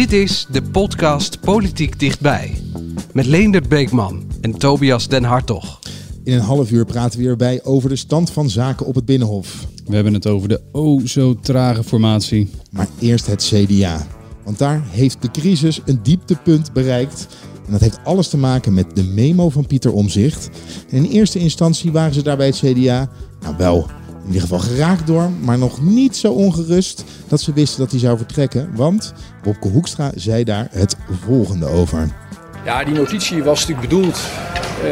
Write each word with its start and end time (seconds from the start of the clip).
Dit 0.00 0.12
is 0.12 0.46
de 0.50 0.62
podcast 0.62 1.40
Politiek 1.40 1.98
Dichtbij. 1.98 2.56
Met 3.12 3.26
Leendert 3.26 3.68
Beekman 3.68 4.22
en 4.40 4.58
Tobias 4.58 5.08
Den 5.08 5.24
Hartog. 5.24 5.78
In 6.24 6.32
een 6.32 6.40
half 6.40 6.70
uur 6.70 6.84
praten 6.84 7.18
we 7.18 7.24
weer 7.24 7.36
bij 7.36 7.64
over 7.64 7.88
de 7.88 7.96
stand 7.96 8.30
van 8.30 8.50
zaken 8.50 8.86
op 8.86 8.94
het 8.94 9.04
Binnenhof. 9.04 9.66
We 9.86 9.94
hebben 9.94 10.14
het 10.14 10.26
over 10.26 10.48
de 10.48 10.60
o 10.72 11.00
zo 11.04 11.34
trage 11.34 11.84
formatie. 11.84 12.50
Maar 12.70 12.88
eerst 12.98 13.26
het 13.26 13.42
CDA. 13.42 14.06
Want 14.44 14.58
daar 14.58 14.82
heeft 14.90 15.22
de 15.22 15.30
crisis 15.30 15.80
een 15.84 16.00
dieptepunt 16.02 16.72
bereikt. 16.72 17.26
En 17.66 17.72
dat 17.72 17.80
heeft 17.80 18.04
alles 18.04 18.28
te 18.28 18.36
maken 18.36 18.74
met 18.74 18.96
de 18.96 19.04
memo 19.04 19.50
van 19.50 19.66
Pieter 19.66 19.92
Omzicht. 19.92 20.50
in 20.88 21.04
eerste 21.04 21.38
instantie 21.38 21.92
waren 21.92 22.14
ze 22.14 22.22
daar 22.22 22.36
bij 22.36 22.46
het 22.46 22.62
CDA 22.64 23.10
nou 23.40 23.56
wel 23.58 23.86
in 24.20 24.26
ieder 24.26 24.40
geval 24.40 24.58
geraakt 24.58 25.06
door, 25.06 25.30
maar 25.40 25.58
nog 25.58 25.82
niet 25.82 26.16
zo 26.16 26.32
ongerust 26.32 27.04
dat 27.28 27.40
ze 27.40 27.52
wisten 27.52 27.80
dat 27.80 27.90
hij 27.90 28.00
zou 28.00 28.16
vertrekken. 28.16 28.70
Want 28.74 29.12
Bobke 29.42 29.68
Hoekstra 29.68 30.10
zei 30.14 30.44
daar 30.44 30.68
het 30.70 30.96
volgende 31.26 31.66
over. 31.66 32.08
Ja, 32.64 32.84
die 32.84 32.94
notitie 32.94 33.42
was 33.42 33.60
natuurlijk 33.60 33.88
bedoeld 33.88 34.20
uh, 34.84 34.90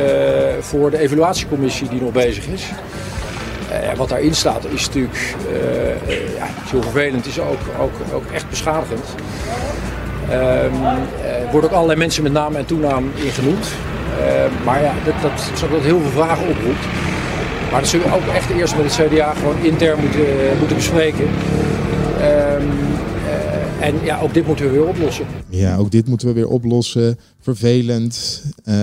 voor 0.61 0.91
de 0.91 0.99
evaluatiecommissie 0.99 1.89
die 1.89 2.01
nog 2.01 2.13
bezig 2.13 2.47
is. 2.47 2.63
Uh, 3.71 3.95
wat 3.97 4.09
daarin 4.09 4.35
staat 4.35 4.65
is 4.65 4.87
natuurlijk 4.87 5.35
uh, 5.53 6.37
ja, 6.37 6.47
heel 6.71 6.83
vervelend, 6.83 7.27
is 7.27 7.41
ook, 7.41 7.61
ook, 7.81 7.93
ook 8.15 8.27
echt 8.33 8.51
beschadigend. 8.51 9.05
Ehm, 10.31 10.85
er 11.23 11.51
worden 11.51 11.71
ook 11.71 11.77
allerlei 11.77 11.99
mensen 11.99 12.23
met 12.23 12.33
naam 12.33 12.57
en 12.57 12.67
toenaam 12.67 13.11
ingenoemd. 13.15 13.69
maar 14.65 14.83
ja, 14.83 14.95
dat, 15.05 15.15
dat 15.23 15.71
dat 15.71 15.81
heel 15.81 16.01
veel 16.01 16.11
vragen 16.11 16.49
oproept. 16.49 16.85
Maar 17.71 17.81
dat 17.81 17.89
zullen 17.89 18.07
we 18.07 18.15
ook 18.15 18.27
echt 18.27 18.51
eerst 18.51 18.77
met 18.77 18.97
het 18.97 19.09
CDA 19.09 19.35
gewoon 19.35 19.65
intern 19.65 20.01
moeten, 20.01 20.59
moeten 20.59 20.77
bespreken. 20.77 21.25
Um, 21.25 22.71
en 23.81 23.95
ja, 24.05 24.21
ook 24.21 24.35
dit 24.35 24.47
moeten 24.47 24.65
we 24.65 24.71
weer 24.71 24.87
oplossen. 24.87 25.27
Ja, 25.49 25.77
ook 25.77 25.91
dit 25.91 26.07
moeten 26.09 26.29
we 26.29 26.35
weer 26.35 26.49
oplossen. 26.49 27.19
Vervelend. 27.41 28.43
Uh, 28.65 28.75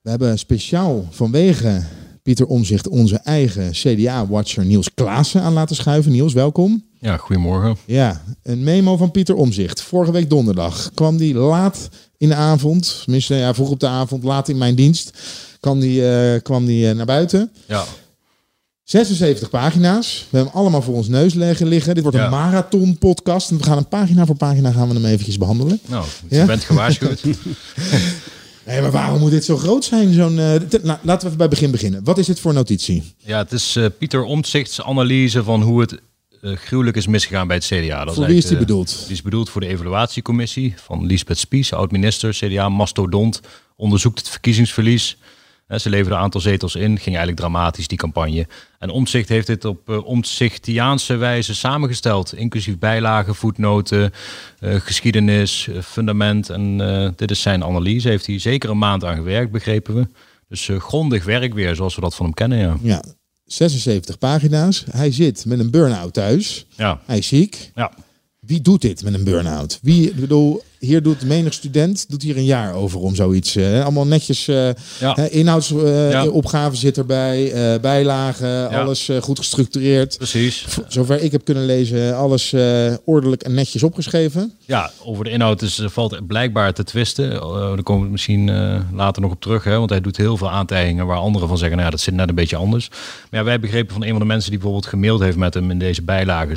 we 0.00 0.10
hebben 0.10 0.38
speciaal 0.38 1.06
vanwege 1.10 1.82
Pieter 2.22 2.46
Omzicht 2.46 2.88
onze 2.88 3.16
eigen 3.16 3.70
CDA-watcher 3.70 4.64
Niels 4.64 4.94
Klaassen 4.94 5.42
aan 5.42 5.52
laten 5.52 5.76
schuiven. 5.76 6.12
Niels, 6.12 6.32
welkom. 6.32 6.84
Ja, 7.00 7.16
goedemorgen. 7.16 7.76
Ja, 7.84 8.22
een 8.42 8.62
memo 8.62 8.96
van 8.96 9.10
Pieter 9.10 9.34
Omzicht. 9.34 9.82
Vorige 9.82 10.12
week 10.12 10.30
donderdag 10.30 10.90
kwam 10.94 11.16
die 11.16 11.34
laat 11.34 11.88
in 12.16 12.28
de 12.28 12.34
avond, 12.34 13.00
tenminste 13.02 13.34
ja, 13.34 13.54
vroeg 13.54 13.70
op 13.70 13.80
de 13.80 13.86
avond, 13.86 14.24
laat 14.24 14.48
in 14.48 14.58
mijn 14.58 14.74
dienst, 14.74 15.18
kwam 15.60 15.80
die, 15.80 16.00
uh, 16.00 16.40
kwam 16.42 16.66
die 16.66 16.88
uh, 16.88 16.94
naar 16.94 17.06
buiten. 17.06 17.52
Ja. 17.66 17.84
76 18.88 19.50
pagina's. 19.50 20.26
We 20.30 20.36
hebben 20.36 20.52
hem 20.52 20.60
allemaal 20.62 20.82
voor 20.82 20.94
ons 20.94 21.08
neus 21.08 21.34
liggen. 21.34 21.94
Dit 21.94 22.02
wordt 22.02 22.16
een 22.18 22.30
marathon 22.30 22.98
podcast. 22.98 23.50
En 23.50 23.56
we 23.56 23.62
gaan 23.62 23.76
een 23.76 23.88
pagina 23.88 24.26
voor 24.26 24.36
pagina 24.36 24.72
gaan 24.72 24.88
we 24.88 24.94
hem 24.94 25.04
eventjes 25.04 25.38
behandelen. 25.38 25.80
Nou, 25.86 26.04
je 26.28 26.44
bent 26.44 26.64
gewaarschuwd. 26.64 27.22
nee, 28.66 28.80
maar 28.80 28.90
waarom 28.90 29.20
moet 29.20 29.30
dit 29.30 29.44
zo 29.44 29.56
groot 29.56 29.84
zijn? 29.84 30.12
Zo'n, 30.12 30.38
uh, 30.38 30.54
laten 30.82 31.02
we 31.02 31.24
even 31.24 31.36
bij 31.36 31.48
begin 31.48 31.70
beginnen. 31.70 32.04
Wat 32.04 32.18
is 32.18 32.26
dit 32.26 32.40
voor 32.40 32.52
notitie? 32.52 33.12
Ja, 33.16 33.38
het 33.38 33.52
is 33.52 33.76
uh, 33.76 33.86
Pieter 33.98 34.22
Omtzigt's 34.22 34.80
analyse 34.80 35.44
van 35.44 35.62
hoe 35.62 35.80
het 35.80 36.00
uh, 36.42 36.56
gruwelijk 36.56 36.96
is 36.96 37.06
misgegaan 37.06 37.46
bij 37.46 37.56
het 37.56 37.64
CDA. 37.64 38.04
Dat 38.04 38.14
voor 38.14 38.26
wie 38.26 38.36
is 38.36 38.46
die 38.46 38.58
bedoeld? 38.58 39.02
Die 39.02 39.14
is 39.14 39.22
bedoeld 39.22 39.50
voor 39.50 39.60
de 39.60 39.66
evaluatiecommissie 39.66 40.74
van 40.76 41.06
Lisbeth 41.06 41.38
Spies, 41.38 41.72
oud-minister, 41.72 42.32
CDA, 42.32 42.68
mastodont. 42.68 43.40
Onderzoekt 43.76 44.18
het 44.18 44.28
verkiezingsverlies 44.28 45.16
ze 45.76 45.90
leverden 45.90 46.16
een 46.16 46.22
aantal 46.24 46.40
zetels 46.40 46.74
in, 46.74 46.98
ging 46.98 47.16
eigenlijk 47.16 47.36
dramatisch 47.36 47.88
die 47.88 47.98
campagne. 47.98 48.46
En 48.78 48.90
Omtzigt 48.90 49.28
heeft 49.28 49.46
dit 49.46 49.64
op 49.64 49.88
uh, 49.88 50.06
Omtzigtiaanse 50.06 51.16
wijze 51.16 51.54
samengesteld, 51.54 52.34
inclusief 52.34 52.78
bijlagen, 52.78 53.34
voetnoten, 53.34 54.12
uh, 54.60 54.74
geschiedenis, 54.74 55.66
uh, 55.66 55.82
fundament. 55.82 56.50
En 56.50 56.76
dit 57.16 57.30
is 57.30 57.40
zijn 57.40 57.64
analyse, 57.64 58.08
heeft 58.08 58.26
hij 58.26 58.38
zeker 58.38 58.70
een 58.70 58.78
maand 58.78 59.04
aan 59.04 59.16
gewerkt, 59.16 59.52
begrepen 59.52 59.94
we. 59.94 60.06
Dus 60.48 60.70
grondig 60.78 61.24
werk 61.24 61.54
weer, 61.54 61.74
zoals 61.74 61.94
we 61.94 62.00
dat 62.00 62.14
van 62.14 62.24
hem 62.24 62.34
kennen. 62.34 62.58
Ja. 62.58 62.76
ja, 62.82 63.02
76 63.44 64.18
pagina's. 64.18 64.84
Hij 64.90 65.12
zit 65.12 65.44
met 65.46 65.58
een 65.58 65.70
burn-out 65.70 66.12
thuis. 66.12 66.66
Ja. 66.76 67.00
Hij 67.06 67.18
is 67.18 67.26
ziek. 67.26 67.70
Ja. 67.74 67.92
Wie 68.40 68.60
doet 68.60 68.80
dit 68.82 69.02
met 69.02 69.14
een 69.14 69.24
burn-out? 69.24 69.78
Wie, 69.82 70.08
ik 70.08 70.16
bedoel, 70.16 70.62
hier 70.78 71.02
doet 71.02 71.24
menig 71.24 71.52
student 71.52 72.06
doet 72.08 72.22
hier 72.22 72.36
een 72.36 72.44
jaar 72.44 72.74
over 72.74 73.00
om 73.00 73.14
zoiets. 73.14 73.56
Uh, 73.56 73.82
allemaal 73.82 74.06
netjes 74.06 74.48
uh, 74.48 74.68
ja. 75.00 75.16
inhoudsopgave 75.16 76.74
uh, 76.74 76.80
zit 76.80 76.98
erbij, 76.98 77.52
bijlagen, 77.80 78.70
alles 78.70 79.10
goed 79.20 79.38
gestructureerd. 79.38 80.16
Precies. 80.16 80.64
zover 80.88 81.22
ik 81.22 81.32
heb 81.32 81.44
kunnen 81.44 81.66
lezen, 81.66 82.16
alles 82.16 82.54
ordelijk 83.04 83.42
en 83.42 83.54
netjes 83.54 83.82
opgeschreven. 83.82 84.52
Ja, 84.64 84.90
over 85.04 85.24
de 85.24 85.30
inhoud 85.30 85.62
is, 85.62 85.82
valt 85.84 86.26
blijkbaar 86.26 86.72
te 86.72 86.84
twisten. 86.84 87.30
daar 87.30 87.82
komen 87.82 88.04
we 88.04 88.10
misschien 88.10 88.50
later 88.92 89.22
nog 89.22 89.30
op 89.30 89.40
terug, 89.40 89.64
hè, 89.64 89.78
want 89.78 89.90
hij 89.90 90.00
doet 90.00 90.16
heel 90.16 90.36
veel 90.36 90.50
aantijgingen 90.50 91.06
waar 91.06 91.18
anderen 91.18 91.48
van 91.48 91.58
zeggen, 91.58 91.76
nou 91.76 91.88
ja, 91.88 91.94
dat 91.96 92.04
zit 92.04 92.14
net 92.14 92.28
een 92.28 92.34
beetje 92.34 92.56
anders. 92.56 92.88
Maar 93.30 93.40
ja, 93.40 93.44
wij 93.44 93.60
begrepen 93.60 93.92
van 93.92 94.02
een 94.02 94.10
van 94.10 94.18
de 94.18 94.24
mensen 94.24 94.50
die 94.50 94.58
bijvoorbeeld 94.58 94.90
gemaild 94.90 95.20
heeft 95.20 95.36
met 95.36 95.54
hem 95.54 95.70
in 95.70 95.78
deze 95.78 96.02
bijlagen 96.02 96.56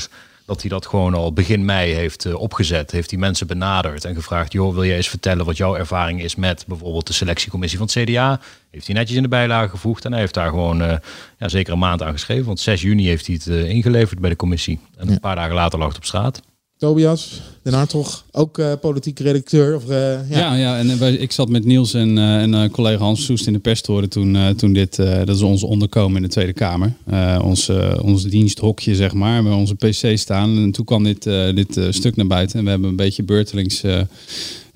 dat 0.52 0.62
hij 0.62 0.70
dat 0.70 0.86
gewoon 0.86 1.14
al 1.14 1.34
begin 1.34 1.66
mei 1.66 1.94
heeft 1.94 2.26
uh, 2.26 2.40
opgezet. 2.40 2.92
Heeft 2.92 3.10
die 3.10 3.20
mensen 3.20 3.48
benaderd 3.48 4.06
en 4.06 4.16
gevraagd: 4.16 4.52
joh, 4.52 4.74
wil 4.74 4.84
je 4.84 4.94
eens 4.94 5.10
vertellen 5.10 5.46
wat 5.46 5.58
jouw 5.58 5.76
ervaring 5.76 6.22
is 6.22 6.36
met 6.36 6.66
bijvoorbeeld 6.68 7.08
de 7.08 7.14
selectiecommissie 7.14 7.78
van 7.78 7.90
het 7.94 8.10
CDA? 8.10 8.40
Heeft 8.72 8.86
hij 8.86 8.96
netjes 8.96 9.18
in 9.18 9.24
de 9.24 9.30
bijlage 9.30 9.70
gevoegd 9.70 10.06
en 10.06 10.12
hij 10.12 10.20
heeft 10.20 10.34
daar 10.34 10.50
gewoon 10.50 10.82
uh, 10.82 10.94
ja, 11.38 11.48
zeker 11.48 11.74
een 11.74 11.80
maand 11.80 12.02
aan 12.02 12.12
geschreven. 12.12 12.46
Want 12.46 12.60
6 12.60 12.82
juni 12.82 13.08
heeft 13.08 13.26
hij 13.26 13.36
het 13.36 13.48
uh, 13.48 13.70
ingeleverd 13.70 14.20
bij 14.20 14.30
de 14.30 14.36
commissie. 14.36 14.80
En 14.98 15.10
een 15.10 15.20
paar 15.20 15.36
dagen 15.36 15.54
later 15.54 15.80
lag 15.80 15.88
het 15.88 15.98
op 15.98 16.06
straat. 16.06 16.42
Tobias, 16.82 17.42
Den 17.64 17.74
Hartog, 17.74 18.26
ook 18.32 18.58
uh, 18.58 18.74
politiek 18.82 19.20
redacteur. 19.20 19.76
Of, 19.76 19.84
uh, 19.84 19.90
ja. 19.90 20.24
ja. 20.30 20.56
ja, 20.56 20.78
en 20.78 21.00
wij, 21.00 21.14
ik 21.14 21.32
zat 21.32 21.50
met 21.50 21.66
Niels 21.66 21.94
en, 21.94 22.18
en 22.18 22.72
collega 22.72 23.04
Hans 23.04 23.26
Soest 23.26 23.48
in 23.48 23.54
de 23.54 23.60
perstoren 23.60 24.10
toen, 24.10 24.56
toen 24.56 24.74
dit, 24.74 24.96
dat 24.96 25.30
is 25.30 25.42
ons 25.42 25.64
onderkomen 25.64 26.16
in 26.16 26.22
de 26.22 26.30
Tweede 26.30 26.54
Kamer. 26.54 26.94
ons, 27.42 27.72
ons 28.02 28.24
diensthokje, 28.24 28.96
zeg 28.96 29.14
maar, 29.14 29.44
waar 29.44 29.54
onze 29.54 29.76
pc 29.76 30.18
staan. 30.18 30.58
En 30.58 30.72
toen 30.72 30.86
kwam 30.86 31.04
dit, 31.04 31.24
dit 31.56 31.80
stuk 31.90 32.16
naar 32.16 32.28
buiten 32.28 32.60
en 32.60 32.64
we 32.64 32.70
hebben 32.70 32.90
een 32.90 32.96
beetje 32.96 33.24
beurtelings 33.24 33.84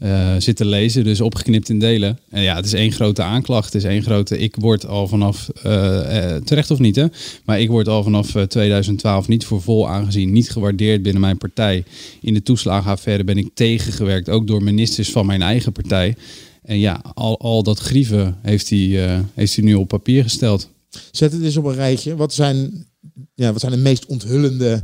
uh, 0.03 0.35
zitten 0.38 0.66
lezen, 0.66 1.03
dus 1.03 1.22
opgeknipt 1.22 1.69
in 1.69 1.79
delen. 1.79 2.19
En 2.29 2.41
ja, 2.41 2.56
het 2.56 2.66
is 2.66 2.73
één 2.73 2.91
grote 2.91 3.22
aanklacht. 3.22 3.73
Het 3.73 3.83
is 3.83 3.89
één 3.89 4.03
grote. 4.03 4.38
Ik 4.38 4.56
word 4.56 4.85
al 4.85 5.07
vanaf, 5.07 5.50
uh, 5.66 6.35
terecht 6.35 6.72
of 6.72 6.79
niet, 6.79 6.95
hè? 6.95 7.06
Maar 7.45 7.59
ik 7.59 7.69
word 7.69 7.88
al 7.88 8.03
vanaf 8.03 8.31
2012 8.47 9.28
niet 9.28 9.45
voor 9.45 9.61
vol 9.61 9.89
aangezien, 9.89 10.31
niet 10.31 10.50
gewaardeerd 10.50 11.03
binnen 11.03 11.22
mijn 11.22 11.38
partij. 11.38 11.83
In 12.22 12.33
de 12.33 12.44
toeslagenaffaire 12.44 13.23
ben 13.23 13.38
ik 13.38 13.50
tegengewerkt, 13.53 14.29
ook 14.29 14.47
door 14.47 14.63
ministers 14.63 15.11
van 15.11 15.25
mijn 15.25 15.41
eigen 15.41 15.72
partij. 15.72 16.16
En 16.63 16.79
ja, 16.79 17.01
al, 17.13 17.39
al 17.39 17.63
dat 17.63 17.79
grieven 17.79 18.38
heeft 18.41 18.69
hij, 18.69 19.23
heeft 19.33 19.56
hij 19.56 19.66
nu 19.66 19.73
op 19.73 19.88
papier 19.88 20.23
gesteld. 20.23 20.69
Zet 21.12 21.31
het 21.31 21.44
eens 21.44 21.57
op 21.57 21.66
een 21.66 21.75
rijtje. 21.75 22.16
Wat 22.16 22.33
zijn, 22.33 22.88
ja, 23.33 23.51
wat 23.51 23.62
zijn 23.62 23.72
de 23.72 23.77
meest 23.77 24.06
onthullende 24.06 24.83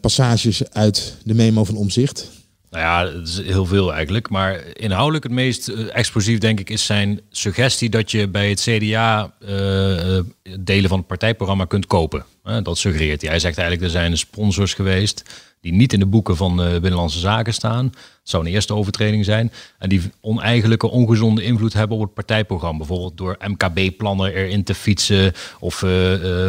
passages 0.00 0.70
uit 0.70 1.14
de 1.24 1.34
memo 1.34 1.64
van 1.64 1.76
Omzicht? 1.76 2.37
Nou 2.70 2.84
ja, 2.84 3.18
het 3.18 3.28
is 3.28 3.42
heel 3.42 3.66
veel 3.66 3.94
eigenlijk. 3.94 4.28
Maar 4.28 4.62
inhoudelijk 4.72 5.24
het 5.24 5.32
meest 5.32 5.68
uh, 5.68 5.96
explosief, 5.96 6.38
denk 6.38 6.60
ik, 6.60 6.70
is 6.70 6.86
zijn 6.86 7.20
suggestie 7.30 7.88
dat 7.88 8.10
je 8.10 8.28
bij 8.28 8.48
het 8.48 8.60
CDA 8.60 9.32
uh, 9.40 10.18
eh, 10.18 10.24
delen 10.60 10.88
van 10.88 10.98
het 10.98 11.06
partijprogramma 11.06 11.64
kunt 11.64 11.86
kopen. 11.86 12.24
Dat 12.62 12.78
suggereert 12.78 13.20
hij. 13.20 13.30
Hij 13.30 13.38
zegt 13.38 13.58
eigenlijk, 13.58 13.86
er 13.86 14.00
zijn 14.00 14.18
sponsors 14.18 14.74
geweest 14.74 15.22
die 15.60 15.72
niet 15.72 15.92
in 15.92 15.98
de 15.98 16.06
boeken 16.06 16.36
van 16.36 16.56
Binnenlandse 16.56 17.18
Zaken 17.18 17.54
staan. 17.54 17.88
Dat 17.88 18.00
zou 18.22 18.46
een 18.46 18.52
eerste 18.52 18.74
overtreding 18.74 19.24
zijn. 19.24 19.52
En 19.78 19.88
die 19.88 20.02
oneigenlijke, 20.20 20.88
ongezonde 20.88 21.42
invloed 21.42 21.72
hebben 21.72 21.96
op 21.96 22.02
het 22.02 22.14
partijprogramma. 22.14 22.78
Bijvoorbeeld 22.78 23.16
door 23.16 23.36
MKB-plannen 23.46 24.34
erin 24.34 24.64
te 24.64 24.74
fietsen 24.74 25.32
of 25.58 25.84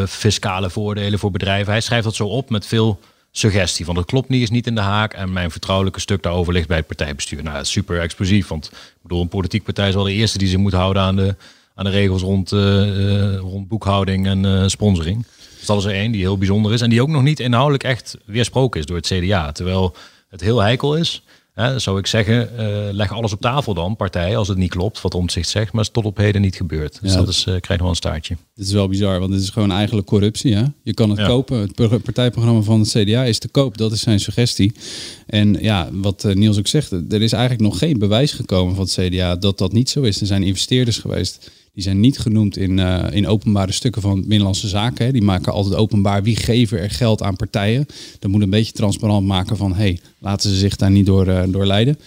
fiscale 0.08 0.70
voordelen 0.70 1.20
voor 1.20 1.32
bedrijven. 1.32 1.72
Hij 1.72 1.82
schrijft 1.82 2.04
dat 2.04 2.16
zo 2.16 2.28
op 2.28 2.50
met 2.50 2.66
veel 2.66 3.00
suggestie 3.32 3.86
van 3.86 3.96
dat 3.96 4.06
klopt 4.06 4.30
niet, 4.30 4.42
is 4.42 4.50
niet 4.50 4.68
in 4.68 4.76
de 4.76 4.82
haak. 4.82 5.14
En 5.14 5.34
mijn 5.34 5.52
vertrouwelijke 5.52 6.00
stuk 6.00 6.24
daarover 6.24 6.54
ligt 6.54 6.68
bij 6.68 6.78
het 6.78 6.88
partijbestuur. 6.88 7.44
Nou, 7.44 7.66
super 7.66 8.02
explosief, 8.02 8.48
want 8.48 8.66
ik 8.66 9.02
bedoel, 9.02 9.22
een 9.22 9.28
politiek 9.28 9.64
partij 9.64 9.88
is 9.88 9.94
wel 9.94 10.04
de 10.04 10.14
eerste 10.14 10.38
die 10.38 10.48
zich 10.48 10.58
moet 10.58 10.74
houden 10.74 11.02
aan 11.02 11.16
de, 11.16 11.36
aan 11.76 11.86
de 11.86 11.92
regels 11.92 12.22
rond, 12.22 12.52
uh, 12.52 13.38
rond 13.38 13.68
boekhouding 13.68 14.28
en 14.28 14.44
uh, 14.44 14.68
sponsoring. 14.68 15.26
Dus 15.58 15.68
dat 15.68 15.78
is 15.78 15.86
er 15.86 15.92
één 15.92 16.12
die 16.12 16.22
heel 16.22 16.38
bijzonder 16.38 16.74
is 16.74 16.82
en 16.82 16.90
die 16.90 17.02
ook 17.02 17.08
nog 17.08 17.24
niet 17.24 17.40
inhoudelijk 17.40 17.84
echt 17.84 18.18
weersproken 18.26 18.80
is 18.80 18.86
door 18.86 18.98
het 18.98 19.08
CDA. 19.08 19.52
Terwijl 19.52 19.96
het 20.30 20.42
heel 20.42 20.60
heikel 20.60 20.96
is. 20.96 21.24
Hè, 21.60 21.80
zou 21.80 22.00
ik 22.00 22.08
zeggen, 22.08 22.50
uh, 22.60 22.68
leg 22.92 23.12
alles 23.12 23.34
op 23.34 23.42
tafel 23.42 23.74
dan, 23.74 23.96
partij, 23.96 24.38
als 24.38 24.48
het 24.48 24.58
niet 24.58 24.70
klopt 24.70 25.02
wat 25.02 25.14
omzicht 25.14 25.50
zegt. 25.50 25.72
Maar 25.74 25.84
is 25.84 25.90
tot 25.90 26.06
op 26.06 26.18
heden 26.18 26.42
niet 26.42 26.56
gebeurd. 26.56 26.98
Dus 27.02 27.12
Ja. 27.12 27.18
dat 27.18 27.28
is, 27.28 27.46
uh, 27.46 27.56
krijgt 27.60 27.82
wel 27.82 27.90
een 27.90 27.96
staartje. 27.96 28.38
Dit 28.56 28.66
is 28.66 28.72
wel 28.74 28.88
bizar, 28.88 29.20
want 29.20 29.32
dit 29.32 29.42
is 29.42 29.50
gewoon 29.50 29.72
eigenlijk 29.72 30.08
corruptie. 30.08 30.56
Hè? 30.56 30.64
Je 30.84 30.94
kan 30.94 31.10
het 31.10 31.20
Ja. 31.20 31.28
kopen. 31.28 31.58
Het 31.60 31.76
pro- 31.76 31.98
partijprogramma 31.98 32.62
van 32.62 32.80
het 32.80 32.90
CDA 32.90 33.24
is 33.24 33.40
te 33.40 33.48
koop. 33.48 33.78
Dat 33.78 33.92
is 33.92 34.02
zijn 34.02 34.20
suggestie. 34.20 34.74
En 35.28 35.58
ja, 35.62 35.90
wat 35.92 36.24
eh, 36.24 36.36
Niels 36.36 36.58
ook 36.58 36.68
zegt, 36.68 36.92
er 36.92 37.22
is 37.22 37.32
eigenlijk 37.34 37.62
nog 37.70 37.78
geen 37.78 37.98
bewijs 38.00 38.32
gekomen 38.32 38.76
van 38.76 38.84
het 38.84 38.94
CDA 39.00 39.36
dat 39.36 39.58
dat 39.58 39.72
niet 39.72 39.90
zo 39.90 40.02
is. 40.02 40.22
Er 40.22 40.28
zijn 40.28 40.44
investeerders 40.44 40.98
geweest. 40.98 41.52
Die 41.74 41.84
zijn 41.84 42.00
niet 42.00 42.20
genoemd 42.20 42.58
in, 42.58 42.80
eh, 42.80 43.06
in 43.12 43.28
openbare 43.28 43.72
stukken 43.72 44.02
van 44.02 44.20
Binnenlandse 44.20 44.68
Zaken. 44.68 45.06
Hè. 45.06 45.12
Die 45.12 45.22
maken 45.22 45.54
altijd 45.54 45.76
openbaar 45.76 46.24
wie 46.24 46.36
geven 46.36 46.80
er 46.80 46.90
geld 46.90 47.22
aan 47.22 47.36
partijen. 47.36 47.86
Dat 48.20 48.32
moet 48.32 48.42
een 48.42 48.50
beetje 48.50 48.72
transparant 48.72 49.26
maken 49.26 49.58
van... 49.58 49.74
hey, 49.74 50.00
laten 50.20 50.50
ze 50.50 50.56
zich 50.56 50.76
daar 50.76 50.92
niet 50.92 51.06
door, 51.06 51.52
door 51.52 51.66
leiden. 51.66 52.00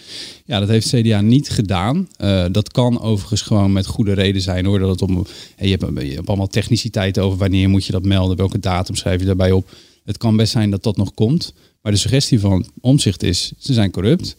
Ja, 0.45 0.59
dat 0.59 0.69
heeft 0.69 0.89
CDA 0.89 1.21
niet 1.21 1.49
gedaan. 1.49 2.07
Eh, 2.17 2.45
dat 2.51 2.71
kan 2.71 3.01
overigens 3.01 3.41
gewoon 3.41 3.71
met 3.71 3.85
goede 3.85 4.13
reden 4.13 4.41
zijn 4.41 4.65
hoor. 4.65 4.79
Dat 4.79 4.89
het 4.89 5.01
om, 5.01 5.25
je, 5.57 5.77
hebt, 5.79 6.01
je 6.01 6.15
hebt 6.15 6.27
allemaal 6.27 6.47
techniciteiten 6.47 7.23
over 7.23 7.37
wanneer 7.37 7.69
moet 7.69 7.85
je 7.85 7.91
dat 7.91 8.05
melden. 8.05 8.37
Welke 8.37 8.59
datum 8.59 8.95
schrijf 8.95 9.19
je 9.19 9.25
daarbij 9.25 9.51
op. 9.51 9.69
Het 10.05 10.17
kan 10.17 10.35
best 10.35 10.51
zijn 10.51 10.69
dat 10.69 10.83
dat 10.83 10.97
nog 10.97 11.13
komt. 11.13 11.53
Maar 11.81 11.91
de 11.91 11.97
suggestie 11.97 12.39
van 12.39 12.65
omzicht 12.81 13.23
is, 13.23 13.51
ze 13.57 13.73
zijn 13.73 13.91
corrupt. 13.91 14.35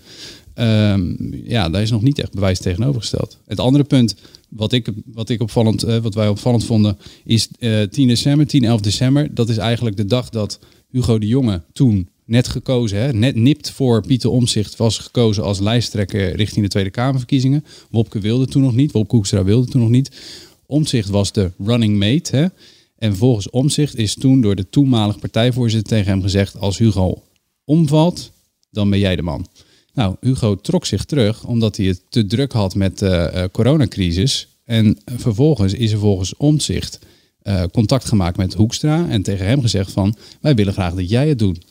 Ehm, 0.55 1.15
ja, 1.45 1.69
daar 1.69 1.83
is 1.83 1.91
nog 1.91 2.03
niet 2.03 2.19
echt 2.19 2.33
bewijs 2.33 2.59
tegenovergesteld. 2.59 3.39
Het 3.47 3.61
andere 3.61 3.85
punt, 3.85 4.15
wat 4.49 4.73
ik, 4.73 4.89
wat 5.05 5.29
ik 5.29 5.41
opvallend, 5.41 5.83
eh, 5.83 5.99
wat 5.99 6.15
wij 6.15 6.29
opvallend 6.29 6.65
vonden, 6.65 6.99
is 7.25 7.49
eh 7.59 7.83
10 7.83 8.09
december, 8.09 8.47
10, 8.47 8.65
11 8.65 8.81
december. 8.81 9.35
Dat 9.35 9.49
is 9.49 9.56
eigenlijk 9.56 9.97
de 9.97 10.06
dag 10.06 10.29
dat 10.29 10.59
Hugo 10.91 11.19
de 11.19 11.27
Jonge 11.27 11.62
toen 11.73 12.09
net 12.25 12.49
gekozen, 12.49 12.99
hè, 12.99 13.12
net 13.12 13.35
nipt 13.37 13.71
voor 13.71 14.06
Pieter 14.06 14.31
Omzicht, 14.31 14.77
was 14.77 14.99
gekozen 14.99 15.43
als 15.43 15.61
lijsttrekker 15.61 16.37
richting 16.37 16.65
de 16.65 16.71
Tweede 16.71 16.91
Kamerverkiezingen. 16.91 17.65
Wopke 17.91 18.19
wilde 18.19 18.47
toen 18.47 18.62
nog 18.62 18.75
niet, 18.75 18.93
Wopke 18.93 19.15
Hoekstra 19.15 19.45
wilde 19.45 19.71
toen 19.71 19.81
nog 19.81 19.91
niet. 19.91 20.11
Omzicht 20.67 21.09
was 21.09 21.33
de 21.33 21.51
running 21.59 21.99
mate. 21.99 22.37
Hè? 22.37 22.47
En 22.99 23.17
volgens 23.17 23.51
Omzicht 23.51 23.97
is 23.97 24.15
toen 24.15 24.41
door 24.41 24.55
de 24.55 24.69
toenmalig 24.71 25.19
partijvoorzitter 25.19 25.89
tegen 25.89 26.12
hem 26.12 26.23
gezegd: 26.23 26.59
als 26.59 26.79
Hugo 26.79 27.23
omvalt, 27.65 28.31
dan 28.71 28.91
ben 28.91 28.99
jij 28.99 29.17
de 29.17 29.23
man. 29.23 29.47
Nou, 29.94 30.17
Hugo 30.20 30.56
trok 30.56 30.87
zich 30.87 31.05
terug 31.05 31.44
omdat 31.44 31.76
hij 31.76 31.87
het 31.87 32.02
te 32.08 32.26
druk 32.26 32.52
had 32.52 32.75
met 32.75 32.99
de 32.99 33.08
eh, 33.08 33.44
coronacrisis. 33.52 34.49
En 34.64 34.99
vervolgens 35.05 35.75
is 35.75 35.93
er 35.93 35.99
volgens 35.99 36.37
Omzicht 36.37 36.99
eh, 37.43 37.62
contact 37.73 38.05
gemaakt 38.05 38.37
met 38.37 38.55
Hoekstra 38.55 39.08
en 39.08 39.23
tegen 39.23 39.46
hem 39.46 39.61
gezegd 39.61 39.91
van 39.91 40.17
wij 40.41 40.55
willen 40.55 40.73
graag 40.73 40.94
dat 40.94 41.08
jij 41.08 41.29
het 41.29 41.38
doet. 41.38 41.67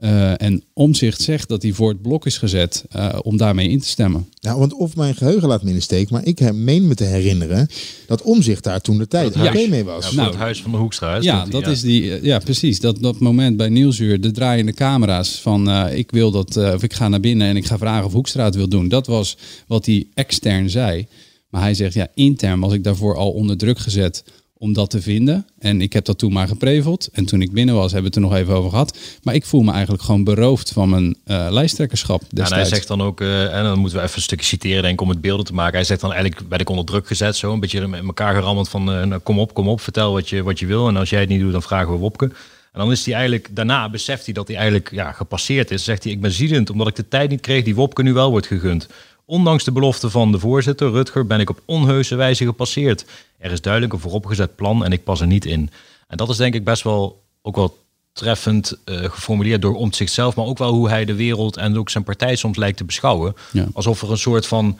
Eh, 0.00 0.42
en 0.42 0.62
Omzicht 0.72 1.20
zegt 1.20 1.48
dat 1.48 1.62
hij 1.62 1.72
voor 1.72 1.88
het 1.88 2.02
blok 2.02 2.26
is 2.26 2.38
gezet 2.38 2.84
eh, 2.90 3.18
om 3.22 3.36
daarmee 3.36 3.68
in 3.68 3.80
te 3.80 3.88
stemmen. 3.88 4.28
Nou, 4.40 4.58
want 4.58 4.74
of 4.74 4.96
mijn 4.96 5.14
geheugen 5.14 5.48
laat 5.48 5.62
me 5.62 5.68
in 5.68 5.74
de 5.74 5.80
steek, 5.82 6.10
maar 6.10 6.26
ik 6.26 6.52
meen 6.52 6.86
me 6.86 6.94
te 6.94 7.04
herinneren 7.04 7.68
dat 8.06 8.22
Omzicht 8.22 8.64
daar 8.64 8.80
toen 8.80 8.98
de 8.98 9.08
tijd 9.08 9.34
Ja. 9.34 9.46
oké 9.46 9.66
mee 9.66 9.84
was. 9.84 10.02
Ja, 10.04 10.08
voor 10.08 10.16
Nou, 10.16 10.28
het 10.30 10.38
huis 10.38 10.62
van 10.62 10.70
de 10.70 10.76
Hoekstra. 10.76 11.12
hè, 11.12 11.18
Ja, 11.18 11.44
dat 11.44 11.66
is 11.66 11.80
die, 11.80 12.14
eh, 12.14 12.22
ja, 12.22 12.38
precies. 12.38 12.80
Dat, 12.80 12.98
dat 13.02 13.18
moment 13.18 13.56
bij 13.56 13.68
Nieuwsuur, 13.68 14.20
de 14.20 14.30
draaiende 14.30 14.72
camera's 14.72 15.40
van 15.40 15.70
eh, 15.70 15.98
ik 15.98 16.10
wil 16.10 16.30
dat, 16.30 16.56
eh, 16.56 16.72
of 16.74 16.82
ik 16.82 16.92
ga 16.92 17.08
naar 17.08 17.20
binnen 17.20 17.46
en 17.48 17.56
ik 17.56 17.66
ga 17.66 17.78
vragen 17.78 18.06
of 18.06 18.12
Hoekstra 18.12 18.44
het 18.44 18.54
wil 18.54 18.68
doen. 18.68 18.88
Dat 18.88 19.06
was 19.06 19.36
wat 19.66 19.86
hij 19.86 20.06
extern 20.14 20.70
zei. 20.70 21.06
Maar 21.48 21.62
hij 21.62 21.74
zegt, 21.74 21.94
ja, 21.94 22.08
intern 22.14 22.60
was 22.60 22.72
ik 22.72 22.84
daarvoor 22.84 23.16
al 23.16 23.30
onder 23.30 23.56
druk 23.56 23.78
gezet 23.78 24.24
om 24.58 24.72
dat 24.72 24.90
te 24.90 25.02
vinden. 25.02 25.46
En 25.58 25.80
ik 25.80 25.92
heb 25.92 26.04
dat 26.04 26.18
toen 26.18 26.32
maar 26.32 26.48
gepreveld. 26.48 27.08
En 27.12 27.24
toen 27.24 27.42
ik 27.42 27.52
binnen 27.52 27.74
was, 27.74 27.92
hebben 27.92 28.10
we 28.10 28.16
het 28.16 28.24
er 28.26 28.30
nog 28.32 28.40
even 28.40 28.54
over 28.54 28.70
gehad. 28.70 28.98
Maar 29.22 29.34
ik 29.34 29.46
voel 29.46 29.62
me 29.62 29.72
eigenlijk 29.72 30.02
gewoon 30.02 30.24
beroofd 30.24 30.72
van 30.72 30.88
mijn 30.88 31.16
eh, 31.24 31.46
lijsttrekkerschap 31.50 32.20
Ja, 32.20 32.26
en 32.30 32.36
hij 32.36 32.44
destijds. 32.44 32.68
zegt 32.68 32.88
dan 32.88 33.02
ook, 33.02 33.20
eh, 33.20 33.56
en 33.56 33.64
dan 33.64 33.78
moeten 33.78 33.98
we 33.98 34.04
even 34.04 34.16
een 34.16 34.22
stukje 34.22 34.46
citeren 34.46 34.82
denk 34.82 34.94
ik 34.94 35.00
om 35.00 35.08
het 35.08 35.20
beelden 35.20 35.46
te 35.46 35.54
maken. 35.54 35.74
Hij 35.74 35.84
zegt 35.84 36.00
dan 36.00 36.12
eigenlijk, 36.12 36.48
werd 36.48 36.60
ik 36.60 36.68
onder 36.68 36.84
druk 36.84 37.06
gezet, 37.06 37.36
zo 37.36 37.52
een 37.52 37.60
beetje 37.60 37.86
met 37.86 38.04
elkaar 38.04 38.34
gerammeld 38.34 38.68
van, 38.68 38.92
eh, 38.92 39.04
nou, 39.04 39.20
kom 39.20 39.38
op, 39.38 39.54
kom 39.54 39.68
op, 39.68 39.80
vertel 39.80 40.12
wat 40.12 40.28
je, 40.28 40.42
wat 40.42 40.58
je 40.58 40.66
wil. 40.66 40.88
En 40.88 40.96
als 40.96 41.10
jij 41.10 41.20
het 41.20 41.28
niet 41.28 41.40
doet, 41.40 41.52
dan 41.52 41.62
vragen 41.62 41.92
we 41.92 41.98
Wopke. 41.98 42.30
En 42.72 42.84
dan 42.84 42.90
is 42.92 43.04
hij 43.04 43.14
eigenlijk, 43.14 43.48
daarna 43.50 43.90
beseft 43.90 44.24
hij 44.24 44.34
dat 44.34 44.48
hij 44.48 44.56
eigenlijk 44.56 44.90
ja, 44.92 45.12
gepasseerd 45.12 45.70
is. 45.70 45.84
Zegt 45.84 46.04
hij, 46.04 46.12
ik 46.12 46.20
ben 46.20 46.32
ziedend 46.32 46.70
omdat 46.70 46.88
ik 46.88 46.96
de 46.96 47.08
tijd 47.08 47.30
niet 47.30 47.40
kreeg 47.40 47.64
die 47.64 47.74
Wopke 47.74 48.02
nu 48.02 48.12
wel 48.12 48.30
wordt 48.30 48.46
gegund. 48.46 48.88
Ondanks 49.30 49.64
de 49.64 49.72
belofte 49.72 50.10
van 50.10 50.32
de 50.32 50.38
voorzitter, 50.38 50.90
Rutger, 50.90 51.26
ben 51.26 51.40
ik 51.40 51.50
op 51.50 51.62
onheuse 51.64 52.14
wijze 52.14 52.44
gepasseerd. 52.44 53.04
Er 53.38 53.52
is 53.52 53.60
duidelijk 53.60 53.92
een 53.92 53.98
vooropgezet 53.98 54.56
plan 54.56 54.84
en 54.84 54.92
ik 54.92 55.04
pas 55.04 55.20
er 55.20 55.26
niet 55.26 55.44
in. 55.44 55.70
En 56.06 56.16
dat 56.16 56.28
is 56.28 56.36
denk 56.36 56.54
ik 56.54 56.64
best 56.64 56.82
wel 56.82 57.22
ook 57.42 57.56
wel 57.56 57.78
treffend 58.12 58.78
eh, 58.84 59.04
geformuleerd 59.04 59.62
door 59.62 59.74
om 59.74 59.92
zichzelf, 59.92 60.36
maar 60.36 60.44
ook 60.44 60.58
wel 60.58 60.72
hoe 60.72 60.88
hij 60.88 61.04
de 61.04 61.14
wereld 61.14 61.56
en 61.56 61.78
ook 61.78 61.90
zijn 61.90 62.04
partij 62.04 62.36
soms 62.36 62.56
lijkt 62.56 62.76
te 62.76 62.84
beschouwen. 62.84 63.34
Ja. 63.52 63.66
Alsof 63.72 64.02
er 64.02 64.10
een 64.10 64.18
soort 64.18 64.46
van 64.46 64.78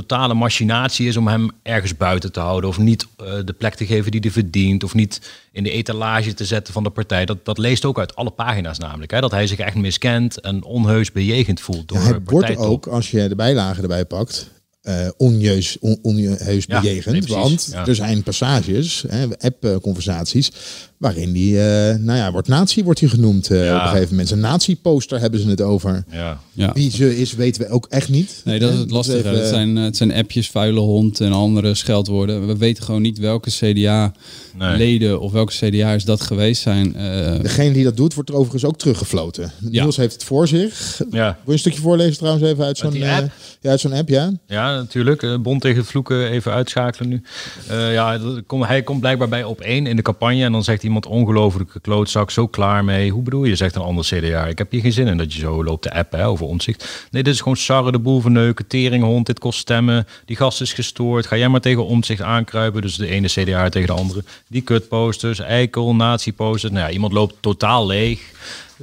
totale 0.00 0.34
machinatie 0.34 1.08
is 1.08 1.16
om 1.16 1.28
hem 1.28 1.50
ergens 1.62 1.96
buiten 1.96 2.32
te 2.32 2.40
houden. 2.40 2.70
Of 2.70 2.78
niet 2.78 3.06
eh, 3.16 3.26
de 3.44 3.52
plek 3.52 3.74
te 3.74 3.86
geven 3.86 4.10
die 4.10 4.20
hij 4.20 4.30
verdient. 4.30 4.84
Of 4.84 4.94
niet 4.94 5.20
in 5.52 5.62
de 5.62 5.70
etalage 5.70 6.34
te 6.34 6.44
zetten 6.44 6.72
van 6.72 6.82
de 6.82 6.90
partij. 6.90 7.24
Dat, 7.24 7.44
dat 7.44 7.58
leest 7.58 7.84
ook 7.84 7.98
uit 7.98 8.16
alle 8.16 8.30
pagina's 8.30 8.78
namelijk. 8.78 9.10
Hè? 9.10 9.20
Dat 9.20 9.30
hij 9.30 9.46
zich 9.46 9.58
echt 9.58 9.74
miskend 9.74 10.40
en 10.40 10.64
onheus 10.64 11.12
bejegend 11.12 11.60
voelt 11.60 11.88
door 11.88 11.98
Ja, 11.98 12.04
hij 12.04 12.20
wordt 12.24 12.56
ook, 12.56 12.86
als 12.86 13.10
je 13.10 13.28
de 13.28 13.36
bijlagen 13.36 13.82
erbij 13.82 14.04
pakt, 14.04 14.50
eh 14.86 15.08
onjeus, 15.16 15.76
on, 15.80 15.98
onheus 16.02 16.64
Ja, 16.68 16.80
bejegend. 16.80 17.28
nee, 17.28 17.36
want 17.38 17.68
Ja. 17.72 17.86
er 17.86 17.94
zijn 17.94 18.22
passages, 18.22 19.04
app-conversaties, 19.38 20.52
waarin 20.96 21.32
die, 21.32 21.58
eh, 21.60 21.96
nou 21.96 22.18
ja, 22.18 22.32
wordt 22.32 22.48
nazi 22.48 22.84
wordt 22.84 23.00
hij 23.00 23.08
genoemd 23.08 23.50
eh, 23.50 23.64
Ja. 23.64 23.76
op 23.76 23.82
een 23.82 23.88
gegeven 23.88 24.10
moment. 24.10 24.30
Een 24.30 24.40
nazi-poster 24.40 25.20
hebben 25.20 25.40
ze 25.40 25.48
het 25.48 25.60
over. 25.60 26.04
Ja. 26.10 26.40
Ja. 26.52 26.72
Wie 26.72 26.90
ze 26.90 27.18
is, 27.18 27.34
weten 27.34 27.62
we 27.62 27.68
ook 27.68 27.86
echt 27.88 28.08
niet. 28.08 28.40
Nee, 28.44 28.58
dat 28.58 28.72
is 28.72 28.78
het 28.78 28.90
lastige. 28.90 29.18
even, 29.18 29.38
Het 29.38 29.48
zijn, 29.48 29.76
het 29.76 29.96
zijn 29.96 30.12
appjes, 30.12 30.50
vuile 30.50 30.80
hond 30.80 31.20
en 31.20 31.32
andere 31.32 31.74
scheldwoorden. 31.74 32.46
We 32.46 32.56
weten 32.56 32.84
gewoon 32.84 33.02
niet 33.02 33.18
welke 33.18 33.50
CDA-leden 33.50 35.20
of 35.20 35.32
welke 35.32 35.52
CDA'ers 35.52 36.04
dat 36.04 36.20
geweest 36.20 36.62
zijn. 36.62 36.96
Eh, 36.96 37.40
Degene 37.42 37.72
die 37.72 37.84
dat 37.84 37.96
doet, 37.96 38.14
wordt 38.14 38.28
er 38.30 38.34
overigens 38.36 38.64
ook 38.64 38.78
teruggefloten. 38.78 39.52
Niels 39.60 39.96
heeft 39.96 40.12
het 40.12 40.24
voor 40.24 40.48
zich. 40.48 40.96
Wil 40.98 41.20
Ja. 41.20 41.38
je 41.46 41.52
een 41.52 41.58
stukje 41.58 41.80
voorlezen 41.80 42.16
trouwens 42.16 42.44
even 42.46 42.64
uit 42.64 42.78
zo'n 42.78 42.94
eh, 42.94 43.16
app? 43.16 43.30
ja, 43.60 43.70
uit 43.70 43.80
zo'n 43.80 43.92
app, 43.92 44.08
ja? 44.08 44.32
Ja, 44.46 44.75
natuurlijk. 44.78 45.22
Eh, 45.22 45.36
Bond 45.36 45.60
tegen 45.60 45.84
vloeken 45.84 46.30
even 46.30 46.52
uitschakelen 46.52 47.08
nu. 47.08 47.22
Eh, 47.68 47.92
ja, 47.92 48.18
hij 48.48 48.82
komt 48.82 49.00
blijkbaar 49.00 49.28
bij 49.28 49.44
op 49.44 49.60
één 49.60 49.86
in 49.86 49.96
de 49.96 50.02
campagne. 50.02 50.44
En 50.44 50.52
dan 50.52 50.64
zegt 50.64 50.82
iemand 50.82 51.06
ongelofelijke 51.06 51.80
klootzak, 51.80 52.30
zo 52.30 52.46
klaar 52.46 52.84
mee. 52.84 53.10
Hoe 53.10 53.22
bedoel 53.22 53.44
je, 53.44 53.56
zegt 53.56 53.74
een 53.74 53.82
ander 53.82 54.04
CDA. 54.04 54.46
Ik 54.46 54.58
heb 54.58 54.70
hier 54.70 54.80
geen 54.80 54.92
zin 54.92 55.06
in 55.06 55.16
dat 55.16 55.32
je 55.32 55.38
zo 55.38 55.64
loopt 55.64 55.82
te 55.82 55.92
appen 55.92 56.24
over 56.24 56.46
omzicht. 56.46 57.08
Nee, 57.10 57.22
dit 57.22 57.34
is 57.34 57.40
gewoon 57.40 57.56
sarren, 57.56 57.92
de 57.92 57.98
boel 57.98 58.20
verneuken, 58.20 58.66
teringhond, 58.66 59.26
dit 59.26 59.38
kost 59.38 59.58
stemmen. 59.58 60.06
Die 60.24 60.36
gast 60.36 60.60
is 60.60 60.72
gestoord. 60.72 61.26
Ga 61.26 61.36
jij 61.36 61.48
maar 61.48 61.60
tegen 61.60 61.86
omzicht 61.86 62.22
aankruipen. 62.22 62.82
Dus 62.82 62.96
de 62.96 63.08
ene 63.08 63.28
CDA 63.28 63.68
tegen 63.68 63.88
de 63.88 64.00
andere. 64.00 64.24
Die 64.48 64.62
kutposters, 64.62 65.38
eikel, 65.38 65.94
nazi-posters. 65.94 66.72
Nou 66.72 66.86
ja, 66.86 66.92
iemand 66.92 67.12
loopt 67.12 67.34
totaal 67.40 67.86
leeg 67.86 68.20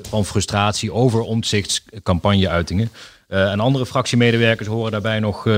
van 0.02 0.26
frustratie 0.26 0.94
over 0.94 1.22
omzichts 1.22 1.84
campagneuitingen. 2.04 2.90
Eh, 3.23 3.23
en 3.42 3.60
andere 3.60 3.86
fractiemedewerkers 3.86 4.68
horen 4.68 4.92
daarbij 4.92 5.20
nog 5.20 5.38
eh, 5.38 5.54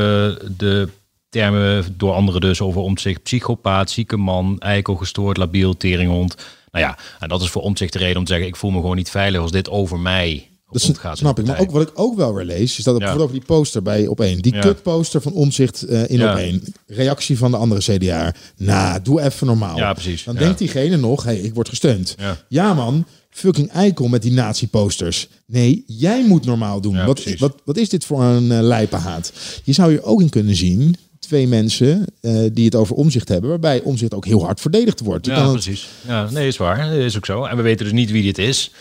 de 0.57 0.87
termen 1.29 1.85
door 1.97 2.13
anderen 2.13 2.41
dus 2.41 2.61
over 2.61 2.81
omzicht. 2.81 3.23
Psychopaat, 3.23 3.89
zieke 3.89 4.17
man, 4.17 4.55
eikel, 4.59 4.95
gestoord, 4.95 5.37
labiel, 5.37 5.77
teringhond. 5.77 6.35
Nou 6.71 6.85
ja, 6.85 6.97
en 7.19 7.27
dat 7.29 7.41
is 7.41 7.49
voor 7.49 7.61
omzicht 7.61 7.93
de 7.93 7.99
reden 7.99 8.17
om 8.17 8.23
te 8.25 8.31
zeggen... 8.31 8.47
ik 8.49 8.55
voel 8.55 8.71
me 8.71 8.79
gewoon 8.79 8.95
niet 8.95 9.09
veilig 9.09 9.41
als 9.41 9.51
dit 9.51 9.69
over 9.69 9.99
mij 9.99 10.49
Dat 10.71 10.97
gaat. 10.97 11.17
snap 11.17 11.39
ik. 11.39 11.45
Maar 11.45 11.59
ook 11.59 11.71
wat 11.71 11.81
ik 11.81 11.91
ook 11.93 12.15
wel 12.15 12.33
weer 12.33 12.45
lees, 12.45 12.77
is 12.77 12.83
dat 12.83 12.95
op, 12.95 13.01
Ja. 13.01 13.13
over 13.13 13.31
die 13.31 13.45
poster 13.45 13.81
bij 13.81 14.07
op 14.07 14.19
één. 14.19 14.41
Die 14.41 14.53
Ja. 14.53 14.59
kutposter 14.59 15.21
van 15.21 15.31
omzicht 15.33 15.81
eh, 15.81 16.09
in 16.09 16.17
Ja. 16.17 16.31
op 16.31 16.37
één. 16.37 16.63
Reactie 16.87 17.37
van 17.37 17.51
de 17.51 17.57
andere 17.57 17.81
CDA. 17.97 18.33
Nou, 18.57 19.01
doe 19.01 19.21
even 19.21 19.47
normaal. 19.47 19.77
Ja, 19.77 19.93
precies. 19.93 20.23
Dan 20.23 20.35
denkt 20.35 20.57
diegene 20.57 20.97
nog, 20.97 21.23
hey, 21.23 21.37
ik 21.37 21.53
word 21.53 21.69
gesteund. 21.69 22.15
Ja 22.47 22.73
man, 22.73 23.05
fucking 23.35 23.69
eikel 23.69 24.07
met 24.07 24.21
die 24.21 24.31
nazi-posters. 24.31 25.27
Nee, 25.45 25.83
jij 25.87 26.25
moet 26.25 26.45
normaal 26.45 26.81
doen. 26.81 26.95
Ja, 26.95 27.05
wat, 27.05 27.21
precies. 27.21 27.39
wat, 27.39 27.61
wat 27.63 27.77
is 27.77 27.89
dit 27.89 28.05
voor 28.05 28.23
een 28.23 28.51
uh, 28.51 28.59
lijpenhaat? 28.61 29.31
Je 29.63 29.73
zou 29.73 29.91
hier 29.91 30.03
ook 30.03 30.21
in 30.21 30.29
kunnen 30.29 30.55
zien, 30.55 30.95
twee 31.19 31.47
mensen 31.47 32.05
eh, 32.21 32.43
die 32.51 32.65
het 32.65 32.75
over 32.75 32.95
omzicht 32.95 33.29
hebben, 33.29 33.49
waarbij 33.49 33.81
omzicht 33.81 34.13
ook 34.13 34.25
heel 34.25 34.43
hard 34.43 34.61
verdedigd 34.61 34.99
wordt. 34.99 35.25
Ja, 35.25 35.51
precies. 35.51 35.87
Ja, 36.07 36.29
nee, 36.29 36.47
is 36.47 36.57
waar. 36.57 36.89
Dat 36.89 36.97
is 36.97 37.17
ook 37.17 37.25
zo. 37.25 37.43
En 37.43 37.57
we 37.57 37.61
weten 37.61 37.85
dus 37.85 37.93
niet 37.93 38.11
wie 38.11 38.23
dit 38.23 38.37
is. 38.37 38.71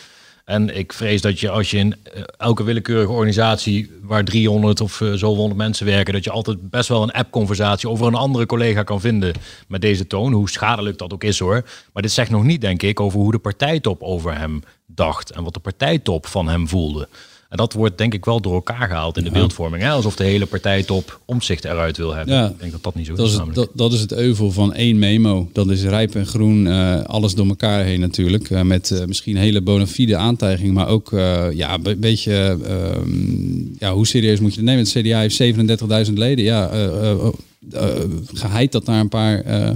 En 0.45 0.77
ik 0.77 0.93
vrees 0.93 1.21
dat 1.21 1.41
je 1.41 1.51
als 1.51 1.71
je 1.71 1.77
in 1.77 1.95
eh, 2.03 2.23
elke 2.37 2.65
willekeurige 2.65 3.13
organisatie 3.13 3.91
waar 4.03 4.25
300 4.25 4.81
of 4.81 5.01
eh, 5.01 5.13
zoveel 5.13 5.49
mensen 5.49 5.87
werken, 5.87 6.13
dat 6.13 6.25
je 6.25 6.31
altijd 6.31 6.71
best 6.71 6.89
wel 6.89 7.03
een 7.03 7.13
app-conversatie 7.13 7.89
over 7.89 8.07
een 8.07 8.15
andere 8.15 8.47
collega 8.47 8.83
kan 8.83 9.01
vinden 9.01 9.35
met 9.69 9.81
deze 9.81 10.07
toon. 10.07 10.33
Hoe 10.33 10.51
schadelijk 10.51 10.99
dat 10.99 11.13
ook 11.13 11.25
is 11.25 11.39
hoor. 11.39 11.65
Maar 11.93 12.03
dit 12.03 12.13
zegt 12.13 12.31
nog 12.31 12.45
niet, 12.45 12.61
denk 12.61 12.83
ik, 12.83 13.01
over 13.01 13.19
hoe 13.19 13.33
de 13.33 13.39
partijtop 13.39 14.03
over 14.03 14.37
hem 14.37 14.63
dacht 14.87 15.31
en 15.31 15.45
wat 15.45 15.55
de 15.55 15.61
partijtop 15.61 16.27
van 16.27 16.49
hem 16.49 16.69
voelde. 16.69 17.09
En 17.55 17.61
dat 17.61 17.73
wordt 17.73 17.99
denk 17.99 18.15
ik 18.15 18.25
wel 18.25 18.41
door 18.41 18.55
elkaar 18.55 18.89
gehaald 18.89 19.17
in 19.17 19.25
de 19.25 19.31
beeldvorming. 19.31 19.83
Hè? 19.83 19.91
Alsof 19.91 20.17
de 20.17 20.25
hele 20.25 20.47
partijtop 20.47 21.21
omzicht 21.25 21.65
eruit 21.65 21.97
wil 21.97 22.15
hebben. 22.15 22.35
Ja. 22.35 22.49
Ik 22.49 22.59
denk 22.59 22.73
dat 22.73 22.83
dat 22.83 22.95
niet 22.95 23.07
zo 23.07 23.15
Dat 23.15 23.27
is. 23.29 23.33
het, 23.33 23.55
dat, 23.55 23.71
dat 23.75 23.93
is 23.93 24.01
het 24.01 24.13
euvel 24.13 24.51
van 24.51 24.75
één 24.75 24.99
memo. 24.99 25.49
Dat 25.53 25.71
is 25.71 25.83
rijp 25.83 26.15
en 26.15 26.27
groen, 26.27 26.67
eh, 26.67 27.03
alles 27.05 27.35
door 27.35 27.47
elkaar 27.47 27.85
heen 27.85 28.01
natuurlijk. 28.01 28.51
Eh, 28.51 28.63
met 28.63 28.91
eh, 28.91 29.05
misschien 29.05 29.37
hele 29.37 29.61
bona 29.61 29.87
fide 29.87 30.17
aantijging, 30.17 30.75
maar 30.75 30.89
ook 30.89 31.13
eh, 31.13 31.47
ja, 31.53 31.79
een 31.83 32.01
beetje... 32.01 32.59
ehm, 32.65 33.63
ja, 33.79 33.93
hoe 33.93 34.07
serieus 34.07 34.41
moet 34.41 34.55
je 34.55 34.61
het 34.61 34.67
nemen? 34.69 34.85
Het 34.85 34.93
CDA 34.93 35.19
heeft 35.21 36.07
37.000 36.09 36.13
leden. 36.13 36.45
Ja, 36.45 36.71
eh 36.71 37.11
eh, 37.11 37.29
eh, 37.73 38.11
geheid 38.33 38.73
dat 38.73 38.87
daar 38.87 39.01
een 39.01 39.09
paar 39.09 39.41
eh, 39.41 39.71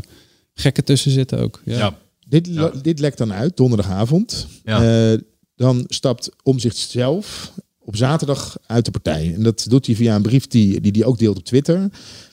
gekken 0.54 0.84
tussen 0.84 1.10
zitten 1.10 1.38
ook. 1.38 1.60
Ja. 1.64 1.76
ja. 1.76 1.98
Dit, 2.28 2.48
dit 2.82 2.98
lekt 2.98 3.18
dan 3.18 3.32
uit, 3.32 3.56
donderdagavond. 3.56 4.46
Ja. 4.64 5.10
Eh, 5.12 5.18
dan 5.58 5.84
stapt 5.88 6.30
Omzicht 6.42 6.76
zelf 6.76 7.52
op 7.88 7.96
zaterdag 7.96 8.56
uit 8.66 8.84
de 8.84 8.90
partij. 8.90 9.34
En 9.34 9.42
dat 9.42 9.66
doet 9.68 9.86
hij 9.86 9.94
via 9.94 10.14
een 10.14 10.22
brief 10.22 10.46
die 10.46 10.80
die 10.80 10.92
hij 10.92 11.04
ook 11.04 11.18
deelt 11.18 11.38
op 11.38 11.44
Twitter. 11.44 11.90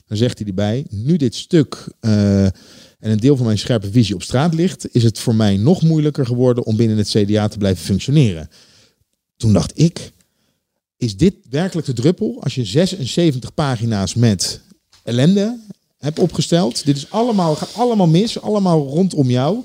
Dan 0.07 0.17
zegt 0.17 0.38
hij 0.38 0.47
erbij, 0.47 0.85
nu 0.89 1.17
dit 1.17 1.35
stuk 1.35 1.88
eh, 2.00 2.43
en 2.45 2.53
een 3.00 3.17
deel 3.17 3.35
van 3.35 3.45
mijn 3.45 3.57
scherpe 3.57 3.91
visie 3.91 4.15
op 4.15 4.24
straat 4.24 4.53
ligt... 4.53 4.93
is 4.95 5.03
het 5.03 5.19
voor 5.19 5.35
mij 5.35 5.57
nog 5.57 5.81
moeilijker 5.81 6.25
geworden 6.25 6.65
om 6.65 6.75
binnen 6.75 6.97
het 6.97 7.09
CDA 7.09 7.47
te 7.47 7.57
blijven 7.57 7.85
functioneren. 7.85 8.50
Toen 9.38 9.53
dacht 9.53 9.79
ik, 9.79 10.12
is 10.97 11.17
dit 11.17 11.35
werkelijk 11.50 11.88
de 11.88 11.93
druppel? 11.93 12.38
Als 12.43 12.55
je 12.55 12.65
76 12.65 13.53
pagina's 13.53 14.13
met 14.13 14.62
ellende 15.03 15.59
hebt 15.97 16.19
opgesteld. 16.19 16.85
Dit 16.85 16.97
is 16.97 17.12
allemaal, 17.12 17.55
gaat 17.55 17.74
allemaal 17.74 18.07
mis, 18.07 18.41
allemaal 18.41 18.88
rondom 18.88 19.29
jou. 19.29 19.63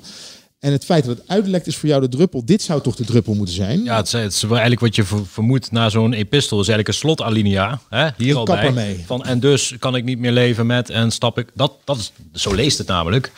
En 0.61 0.71
het 0.71 0.85
feit 0.85 1.05
dat 1.05 1.17
het 1.17 1.27
uitlekt 1.27 1.67
is 1.67 1.75
voor 1.75 1.89
jou 1.89 2.01
de 2.01 2.09
druppel. 2.09 2.45
Dit 2.45 2.61
zou 2.61 2.81
toch 2.81 2.95
de 2.95 3.05
druppel 3.05 3.33
moeten 3.33 3.55
zijn? 3.55 3.83
Ja, 3.83 3.95
het 3.97 4.05
is, 4.05 4.11
het 4.11 4.33
is 4.33 4.43
eigenlijk 4.43 4.81
wat 4.81 4.95
je 4.95 5.03
ver- 5.03 5.25
vermoedt 5.25 5.71
na 5.71 5.89
zo'n 5.89 6.13
epistel. 6.13 6.59
is 6.59 6.67
eigenlijk 6.67 6.87
een 6.87 6.93
slotalinea. 6.93 7.81
Hè? 7.89 8.09
Hier 8.17 8.35
al 8.35 8.45
bij. 8.45 9.03
Van, 9.05 9.25
en 9.25 9.39
dus 9.39 9.75
kan 9.79 9.95
ik 9.95 10.03
niet 10.03 10.19
meer 10.19 10.31
leven 10.31 10.65
met 10.65 10.89
en 10.89 11.11
stap 11.11 11.37
ik. 11.37 11.47
Dat, 11.53 11.73
dat 11.83 11.97
is, 11.97 12.11
zo 12.33 12.53
leest 12.53 12.77
het 12.77 12.87
namelijk. 12.87 13.31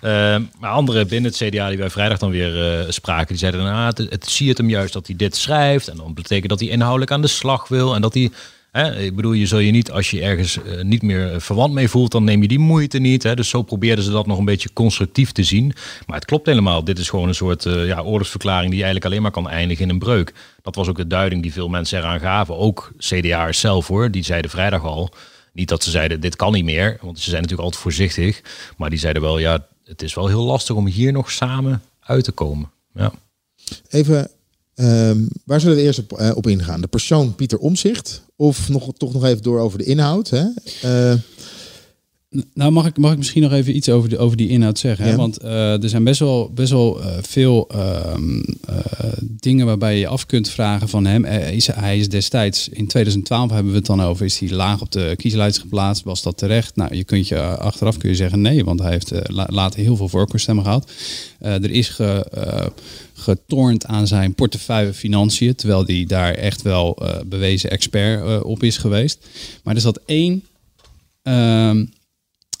Eh, 0.00 0.10
maar 0.58 0.70
anderen 0.70 1.08
binnen 1.08 1.30
het 1.30 1.40
CDA 1.48 1.68
die 1.68 1.78
wij 1.78 1.90
vrijdag 1.90 2.18
dan 2.18 2.30
weer 2.30 2.80
eh, 2.80 2.90
spraken, 2.90 3.26
die 3.28 3.38
zeiden: 3.38 3.62
nou, 3.62 3.86
het, 3.86 3.98
het 3.98 4.30
zie 4.30 4.48
het 4.48 4.58
hem 4.58 4.70
juist 4.70 4.92
dat 4.92 5.06
hij 5.06 5.16
dit 5.16 5.36
schrijft. 5.36 5.88
En 5.88 5.96
dan 5.96 6.14
betekent 6.14 6.48
dat 6.48 6.60
hij 6.60 6.68
inhoudelijk 6.68 7.10
aan 7.10 7.22
de 7.22 7.28
slag 7.28 7.68
wil. 7.68 7.94
En 7.94 8.00
dat 8.00 8.14
hij. 8.14 8.30
Hè, 8.70 8.96
ik 8.98 9.16
bedoel, 9.16 9.32
je 9.32 9.46
zul 9.46 9.58
je 9.58 9.70
niet, 9.70 9.90
als 9.90 10.10
je 10.10 10.22
ergens 10.22 10.62
eh, 10.62 10.82
niet 10.82 11.02
meer 11.02 11.40
verwant 11.40 11.72
mee 11.72 11.88
voelt, 11.88 12.12
dan 12.12 12.24
neem 12.24 12.42
je 12.42 12.48
die 12.48 12.58
moeite 12.58 12.98
niet. 12.98 13.22
Hè. 13.22 13.34
Dus 13.34 13.48
zo 13.48 13.62
probeerden 13.62 14.04
ze 14.04 14.10
dat 14.10 14.26
nog 14.26 14.38
een 14.38 14.44
beetje 14.44 14.72
constructief 14.72 15.32
te 15.32 15.42
zien. 15.42 15.72
Maar 16.06 16.16
het 16.16 16.24
klopt 16.24 16.46
helemaal. 16.46 16.84
Dit 16.84 16.98
is 16.98 17.08
gewoon 17.08 17.28
een 17.28 17.34
soort 17.34 17.66
eh, 17.66 17.86
ja, 17.86 18.00
oorlogsverklaring 18.00 18.70
die 18.70 18.82
eigenlijk 18.82 19.04
alleen 19.04 19.22
maar 19.22 19.30
kan 19.30 19.48
eindigen 19.48 19.84
in 19.84 19.90
een 19.90 19.98
breuk. 19.98 20.34
Dat 20.62 20.74
was 20.74 20.88
ook 20.88 20.96
de 20.96 21.06
duiding 21.06 21.42
die 21.42 21.52
veel 21.52 21.68
mensen 21.68 21.98
eraan 21.98 22.20
gaven. 22.20 22.56
Ook 22.56 22.92
CDA'ers 22.98 23.60
zelf 23.60 23.86
hoor, 23.86 24.10
die 24.10 24.24
zeiden 24.24 24.50
vrijdag 24.50 24.84
al. 24.84 25.10
Niet 25.52 25.68
dat 25.68 25.82
ze 25.82 25.90
zeiden, 25.90 26.20
dit 26.20 26.36
kan 26.36 26.52
niet 26.52 26.64
meer. 26.64 26.98
Want 27.00 27.18
ze 27.18 27.30
zijn 27.30 27.42
natuurlijk 27.42 27.62
altijd 27.62 27.82
voorzichtig. 27.82 28.42
Maar 28.76 28.90
die 28.90 28.98
zeiden 28.98 29.22
wel, 29.22 29.38
ja, 29.38 29.66
het 29.84 30.02
is 30.02 30.14
wel 30.14 30.26
heel 30.26 30.42
lastig 30.42 30.76
om 30.76 30.86
hier 30.86 31.12
nog 31.12 31.30
samen 31.30 31.82
uit 32.00 32.24
te 32.24 32.32
komen. 32.32 32.70
Ja. 32.94 33.12
Even, 33.88 34.30
ehm, 34.78 35.26
waar 35.44 35.60
zullen 35.60 35.76
we 35.76 35.82
eerst 35.82 35.98
op, 35.98 36.12
eh, 36.12 36.30
ingaan? 36.40 36.80
De 36.80 36.86
persoon 36.86 37.34
Pieter 37.34 37.58
Omzicht? 37.58 38.22
Of 38.36 38.68
nog, 38.68 38.92
toch 38.96 39.12
nog 39.12 39.24
even 39.24 39.42
door 39.42 39.60
over 39.60 39.78
de 39.78 39.84
inhoud? 39.84 40.30
Hè? 40.30 40.44
Eh, 40.82 41.18
Nou, 42.54 42.72
mag 42.72 42.86
ik, 42.86 42.96
mag 42.96 43.12
ik 43.12 43.18
misschien 43.18 43.42
nog 43.42 43.52
even 43.52 43.76
iets 43.76 43.88
over, 43.88 44.08
de, 44.08 44.18
over 44.18 44.36
die 44.36 44.48
inhoud 44.48 44.78
zeggen? 44.78 45.04
Hè? 45.04 45.10
Ja. 45.10 45.16
Want 45.16 45.36
eh, 45.36 45.82
er 45.82 45.88
zijn 45.88 46.04
best 46.04 46.20
wel, 46.20 46.50
best 46.54 46.70
wel 46.70 47.02
eh, 47.02 47.16
veel 47.22 47.68
ehm, 47.68 48.40
eh, 48.66 48.78
dingen 49.20 49.66
waarbij 49.66 49.94
je 49.94 50.00
je 50.00 50.06
af 50.06 50.26
kunt 50.26 50.48
vragen 50.48 50.88
van 50.88 51.04
hem. 51.06 51.24
Is, 51.24 51.66
hij 51.66 51.98
is 51.98 52.08
destijds, 52.08 52.68
in 52.68 52.86
2012 52.86 53.50
hebben 53.50 53.72
we 53.72 53.78
het 53.78 53.86
dan 53.86 54.02
over, 54.02 54.24
is 54.24 54.38
hij 54.38 54.50
laag 54.50 54.80
op 54.80 54.92
de 54.92 55.14
kieslijst 55.16 55.58
geplaatst? 55.58 56.04
Was 56.04 56.22
dat 56.22 56.36
terecht? 56.38 56.76
Nou, 56.76 56.94
je 56.94 57.04
kunt 57.04 57.28
je 57.28 57.40
achteraf 57.40 57.96
kun 57.96 58.08
je 58.08 58.16
zeggen 58.16 58.40
nee, 58.40 58.64
want 58.64 58.80
hij 58.80 58.90
heeft 58.90 59.12
la- 59.22 59.48
later 59.50 59.80
heel 59.80 59.96
veel 59.96 60.08
voorkeurstemmen 60.08 60.64
gehad. 60.64 60.90
Eh, 61.38 61.52
er 61.52 61.70
is 61.70 61.88
ge, 61.88 62.26
getornd 63.14 63.86
aan 63.86 64.06
zijn 64.06 64.34
portefeuille 64.34 64.92
financiën, 64.94 65.54
terwijl 65.54 65.84
hij 65.86 66.04
daar 66.06 66.34
echt 66.34 66.62
wel 66.62 66.98
bewezen 67.26 67.70
expert 67.70 68.42
op 68.42 68.62
is 68.62 68.76
geweest. 68.76 69.26
Maar 69.62 69.74
er 69.74 69.80
zat 69.80 70.00
één 70.06 70.44
ehm, 71.22 71.84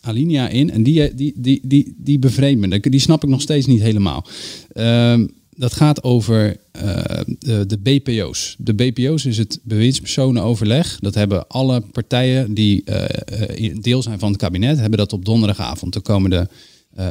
alinea 0.08 0.48
in 0.48 0.70
en 0.70 0.82
die, 0.82 1.14
die, 1.14 1.32
die, 1.36 1.60
die, 1.62 1.94
die 1.96 2.18
me. 2.56 2.80
Die 2.80 3.00
snap 3.00 3.22
ik 3.22 3.28
nog 3.28 3.40
steeds 3.40 3.66
niet 3.66 3.80
helemaal. 3.80 4.26
Ehm, 4.72 5.26
dat 5.58 5.74
gaat 5.74 6.02
over 6.02 6.56
eh, 6.70 7.20
de, 7.40 7.78
BPO's. 7.82 8.56
De 8.58 8.74
BPO's 8.74 9.24
is 9.24 9.38
het 9.38 9.60
bewindspersonenoverleg. 9.62 10.98
Dat 11.00 11.14
hebben 11.14 11.48
alle 11.48 11.80
partijen 11.80 12.54
die 12.54 12.82
eh, 12.84 13.68
eh, 13.68 13.76
deel 13.80 14.02
zijn 14.02 14.18
van 14.18 14.28
het 14.28 14.40
kabinet, 14.40 14.78
hebben 14.78 14.98
dat 14.98 15.12
op 15.12 15.24
donderdagavond. 15.24 15.92
Dan 15.92 16.02
komen 16.02 16.30
de 16.30 16.46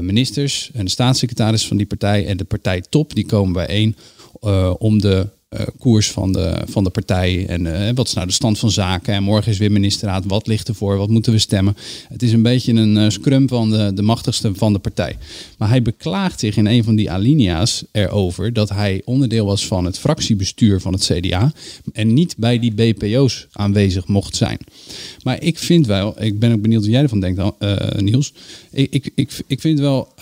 ministers 0.02 0.72
en 0.74 0.86
de 0.86 0.92
staatssecretaris 0.92 1.68
van 1.68 1.78
die 1.78 1.86
partij 1.86 2.26
en 2.28 2.38
de 2.38 2.44
partijtop, 2.44 3.16
die 3.16 3.26
komen 3.26 3.54
bijeen 3.54 3.96
om 4.78 5.02
de 5.02 5.28
koers 5.80 6.12
van 6.12 6.32
de, 6.32 6.62
van 6.66 6.84
de 6.84 6.90
partij. 6.90 7.46
En 7.48 7.88
eh, 7.88 7.96
wat 7.96 8.08
is 8.08 8.14
nou 8.14 8.28
de 8.28 8.34
stand 8.34 8.60
van 8.60 8.72
zaken? 8.72 9.14
En 9.14 9.24
morgen 9.24 9.52
is 9.52 9.58
weer 9.58 9.72
ministerraad. 9.72 10.26
Wat 10.26 10.48
ligt 10.48 10.68
ervoor? 10.68 10.98
Wat 10.98 11.10
moeten 11.10 11.32
we 11.32 11.40
stemmen? 11.40 11.76
Het 12.08 12.24
is 12.24 12.32
een 12.32 12.42
beetje 12.42 12.74
een 12.74 12.98
eh, 12.98 13.10
scrum 13.10 13.48
van 13.48 13.70
de, 13.70 13.92
de 13.94 14.02
machtigste 14.02 14.56
van 14.56 14.74
de 14.74 14.80
partij. 14.80 15.18
Maar 15.58 15.70
hij 15.70 15.82
beklaagt 15.82 16.40
zich 16.40 16.58
in 16.58 16.66
een 16.66 16.84
van 16.84 16.96
die 16.96 17.12
alinea's 17.12 17.84
erover 17.92 18.54
dat 18.54 18.70
hij 18.70 19.02
onderdeel 19.06 19.46
was 19.46 19.68
van 19.68 19.86
het 19.86 20.00
fractiebestuur 20.00 20.82
van 20.82 20.94
het 20.94 21.12
CDA. 21.12 21.52
En 21.94 22.14
niet 22.14 22.36
bij 22.38 22.60
die 22.60 22.74
BPO's 22.74 23.48
aanwezig 23.52 24.08
mocht 24.08 24.36
zijn. 24.36 24.58
Maar 25.24 25.42
ik 25.42 25.60
vind 25.60 25.86
wel, 25.86 26.24
ik 26.24 26.40
ben 26.40 26.52
ook 26.52 26.62
benieuwd 26.62 26.82
wat 26.82 26.92
jij 26.92 27.02
ervan 27.02 27.20
denkt, 27.20 27.42
eh, 27.60 27.76
Niels. 27.98 28.34
Ik, 28.72 28.92
ik, 28.92 29.12
ik, 29.16 29.32
ik 29.48 29.62
vind 29.62 29.80
wel 29.80 30.14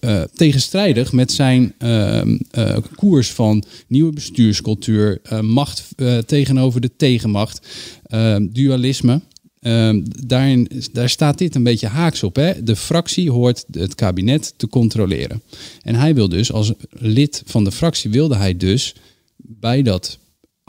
eh, 0.00 0.22
tegenstrijdig 0.34 1.12
met 1.12 1.32
zijn 1.32 1.74
ehm, 1.78 2.38
eh, 2.50 2.76
koers 2.96 3.30
van 3.30 3.64
nieuwe 3.86 4.12
bestuurscultuur, 4.12 5.20
eh, 5.22 5.40
macht 5.40 5.88
tegenover 6.26 6.80
de 6.80 6.90
tegenmacht, 6.96 7.66
ehm, 8.02 8.46
dualisme. 8.52 9.20
Ehm, 9.60 10.00
daarin, 10.26 10.70
daar 10.92 11.08
staat 11.08 11.38
dit 11.38 11.54
een 11.54 11.62
beetje 11.62 11.86
haaks 11.86 12.22
op. 12.22 12.36
Hè? 12.36 12.62
De 12.62 12.76
fractie 12.76 13.30
hoort 13.30 13.64
het 13.70 13.94
kabinet 13.94 14.54
te 14.56 14.68
controleren. 14.68 15.42
En 15.82 15.94
hij 15.94 16.14
wil 16.14 16.28
dus, 16.28 16.52
als 16.52 16.72
lid 16.90 17.42
van 17.46 17.64
de 17.64 17.72
fractie, 17.72 18.10
wilde 18.10 18.36
hij 18.36 18.56
dus 18.56 18.94
bij 19.36 19.82
dat 19.82 20.18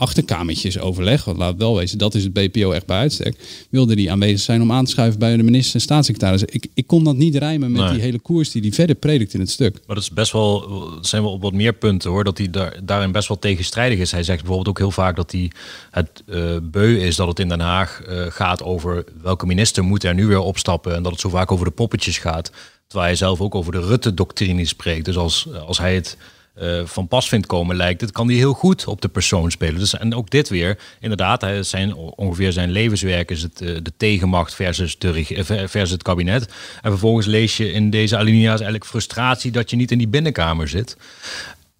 achterkamertjes 0.02 0.78
overleg, 0.78 1.24
want 1.24 1.38
laat 1.38 1.56
wel 1.56 1.76
wezen, 1.76 1.98
dat 1.98 2.14
is 2.14 2.22
het 2.24 2.32
BPO 2.32 2.70
echt 2.70 2.86
bij 2.86 2.98
uitstek, 2.98 3.36
wilde 3.70 3.94
die 3.94 4.10
aanwezig 4.10 4.40
zijn 4.40 4.62
om 4.62 4.72
aan 4.72 4.84
te 4.84 4.90
schuiven 4.90 5.18
bij 5.18 5.36
de 5.36 5.42
minister 5.42 5.74
en 5.74 5.80
staatssecretaris. 5.80 6.44
Ik, 6.44 6.66
ik 6.74 6.86
kon 6.86 7.04
dat 7.04 7.16
niet 7.16 7.34
rijmen 7.36 7.72
met 7.72 7.80
Nee. 7.82 7.90
die 7.92 8.00
hele 8.00 8.18
koers 8.18 8.50
die 8.50 8.62
hij 8.62 8.70
verder 8.72 8.96
predikt 8.96 9.34
in 9.34 9.40
het 9.40 9.50
stuk. 9.50 9.72
Maar 9.86 9.94
dat 9.96 10.04
is 10.04 10.10
best 10.10 10.32
wel, 10.32 10.68
zijn 11.00 11.22
wel 11.22 11.32
op 11.32 11.42
wat 11.42 11.52
meer 11.52 11.72
punten 11.72 12.10
hoor, 12.10 12.24
dat 12.24 12.38
hij 12.38 12.50
daar, 12.50 12.80
daarin 12.84 13.12
best 13.12 13.28
wel 13.28 13.38
tegenstrijdig 13.38 13.98
is. 13.98 14.10
Hij 14.10 14.22
zegt 14.22 14.38
bijvoorbeeld 14.38 14.68
ook 14.68 14.78
heel 14.78 14.90
vaak 14.90 15.16
dat 15.16 15.32
hij 15.32 15.50
het 15.90 16.22
eh, 16.26 16.56
beu 16.62 16.98
is 17.00 17.16
dat 17.16 17.28
het 17.28 17.38
in 17.38 17.48
Den 17.48 17.60
Haag 17.60 18.02
eh, 18.02 18.24
gaat 18.28 18.62
over 18.62 19.04
welke 19.22 19.46
minister 19.46 19.84
moet 19.84 20.04
er 20.04 20.14
nu 20.14 20.26
weer 20.26 20.40
opstappen 20.40 20.94
en 20.94 21.02
dat 21.02 21.12
het 21.12 21.20
zo 21.20 21.28
vaak 21.28 21.52
over 21.52 21.64
de 21.64 21.70
poppetjes 21.70 22.18
gaat. 22.18 22.50
Terwijl 22.86 23.10
hij 23.10 23.16
zelf 23.20 23.40
ook 23.40 23.54
over 23.54 23.72
de 23.72 23.80
Rutte-doctrine 23.80 24.64
spreekt. 24.64 25.04
Dus 25.04 25.16
als, 25.16 25.48
als 25.66 25.78
hij 25.78 25.94
het 25.94 26.16
eh, 26.54 26.84
van 26.84 27.08
pas 27.08 27.28
vindt 27.28 27.46
komen, 27.46 27.76
lijkt 27.76 28.00
het, 28.00 28.12
kan 28.12 28.26
hij 28.26 28.36
heel 28.36 28.52
goed 28.52 28.86
op 28.86 29.00
de 29.00 29.08
persoon 29.08 29.50
spelen. 29.50 29.78
Dus, 29.78 29.98
en 29.98 30.14
ook 30.14 30.30
dit 30.30 30.48
weer, 30.48 30.78
inderdaad, 31.00 31.40
hij, 31.40 31.62
zijn, 31.62 31.94
ongeveer 31.94 32.52
zijn 32.52 32.70
levenswerk 32.70 33.30
is 33.30 33.42
het, 33.42 33.60
eh, 33.60 33.76
de 33.82 33.92
tegenmacht 33.96 34.54
versus, 34.54 34.98
de, 34.98 35.26
eh, 35.26 35.44
versus 35.44 35.90
het 35.90 36.02
kabinet. 36.02 36.52
En 36.82 36.90
vervolgens 36.90 37.26
lees 37.26 37.56
je 37.56 37.72
in 37.72 37.90
deze 37.90 38.16
alinea's 38.16 38.60
eigenlijk 38.60 38.86
frustratie 38.86 39.50
dat 39.50 39.70
je 39.70 39.76
niet 39.76 39.90
in 39.90 39.98
die 39.98 40.08
binnenkamer 40.08 40.68
zit. 40.68 40.96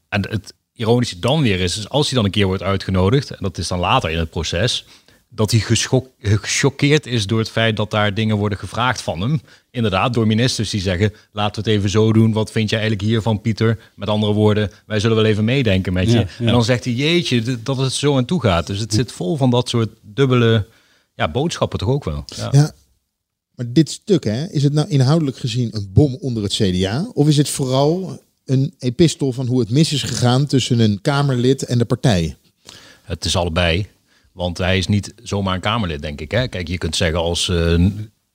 En 0.09 0.29
het 0.31 0.55
ironische 0.75 1.19
dan 1.19 1.43
weer 1.43 1.61
is 1.61 1.88
als 1.88 2.07
hij 2.07 2.17
dan 2.17 2.25
een 2.25 2.31
keer 2.31 2.47
wordt 2.47 2.62
uitgenodigd, 2.62 3.31
en 3.31 3.38
dat 3.41 3.59
is 3.59 3.69
dan 3.69 3.79
later 3.79 4.11
in 4.11 4.19
het 4.19 4.31
proces, 4.31 4.85
dat 5.35 5.51
hij 5.51 5.61
gechoqueerd 6.19 7.07
is 7.07 7.27
door 7.27 7.39
het 7.39 7.51
feit 7.51 7.77
dat 7.77 7.91
daar 7.91 8.15
dingen 8.15 8.37
worden 8.37 8.59
gevraagd 8.59 9.03
van 9.03 9.21
hem. 9.21 9.41
Inderdaad, 9.71 10.15
door 10.15 10.27
ministers 10.27 10.71
die 10.71 10.81
zeggen, 10.81 11.12
laten 11.33 11.62
we 11.62 11.71
het 11.71 11.79
even 11.79 11.91
zo 11.91 12.12
doen. 12.12 12.33
Wat 12.33 12.51
vind 12.51 12.71
jij 12.71 12.79
eigenlijk 12.79 13.09
hiervan, 13.09 13.41
Pieter? 13.41 13.79
Met 13.95 14.09
andere 14.09 14.33
woorden, 14.33 14.71
wij 14.87 15.01
zullen 15.01 15.17
wel 15.17 15.25
even 15.25 15.45
meedenken 15.45 15.93
met 15.93 16.07
je. 16.11 16.19
Ja, 16.19 16.27
ja. 16.39 16.47
En 16.47 16.53
dan 16.53 16.65
zegt 16.65 16.85
hij, 16.85 16.93
jeetje, 16.93 17.62
dat 17.62 17.77
het 17.77 17.93
zo 17.93 18.17
aan 18.17 18.25
toe 18.25 18.41
gaat. 18.41 18.67
Dus 18.67 18.79
het 18.79 18.95
zit 18.95 19.12
vol 19.12 19.37
van 19.37 19.51
dat 19.51 19.69
soort 19.69 19.89
dubbele 20.03 20.67
ja, 21.15 21.29
boodschappen 21.29 21.79
toch 21.79 21.89
ook 21.89 22.05
wel. 22.05 22.25
Ja. 22.27 22.49
ja. 22.53 22.73
Maar 23.55 23.67
dit 23.69 23.91
stuk, 23.91 24.25
hè, 24.25 24.47
is 24.47 24.62
het 24.62 24.73
nou 24.73 24.89
inhoudelijk 24.89 25.37
gezien 25.37 25.69
een 25.73 25.91
bom 25.93 26.17
onder 26.21 26.43
het 26.43 26.53
CDA? 26.53 27.11
Of 27.12 27.29
is 27.29 27.37
het 27.37 27.49
vooral 27.49 28.23
een 28.45 28.75
epistel 28.79 29.33
van 29.33 29.47
hoe 29.47 29.61
het 29.61 29.71
mis 29.71 29.93
is 29.93 30.03
gegaan 30.03 30.47
tussen 30.47 30.79
een 30.79 31.01
Kamerlid 31.01 31.65
en 31.65 31.79
de 31.79 31.85
partij? 31.85 32.37
Het 33.03 33.25
is 33.25 33.37
allebei. 33.37 33.87
Want 34.33 34.59
hij 34.59 34.79
is 34.79 34.87
niet 34.87 35.15
zomaar 35.23 35.55
een 35.55 35.61
Kamerlid, 35.61 36.03
denk 36.03 36.21
ik. 36.21 36.31
Hè? 36.31 36.49
Kijk, 36.49 36.69
je 36.69 36.79
kunt 36.79 36.97
zeggen 36.97 37.19
als 37.19 37.49
eh, 37.49 37.75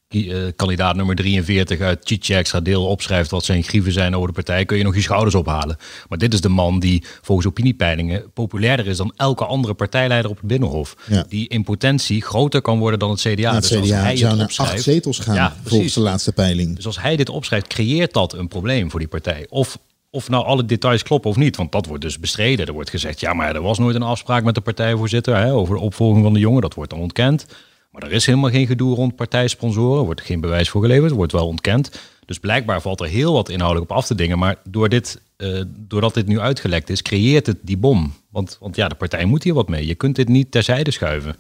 eh, 0.08 0.54
kandidaat 0.56 0.96
nummer 0.96 1.16
43 1.16 1.80
uit 1.80 2.00
Chiche 2.04 2.36
extra 2.36 2.60
deel 2.60 2.86
opschrijft 2.86 3.32
wat 3.32 3.46
zijn 3.46 3.63
grieven 3.63 3.92
zijn 3.92 4.16
over 4.16 4.27
de 4.27 4.34
partij, 4.34 4.66
kun 4.66 4.77
je 4.77 4.84
nog 4.84 4.96
je 4.96 5.01
schouders 5.01 5.36
ophalen. 5.36 5.77
Maar 6.10 6.18
dit 6.18 6.34
is 6.34 6.42
de 6.42 6.50
man 6.50 6.80
die 6.80 7.04
volgens 7.22 7.48
opiniepeilingen 7.48 8.32
populairder 8.34 8.88
is 8.88 8.98
dan 8.98 9.13
elke 9.16 9.46
andere 9.46 9.74
partijleider 9.74 10.32
op 10.32 10.38
het 10.38 10.48
Binnenhof. 10.48 10.96
Ja. 11.10 11.25
Die 11.30 11.50
in 11.50 11.63
potentie 11.63 12.22
groter 12.22 12.62
kan 12.62 12.80
worden 12.80 13.00
dan 13.00 13.10
het 13.10 13.20
CDA. 13.20 13.32
Ja, 13.32 13.54
het 13.54 13.62
dus 13.62 13.77
als 13.77 13.88
CDA 13.88 14.01
hij 14.01 14.16
zou 14.16 14.36
naar 14.36 14.54
acht 14.56 14.82
zetels 14.82 15.20
gaan 15.20 15.36
Ja, 15.36 15.56
volgens 15.63 15.94
de 15.94 16.00
laatste 16.00 16.32
peiling. 16.32 16.75
Dus 16.75 16.86
als 16.86 17.01
hij 17.01 17.16
dit 17.16 17.30
opschrijft, 17.30 17.68
creëert 17.68 18.13
dat 18.13 18.34
een 18.34 18.48
probleem 18.48 18.92
voor 18.92 19.00
die 19.00 19.10
partij. 19.10 19.46
Of, 19.50 19.77
of 20.17 20.29
nou 20.29 20.45
alle 20.45 20.65
details 20.65 21.03
kloppen 21.03 21.29
of 21.29 21.36
niet. 21.36 21.55
Want 21.55 21.71
dat 21.71 21.86
wordt 21.86 22.03
dus 22.03 22.19
bestreden. 22.19 22.65
Er 22.65 22.74
wordt 22.74 22.89
gezegd, 22.89 23.19
ja, 23.19 23.33
maar 23.33 23.55
er 23.55 23.62
was 23.62 23.77
nooit 23.77 23.95
een 23.95 24.01
afspraak 24.01 24.43
met 24.43 24.55
de 24.55 24.62
partijvoorzitter 24.62 25.36
hè, 25.36 25.53
over 25.53 25.75
de 25.75 25.81
opvolging 25.81 26.24
van 26.24 26.33
de 26.33 26.39
jongen. 26.39 26.62
Dat 26.62 26.74
wordt 26.74 26.89
dan 26.89 27.00
ontkend. 27.00 27.45
Maar 27.91 28.03
er 28.03 28.12
is 28.12 28.25
helemaal 28.25 28.50
geen 28.50 28.67
gedoe 28.67 28.95
rond 28.95 29.15
partijsponsoren. 29.15 30.00
Er 30.00 30.05
wordt 30.05 30.21
geen 30.21 30.41
bewijs 30.41 30.69
voor 30.69 30.81
geleverd. 30.81 31.12
wordt 31.12 31.31
wel 31.31 31.47
ontkend. 31.47 32.00
Dus 32.25 32.39
blijkbaar 32.39 32.81
valt 32.81 33.01
er 33.01 33.07
heel 33.07 33.33
wat 33.33 33.50
inhoudelijk 33.50 33.91
op 33.91 33.97
af 33.97 34.05
te 34.05 34.15
dingen. 34.15 34.38
Maar 34.38 34.57
door 34.69 34.89
dit, 34.89 35.21
eh, 35.38 35.62
doordat 35.67 36.13
dit 36.13 36.27
nu 36.27 36.39
uitgelekt 36.39 36.89
is, 36.89 37.01
creëert 37.01 37.45
het 37.45 37.57
die 37.62 37.77
bom. 37.77 38.13
Want, 38.29 38.57
want 38.59 38.75
ja, 38.75 38.88
de 38.88 38.95
partij 38.95 39.25
moet 39.25 39.43
hier 39.43 39.53
wat 39.53 39.67
mee. 39.67 39.86
Je 39.86 39.95
kunt 39.95 40.15
dit 40.15 40.27
niet 40.27 40.51
terzijde 40.51 40.91
schuiven. 40.91 41.36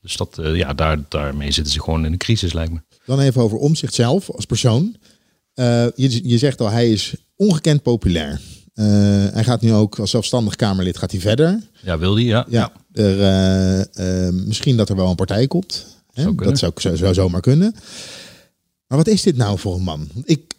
Dus 0.00 0.16
dat, 0.16 0.38
eh, 0.38 0.56
ja, 0.56 0.74
daar, 0.74 0.98
daarmee 1.08 1.50
zitten 1.50 1.72
ze 1.72 1.80
gewoon 1.80 2.04
in 2.04 2.12
een 2.12 2.18
crisis, 2.18 2.52
lijkt 2.52 2.72
me. 2.72 2.80
Dan 3.04 3.20
even 3.20 3.42
over 3.42 3.58
Omzicht 3.58 3.94
zelf 3.94 4.30
als 4.30 4.44
persoon. 4.44 4.96
Eh, 5.54 5.86
je, 5.94 6.28
je 6.28 6.38
zegt 6.38 6.60
al, 6.60 6.70
hij 6.70 6.90
is 6.90 7.14
ongekend 7.38 7.82
populair. 7.82 8.40
Eh, 8.74 8.86
hij 9.32 9.44
gaat 9.44 9.60
nu 9.60 9.72
ook 9.72 9.98
als 9.98 10.10
zelfstandig 10.10 10.56
Kamerlid 10.56 10.98
gaat 10.98 11.10
hij 11.10 11.20
verder. 11.20 11.60
Ja, 11.82 11.98
wil 11.98 12.14
die? 12.14 12.26
Ja. 12.26 12.46
Ja, 12.48 12.72
er, 12.92 13.20
eh, 13.20 14.26
eh, 14.26 14.34
misschien 14.34 14.76
dat 14.76 14.88
er 14.88 14.96
wel 14.96 15.08
een 15.08 15.16
partij 15.16 15.46
komt. 15.46 15.86
Hè? 16.12 16.22
Zou 16.22 16.34
kunnen. 16.34 16.54
dat 16.54 16.58
zou, 16.58 16.72
zou, 16.76 16.96
zou 16.96 17.14
zomaar 17.14 17.40
kunnen. 17.40 17.74
Maar 18.86 18.98
wat 18.98 19.06
is 19.06 19.22
dit 19.22 19.36
nou 19.36 19.58
voor 19.58 19.74
een 19.74 19.82
man? 19.82 20.08
Ik 20.24 20.54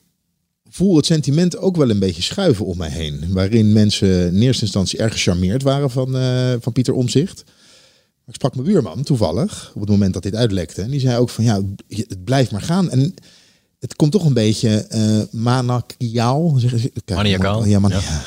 voel 0.69 0.95
het 0.95 1.05
sentiment 1.05 1.57
ook 1.57 1.77
wel 1.77 1.89
een 1.89 1.99
beetje 1.99 2.21
schuiven 2.21 2.65
om 2.65 2.77
mij 2.77 2.89
heen. 2.89 3.25
Waarin 3.33 3.73
mensen 3.73 4.33
in 4.33 4.41
eerste 4.41 4.63
instantie 4.63 4.99
erg 4.99 5.13
gecharmeerd 5.13 5.63
waren 5.63 5.89
van, 5.89 6.17
van 6.61 6.73
Pieter 6.73 6.93
Omzicht. 6.93 7.43
Ik 8.27 8.35
sprak 8.35 8.55
mijn 8.55 8.67
buurman 8.67 9.03
toevallig 9.03 9.71
op 9.73 9.81
het 9.81 9.89
moment 9.89 10.13
dat 10.13 10.23
dit 10.23 10.35
uitlekte. 10.35 10.81
En 10.81 10.89
die 10.89 10.99
zei 10.99 11.17
ook 11.17 11.29
van 11.29 11.43
ja, 11.43 11.61
het 11.87 12.23
blijft 12.23 12.51
maar 12.51 12.61
gaan. 12.61 12.89
En 12.89 13.13
het 13.79 13.95
komt 13.95 14.11
toch 14.11 14.25
een 14.25 14.33
beetje 14.33 14.69
eh 14.77 16.57
zeggen 16.59 16.79
ze- 16.79 16.91
kijk, 17.05 17.19
Maniacaal, 17.19 17.65
Ja, 17.65 17.79
man, 17.79 17.91
ja. 17.91 17.99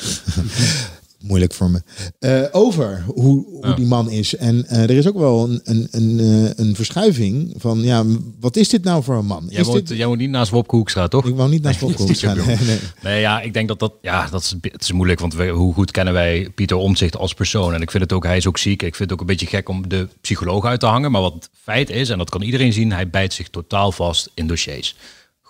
Moeilijk 1.23 1.53
voor 1.53 1.69
me. 1.69 1.81
Eh, 2.19 2.41
over 2.51 3.03
hoe, 3.07 3.45
hoe 3.45 3.67
Ja. 3.67 3.73
die 3.73 3.85
man 3.85 4.09
is. 4.09 4.35
En 4.35 4.65
eh, 4.67 4.81
er 4.81 4.89
is 4.89 5.07
ook 5.07 5.17
wel 5.17 5.43
een, 5.49 5.61
een, 5.63 5.87
een, 5.91 6.19
eh, 6.19 6.65
een 6.65 6.75
verschuiving 6.75 7.53
van 7.57 7.81
ja, 7.81 8.03
wat 8.39 8.55
is 8.55 8.69
dit 8.69 8.83
nou 8.83 9.03
voor 9.03 9.15
een 9.15 9.25
man? 9.25 9.45
Jij 9.49 9.59
is 9.59 9.67
woont, 9.67 9.87
dit... 9.87 9.97
jij 9.97 10.07
woont 10.07 10.19
niet 10.19 10.29
naast 10.29 10.51
Wopke 10.51 10.75
Hoekstra, 10.75 11.07
toch? 11.07 11.25
Ik 11.25 11.35
wou 11.35 11.49
niet 11.49 11.63
niet 11.63 11.81
Nee, 11.81 12.15
zo 12.15 12.33
nee. 12.65 12.79
Nee, 13.03 13.19
ja, 13.21 13.41
ik 13.41 13.53
denk 13.53 13.67
dat 13.67 13.79
dat, 13.79 13.93
ja, 14.01 14.27
dat 14.29 14.41
is, 14.41 14.55
het 14.61 14.81
is 14.81 14.91
moeilijk, 14.91 15.19
want 15.19 15.33
we, 15.33 15.47
hoe 15.47 15.73
goed 15.73 15.91
kennen 15.91 16.13
wij 16.13 16.49
Pieter 16.55 16.77
Omtzigt 16.77 17.17
als 17.17 17.33
persoon? 17.33 17.73
En 17.73 17.81
ik 17.81 17.91
vind 17.91 18.03
het 18.03 18.13
ook, 18.13 18.23
hij 18.23 18.37
is 18.37 18.47
ook 18.47 18.57
ziek. 18.57 18.81
Ik 18.83 18.95
vind 18.95 19.09
het 19.09 19.11
ook 19.11 19.19
een 19.21 19.35
beetje 19.35 19.47
gek 19.47 19.69
om 19.69 19.89
de 19.89 20.07
psycholoog 20.21 20.65
uit 20.65 20.79
te 20.79 20.85
hangen. 20.85 21.11
Maar 21.11 21.21
wat 21.21 21.49
feit 21.63 21.89
is, 21.89 22.09
en 22.09 22.17
dat 22.17 22.29
kan 22.29 22.41
iedereen 22.41 22.73
zien, 22.73 22.91
hij 22.91 23.09
bijt 23.09 23.33
zich 23.33 23.49
totaal 23.49 23.91
vast 23.91 24.29
in 24.33 24.47
dossiers. 24.47 24.95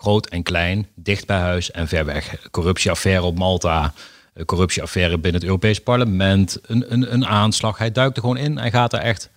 Groot 0.04 0.26
en 0.28 0.42
klein, 0.42 0.86
dicht 0.94 1.26
bij 1.26 1.38
huis 1.38 1.70
en 1.70 1.88
ver 1.88 2.04
weg. 2.04 2.36
Corruptieaffaire 2.50 3.22
op 3.22 3.38
Malta, 3.38 3.94
eh, 4.34 4.44
corruptieaffaire 4.44 5.14
binnen 5.18 5.34
het 5.40 5.44
Europees 5.44 5.80
Parlement, 5.80 6.58
een, 6.66 6.92
een, 6.92 7.12
een 7.12 7.26
aanslag. 7.26 7.78
Hij 7.78 7.92
duikt 7.92 8.16
er 8.16 8.22
gewoon 8.22 8.36
in, 8.36 8.58
hij 8.58 8.70
gaat 8.70 8.92
er 8.92 8.98
echt 8.98 9.28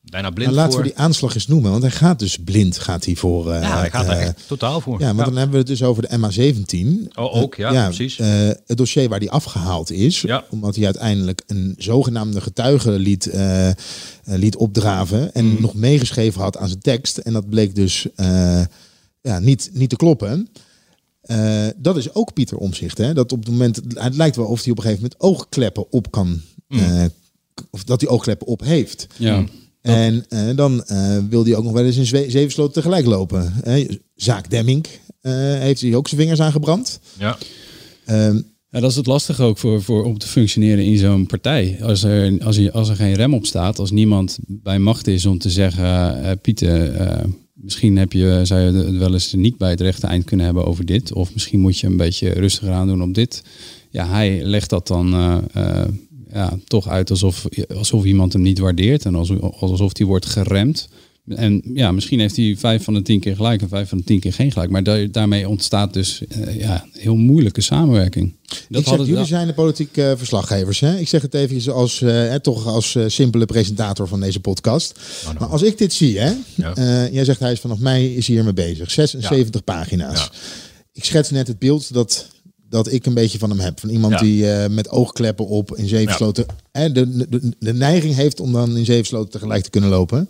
bijna 0.00 0.30
blind 0.30 0.48
Maar 0.50 0.58
laten 0.58 0.72
voor. 0.72 0.82
we 0.82 0.88
die 0.88 0.98
aanslag 0.98 1.34
eens 1.34 1.46
noemen, 1.46 1.70
want 1.70 1.82
hij 1.82 1.90
gaat 1.92 2.18
dus 2.18 2.38
blind 2.44 2.78
gaat 2.78 3.04
hij 3.04 3.14
voor. 3.14 3.52
eh, 3.52 3.62
ja, 3.62 3.78
hij 3.78 3.90
gaat 3.90 4.06
er 4.06 4.12
eh, 4.12 4.22
echt 4.26 4.46
totaal 4.46 4.80
voor. 4.80 5.00
Ja, 5.00 5.12
maar 5.12 5.24
dan 5.24 5.34
hebben 5.36 5.52
we 5.52 5.58
het 5.58 5.66
dus 5.66 5.82
over 5.82 6.02
de 6.02 6.18
MA17. 6.18 7.08
Oh, 7.14 7.36
ook, 7.42 7.54
ja, 7.54 7.84
precies. 7.84 8.16
het 8.66 8.76
dossier 8.76 9.08
waar 9.08 9.20
die 9.20 9.30
afgehaald 9.30 9.90
is, 9.90 10.20
Ja. 10.20 10.44
omdat 10.50 10.74
hij 10.76 10.84
uiteindelijk 10.84 11.42
een 11.46 11.74
zogenaamde 11.78 12.40
getuige 12.40 12.90
liet, 12.90 13.30
liet 14.24 14.56
opdraven 14.56 15.34
en 15.34 15.44
Mm. 15.44 15.56
nog 15.60 15.74
meegeschreven 15.74 16.40
had 16.40 16.56
aan 16.56 16.68
zijn 16.68 16.80
tekst. 16.80 17.18
En 17.18 17.32
dat 17.32 17.48
bleek 17.48 17.74
dus 17.74 18.06
ja, 19.24 19.38
niet, 19.38 19.70
niet 19.72 19.88
te 19.90 19.96
kloppen. 19.96 20.48
Eh, 21.20 21.66
dat 21.76 21.96
is 21.96 22.14
ook 22.14 22.32
Pieter 22.32 22.56
Omzicht. 22.56 22.98
Hè? 22.98 23.14
Dat 23.14 23.32
op 23.32 23.38
het 23.38 23.48
moment, 23.48 23.80
het 23.94 24.16
lijkt 24.16 24.36
wel 24.36 24.46
of 24.46 24.62
hij 24.62 24.70
op 24.70 24.76
een 24.76 24.82
gegeven 24.84 25.02
moment 25.02 25.20
oogkleppen 25.20 25.92
op 25.92 26.10
kan, 26.10 26.40
Mm. 26.68 26.78
eh, 26.78 27.04
of 27.70 27.84
dat 27.84 28.00
hij 28.00 28.10
oogkleppen 28.10 28.46
op 28.46 28.60
heeft. 28.60 29.06
Ja. 29.16 29.44
En 29.80 30.24
eh, 30.28 30.56
dan 30.56 30.84
eh, 30.84 31.18
wil 31.28 31.44
hij 31.44 31.54
ook 31.54 31.64
nog 31.64 31.72
wel 31.72 31.84
eens 31.84 31.96
in 31.96 32.06
zeven 32.06 32.50
sloten 32.50 32.72
tegelijk 32.72 33.06
lopen. 33.06 33.52
hè. 33.62 33.86
Zaak 34.14 34.50
Demming 34.50 34.86
eh, 35.20 35.32
heeft 35.34 35.80
hij 35.80 35.94
ook 35.94 36.08
zijn 36.08 36.20
vingers 36.20 36.40
aangebrand. 36.40 37.00
Ja. 37.18 37.38
Ehm, 38.04 38.40
Ja, 38.70 38.80
dat 38.80 38.90
is 38.90 38.96
het 38.96 39.06
lastige 39.06 39.42
ook 39.42 39.58
voor, 39.58 39.82
voor 39.82 40.04
om 40.04 40.18
te 40.18 40.26
functioneren 40.26 40.84
in 40.84 40.98
zo'n 40.98 41.26
partij. 41.26 41.78
Als 41.82 42.02
er, 42.02 42.44
als, 42.44 42.56
er, 42.56 42.70
als 42.72 42.88
er 42.88 42.96
geen 42.96 43.14
rem 43.14 43.34
op 43.34 43.46
staat, 43.46 43.78
als 43.78 43.90
niemand 43.90 44.38
bij 44.46 44.78
macht 44.78 45.06
is 45.06 45.26
om 45.26 45.38
te 45.38 45.50
zeggen, 45.50 46.22
eh, 46.24 46.30
Pieter, 46.42 46.94
eh, 46.94 47.24
misschien 47.64 47.96
heb 47.96 48.12
je, 48.12 48.40
zou 48.42 48.60
je 48.60 48.72
het 48.72 48.96
wel 48.96 49.12
eens 49.12 49.32
niet 49.32 49.58
bij 49.58 49.70
het 49.70 49.80
rechte 49.80 50.06
eind 50.06 50.24
kunnen 50.24 50.46
hebben 50.46 50.64
over 50.66 50.86
dit. 50.86 51.12
Of 51.12 51.32
misschien 51.32 51.60
moet 51.60 51.78
je 51.78 51.86
een 51.86 51.96
beetje 51.96 52.28
rustiger 52.28 52.72
aan 52.72 52.86
doen 52.86 53.02
op 53.02 53.14
dit. 53.14 53.42
Ja, 53.90 54.08
hij 54.08 54.42
legt 54.42 54.70
dat 54.70 54.86
dan 54.86 55.14
eh, 55.14 55.38
eh, 55.52 55.88
ja, 56.32 56.58
toch 56.66 56.88
uit 56.88 57.10
alsof, 57.10 57.46
alsof 57.74 58.04
iemand 58.04 58.32
hem 58.32 58.42
niet 58.42 58.58
waardeert 58.58 59.04
en 59.04 59.14
alsof, 59.14 59.38
alsof 59.60 59.96
hij 59.96 60.06
wordt 60.06 60.26
geremd. 60.26 60.88
En 61.28 61.62
ja, 61.74 61.92
misschien 61.92 62.20
heeft 62.20 62.36
hij 62.36 62.54
vijf 62.58 62.84
van 62.84 62.94
de 62.94 63.02
tien 63.02 63.20
keer 63.20 63.36
gelijk 63.36 63.62
en 63.62 63.68
vijf 63.68 63.88
van 63.88 63.98
de 63.98 64.04
tien 64.04 64.20
keer 64.20 64.32
geen 64.32 64.52
gelijk. 64.52 64.70
Maar 64.70 64.82
da- 64.82 65.06
daarmee 65.06 65.48
ontstaat 65.48 65.92
dus 65.92 66.22
eh, 66.28 66.60
ja, 66.60 66.86
heel 66.92 67.16
moeilijke 67.16 67.60
samenwerking. 67.60 68.34
Dat 68.48 68.56
ik 68.68 68.68
zeg, 68.76 68.84
hadden- 68.84 69.06
jullie 69.06 69.24
zijn 69.24 69.46
de 69.46 69.52
politieke 69.54 70.08
eh, 70.10 70.16
verslaggevers. 70.16 70.80
Hè? 70.80 70.98
Ik 70.98 71.08
zeg 71.08 71.22
het 71.22 71.34
even 71.34 71.74
als, 71.74 72.02
eh, 72.02 72.34
toch 72.34 72.66
als 72.66 72.94
eh, 72.94 73.04
simpele 73.06 73.46
presentator 73.46 74.08
van 74.08 74.20
deze 74.20 74.40
podcast. 74.40 75.00
nou. 75.24 75.36
Maar 75.38 75.48
als 75.48 75.62
ik 75.62 75.78
dit 75.78 75.92
zie, 75.92 76.18
hè, 76.18 76.32
Ja. 76.54 76.74
eh, 76.74 77.12
jij 77.12 77.24
zegt 77.24 77.40
hij 77.40 77.52
is 77.52 77.60
vanaf 77.60 77.78
mei 77.78 78.16
is 78.16 78.26
hij 78.26 78.34
hiermee 78.36 78.54
bezig. 78.54 78.90
76 78.90 79.64
pagina's. 79.64 80.18
Ja. 80.20 80.30
Ik 80.92 81.04
schets 81.04 81.30
net 81.30 81.46
het 81.48 81.58
beeld 81.58 81.92
dat, 81.94 82.26
dat 82.68 82.92
ik 82.92 83.06
een 83.06 83.14
beetje 83.14 83.38
van 83.38 83.50
hem 83.50 83.58
heb. 83.60 83.80
Van 83.80 83.88
iemand 83.88 84.12
Ja. 84.12 84.18
die 84.20 84.50
eh, 84.52 84.70
met 84.70 84.88
oogkleppen 84.90 85.46
op 85.46 85.76
in 85.76 85.88
zeven 85.88 86.08
Ja. 86.10 86.16
sloten 86.16 86.46
hè, 86.72 86.92
de, 86.92 87.28
de, 87.28 87.52
de 87.58 87.74
neiging 87.74 88.14
heeft 88.14 88.40
om 88.40 88.52
dan 88.52 88.76
in 88.76 88.84
zeven 88.84 89.06
sloten 89.06 89.30
tegelijk 89.30 89.62
te 89.64 89.70
kunnen 89.70 89.90
lopen. 89.90 90.28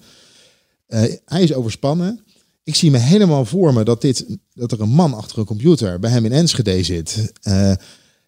Eh, 0.87 1.03
hij 1.25 1.42
is 1.42 1.53
overspannen. 1.55 2.20
Ik 2.64 2.75
zie 2.75 2.90
me 2.90 2.99
helemaal 2.99 3.44
voor 3.44 3.73
me 3.75 3.83
dat, 3.85 4.01
dit, 4.01 4.27
dat 4.55 4.73
er 4.73 4.81
een 4.81 4.88
man 4.88 5.14
achter 5.14 5.38
een 5.38 5.44
computer 5.44 5.99
bij 5.99 6.11
hem 6.11 6.25
in 6.25 6.33
Enschede 6.33 6.83
zit. 6.83 7.33
eh, 7.42 7.73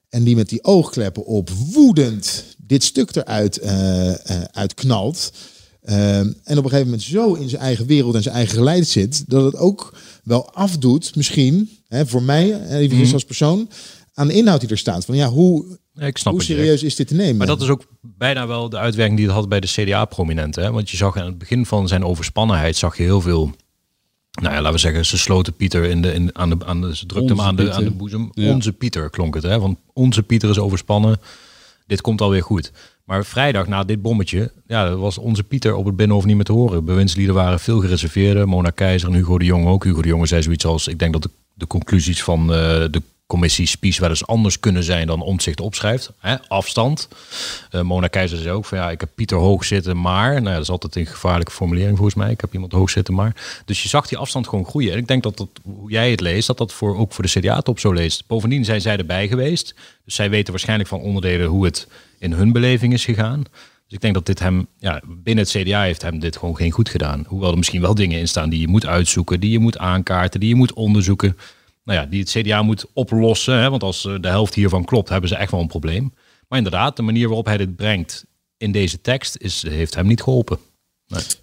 en 0.08 0.24
die 0.24 0.36
met 0.36 0.48
die 0.48 0.64
oogkleppen 0.64 1.24
op 1.26 1.50
woedend 1.50 2.44
dit 2.58 2.84
stuk 2.84 3.16
eruit 3.16 3.58
eh, 3.58 4.12
uitknalt. 4.52 5.32
Eh, 5.80 6.18
en 6.18 6.28
op 6.34 6.46
een 6.48 6.56
gegeven 6.62 6.84
moment 6.84 7.02
zo 7.02 7.34
in 7.34 7.48
zijn 7.48 7.62
eigen 7.62 7.86
wereld 7.86 8.14
en 8.14 8.22
zijn 8.22 8.34
eigen 8.34 8.56
geleid 8.56 8.88
zit. 8.88 9.24
Dat 9.30 9.44
het 9.44 9.56
ook 9.56 9.94
wel 10.24 10.52
afdoet, 10.54 11.16
misschien, 11.16 11.70
hè, 11.88 12.06
voor 12.06 12.22
mij, 12.22 12.66
even 12.68 12.96
Mhm. 12.98 13.12
als 13.12 13.24
persoon, 13.24 13.68
aan 14.14 14.26
de 14.26 14.34
inhoud 14.34 14.60
die 14.60 14.68
er 14.70 14.78
staat. 14.78 15.04
Van 15.04 15.16
ja, 15.16 15.28
hoe, 15.28 15.78
ik 15.96 16.18
snap 16.18 16.32
hoe 16.32 16.42
serieus 16.42 16.82
is 16.82 16.96
dit 16.96 17.08
te 17.08 17.14
nemen? 17.14 17.36
Maar 17.36 17.46
dat 17.46 17.62
is 17.62 17.68
ook 17.68 17.84
bijna 18.00 18.46
wel 18.46 18.68
de 18.68 18.78
uitwerking 18.78 19.18
die 19.18 19.26
het 19.26 19.36
had 19.36 19.48
bij 19.48 19.60
de 19.60 19.66
CDA-prominenten. 19.66 20.62
hè? 20.62 20.72
Want 20.72 20.90
je 20.90 20.96
zag 20.96 21.16
aan 21.16 21.26
het 21.26 21.38
begin 21.38 21.66
van 21.66 21.88
zijn 21.88 22.04
overspannenheid 22.04 22.76
zag 22.76 22.96
je 22.96 23.02
heel 23.02 23.20
veel. 23.20 23.54
Nou 24.40 24.54
ja, 24.54 24.60
laten 24.60 24.72
we 24.72 24.78
zeggen, 24.78 25.06
ze 25.06 25.18
sloten 25.18 25.52
Pieter 25.52 25.84
in 25.84 26.02
de, 26.02 26.12
in, 26.12 26.30
aan 26.38 26.50
de, 26.50 26.56
aan 26.64 26.80
de, 26.80 26.96
ze 26.96 27.06
drukte 27.06 27.32
hem 27.32 27.42
aan 27.42 27.56
de, 27.56 27.72
aan 27.72 27.84
de 27.84 27.90
boezem. 27.90 28.30
Ja. 28.34 28.52
Onze 28.52 28.72
Pieter 28.72 29.10
klonk 29.10 29.34
het, 29.34 29.42
hè? 29.42 29.58
Want 29.58 29.78
onze 29.92 30.22
Pieter 30.22 30.50
is 30.50 30.58
overspannen. 30.58 31.20
Dit 31.86 32.00
komt 32.00 32.20
alweer 32.20 32.42
goed. 32.42 32.72
Maar 33.04 33.24
vrijdag 33.24 33.66
na 33.66 33.84
dit 33.84 34.02
bommetje, 34.02 34.52
ja, 34.66 34.96
was 34.96 35.18
onze 35.18 35.42
Pieter 35.42 35.74
op 35.74 35.84
het 35.84 35.96
Binnenhof 35.96 36.24
niet 36.24 36.36
meer 36.36 36.44
te 36.44 36.52
horen. 36.52 36.84
Bewindslieden 36.84 37.34
waren 37.34 37.60
veel 37.60 37.80
gereserveerder. 37.80 38.48
Mona 38.48 38.70
Keizer 38.70 39.08
en 39.08 39.14
Hugo 39.14 39.38
de 39.38 39.44
Jong 39.44 39.66
ook. 39.66 39.84
Hugo 39.84 40.02
de 40.02 40.08
Jong 40.08 40.28
zei 40.28 40.42
zoiets 40.42 40.64
als, 40.64 40.88
ik 40.88 40.98
denk 40.98 41.12
dat 41.12 41.22
de, 41.22 41.30
de 41.54 41.66
conclusies 41.66 42.22
van 42.22 42.40
eh, 42.40 42.84
de 42.90 43.02
commissie 43.26 43.66
Spies 43.66 43.98
wel 43.98 44.08
eens 44.08 44.26
anders 44.26 44.60
kunnen 44.60 44.82
zijn 44.82 45.06
dan 45.06 45.20
omzicht 45.20 45.60
opschrijft. 45.60 46.12
Hè? 46.18 46.48
Afstand. 46.48 47.08
Eh, 47.70 47.80
Mona 47.80 48.06
Keizer 48.06 48.38
zei 48.38 48.54
ook 48.54 48.64
van 48.64 48.78
ja, 48.78 48.90
ik 48.90 49.00
heb 49.00 49.10
Pieter 49.14 49.38
hoog 49.38 49.64
zitten, 49.64 50.00
maar. 50.00 50.32
Nou 50.32 50.46
ja, 50.46 50.52
dat 50.52 50.62
is 50.62 50.70
altijd 50.70 50.96
een 50.96 51.06
gevaarlijke 51.06 51.52
formulering 51.52 51.96
volgens 51.96 52.16
mij. 52.16 52.30
Ik 52.30 52.40
heb 52.40 52.52
iemand 52.52 52.72
hoog 52.72 52.90
zitten, 52.90 53.14
maar. 53.14 53.60
Dus 53.64 53.82
je 53.82 53.88
zag 53.88 54.06
die 54.08 54.18
afstand 54.18 54.48
gewoon 54.48 54.64
groeien. 54.64 54.92
En 54.92 54.98
ik 54.98 55.06
denk 55.06 55.22
dat 55.22 55.36
dat, 55.36 55.48
hoe 55.62 55.90
jij 55.90 56.10
het 56.10 56.20
leest, 56.20 56.46
dat 56.46 56.58
dat 56.58 56.72
voor, 56.72 56.96
ook 56.96 57.12
voor 57.12 57.24
de 57.24 57.40
CDA-top 57.40 57.78
zo 57.78 57.92
leest. 57.92 58.26
Bovendien 58.26 58.64
zijn 58.64 58.80
zij 58.80 58.96
erbij 58.96 59.28
geweest. 59.28 59.74
Dus 60.04 60.14
zij 60.14 60.30
weten 60.30 60.50
waarschijnlijk 60.50 60.88
van 60.88 61.00
onderdelen 61.00 61.46
hoe 61.46 61.64
het 61.64 61.88
in 62.18 62.32
hun 62.32 62.52
beleving 62.52 62.92
is 62.92 63.04
gegaan. 63.04 63.44
Dus 63.86 63.94
ik 63.94 64.00
denk 64.00 64.14
dat 64.14 64.26
dit 64.26 64.38
hem, 64.38 64.66
ja, 64.78 65.00
binnen 65.06 65.44
het 65.44 65.52
CDA 65.52 65.82
heeft 65.82 66.02
hem 66.02 66.18
dit 66.18 66.36
gewoon 66.36 66.56
geen 66.56 66.70
goed 66.70 66.88
gedaan. 66.88 67.24
Hoewel 67.28 67.50
er 67.50 67.58
misschien 67.58 67.80
wel 67.80 67.94
dingen 67.94 68.18
in 68.18 68.28
staan 68.28 68.50
die 68.50 68.60
je 68.60 68.68
moet 68.68 68.86
uitzoeken, 68.86 69.40
die 69.40 69.50
je 69.50 69.58
moet 69.58 69.78
aankaarten, 69.78 70.40
die 70.40 70.48
je 70.48 70.54
moet 70.54 70.72
onderzoeken. 70.72 71.36
Nou 71.86 71.98
ja, 71.98 72.06
die 72.06 72.20
het 72.20 72.30
CDA 72.30 72.62
moet 72.62 72.86
oplossen. 72.92 73.60
Hè, 73.60 73.70
want 73.70 73.82
als 73.82 74.04
eh, 74.04 74.14
de 74.20 74.28
helft 74.28 74.54
hiervan 74.54 74.84
klopt, 74.84 75.08
hebben 75.08 75.28
ze 75.28 75.36
echt 75.36 75.50
wel 75.50 75.60
een 75.60 75.66
probleem. 75.66 76.12
Maar 76.48 76.58
inderdaad, 76.58 76.96
de 76.96 77.02
manier 77.02 77.26
waarop 77.26 77.46
hij 77.46 77.56
dit 77.56 77.76
brengt 77.76 78.24
in 78.56 78.72
deze 78.72 79.00
tekst 79.00 79.36
is, 79.36 79.62
heeft 79.62 79.94
hem 79.94 80.06
niet 80.06 80.22
geholpen. 80.22 80.58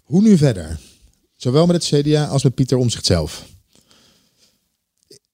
Hoe 0.04 0.22
nu 0.22 0.38
verder? 0.38 0.80
Zowel 1.36 1.66
met 1.66 1.76
het 1.76 2.02
CDA 2.02 2.26
als 2.26 2.44
met 2.44 2.56
Pieter 2.56 2.78
om 2.78 2.90
zichzelf. 2.90 3.46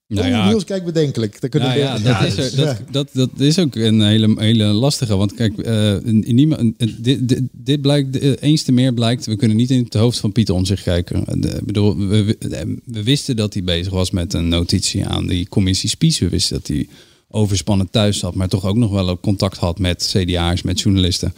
Nou 0.09 0.27
ja, 0.27 0.47
Niels, 0.47 0.63
kijk 0.63 0.85
bedenkelijk. 0.85 1.37
Kunnen 1.49 1.69
Nou 1.69 1.79
ja, 1.79 1.99
dat, 1.99 2.37
is, 2.37 2.37
er- 2.37 2.55
dat, 2.55 2.77
dat, 2.91 3.09
dat 3.13 3.29
is 3.39 3.59
ook 3.59 3.75
een 3.75 4.01
hele, 4.01 4.33
hele 4.37 4.63
lastige. 4.63 5.15
Want 5.15 5.33
kijk, 5.33 5.57
eh, 5.57 5.95
niemand, 6.03 6.73
dit, 6.77 7.29
dit, 7.29 7.41
dit 7.51 7.81
blijkt, 7.81 8.19
eh, 8.19 8.31
eens 8.39 8.63
te 8.63 8.71
meer 8.71 8.93
blijkt, 8.93 9.25
we 9.25 9.35
kunnen 9.35 9.57
niet 9.57 9.71
in 9.71 9.83
het 9.83 9.93
hoofd 9.93 10.19
van 10.19 10.31
Pieter 10.31 10.55
om 10.55 10.65
zich 10.65 10.83
kijken. 10.83 11.25
Eh, 11.25 11.57
bedoel, 11.63 11.97
we, 11.97 12.37
wisten 12.85 13.35
dat 13.35 13.53
hij 13.53 13.63
bezig 13.63 13.93
was 13.93 14.11
met 14.11 14.33
een 14.33 14.47
notitie 14.47 15.05
aan 15.05 15.27
die 15.27 15.47
commissie 15.47 15.89
Spies. 15.89 16.19
We 16.19 16.29
wisten 16.29 16.57
dat 16.57 16.67
hij 16.67 16.87
overspannen 17.29 17.89
thuis 17.89 18.19
zat, 18.19 18.35
maar 18.35 18.47
toch 18.47 18.65
ook 18.65 18.77
nog 18.77 18.91
wel 18.91 19.19
contact 19.19 19.57
had 19.57 19.79
met 19.79 20.13
CDA'ers, 20.13 20.61
met 20.61 20.79
journalisten. 20.79 21.33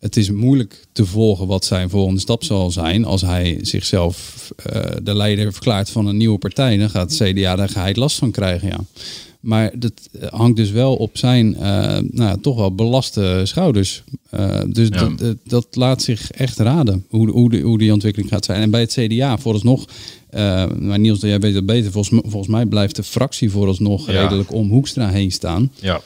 Het 0.00 0.16
is 0.16 0.30
moeilijk 0.30 0.84
te 0.92 1.06
volgen 1.06 1.46
wat 1.46 1.64
zijn 1.64 1.90
volgende 1.90 2.20
stap 2.20 2.44
zal 2.44 2.70
zijn. 2.70 3.04
Als 3.04 3.20
hij 3.20 3.58
zichzelf 3.62 4.48
eh, 4.56 4.82
de 5.02 5.14
leider 5.14 5.52
verklaart 5.52 5.90
van 5.90 6.06
een 6.06 6.16
nieuwe 6.16 6.38
partij, 6.38 6.76
dan 6.76 6.90
gaat 6.90 7.18
het 7.18 7.30
CDA 7.30 7.56
daar 7.56 7.68
geheid 7.68 7.96
last 7.96 8.18
van 8.18 8.30
krijgen. 8.30 8.68
Ja. 8.68 8.80
Maar 9.40 9.70
dat 9.78 9.92
hangt 10.30 10.56
dus 10.56 10.70
wel 10.70 10.96
op 10.96 11.18
zijn 11.18 11.54
eh, 11.54 11.60
nou, 11.60 12.10
ja, 12.12 12.36
toch 12.36 12.56
wel 12.56 12.74
belaste 12.74 13.40
schouders. 13.44 14.02
Eh, 14.30 14.60
dus 14.68 14.88
Ja. 14.88 15.08
dat, 15.08 15.36
dat, 15.44 15.66
laat 15.70 16.02
zich 16.02 16.30
echt 16.30 16.58
raden 16.58 17.04
hoe, 17.08 17.30
hoe, 17.30 17.50
de, 17.50 17.60
hoe 17.60 17.78
die 17.78 17.92
ontwikkeling 17.92 18.30
gaat 18.30 18.44
zijn. 18.44 18.62
En 18.62 18.70
bij 18.70 18.80
het 18.80 18.92
CDA 18.92 19.38
vooralsnog, 19.38 19.84
eh 20.30 20.64
maar 20.78 20.98
Niels, 20.98 21.20
jij 21.20 21.40
weet 21.40 21.54
het 21.54 21.66
beter, 21.66 21.90
volgens, 21.92 22.20
volgens 22.22 22.52
mij 22.52 22.66
blijft 22.66 22.96
de 22.96 23.02
fractie 23.02 23.50
vooralsnog 23.50 24.06
Ja. 24.06 24.20
redelijk 24.20 24.52
om 24.52 24.68
Hoekstra 24.70 25.08
heen 25.08 25.32
staan. 25.32 25.72
Ja. 25.80 26.00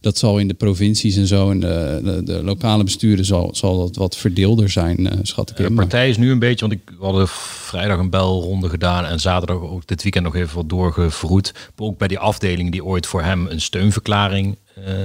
Dat 0.00 0.18
zal 0.18 0.38
in 0.38 0.48
de 0.48 0.54
provincies 0.54 1.16
en 1.16 1.26
zo 1.26 1.50
en 1.50 1.60
de, 1.60 2.00
de, 2.04 2.22
de 2.24 2.44
lokale 2.44 2.84
besturen 2.84 3.24
zal, 3.24 3.50
zal 3.54 3.78
dat 3.78 3.96
wat 3.96 4.16
verdeelder 4.16 4.68
zijn, 4.70 5.06
eh, 5.10 5.18
schat 5.22 5.50
ik 5.50 5.56
De 5.56 5.62
in. 5.64 5.74
Maar- 5.74 5.86
partij 5.86 6.08
is 6.08 6.16
nu 6.16 6.30
een 6.30 6.38
beetje, 6.38 6.68
want 6.68 6.80
ik 6.80 6.92
hadden 6.98 7.28
vrijdag 7.28 7.98
een 7.98 8.10
belronde 8.10 8.68
gedaan 8.68 9.04
en 9.04 9.20
zaterdag 9.20 9.60
ook 9.60 9.86
dit 9.86 10.02
weekend 10.02 10.24
nog 10.24 10.34
even 10.36 10.56
wat 10.56 10.68
doorgevroed. 10.68 11.54
Ook 11.76 11.98
bij 11.98 12.08
die 12.08 12.18
afdeling 12.18 12.72
die 12.72 12.84
ooit 12.84 13.06
voor 13.06 13.22
hem 13.22 13.46
een 13.46 13.60
steunverklaring 13.60 14.56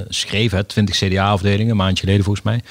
schreef, 0.09 0.51
hè, 0.51 0.63
20 0.63 0.95
CDA-afdelingen, 0.95 1.71
een 1.71 1.77
maandje 1.77 2.03
geleden 2.03 2.23
volgens 2.23 2.45
mij. 2.45 2.61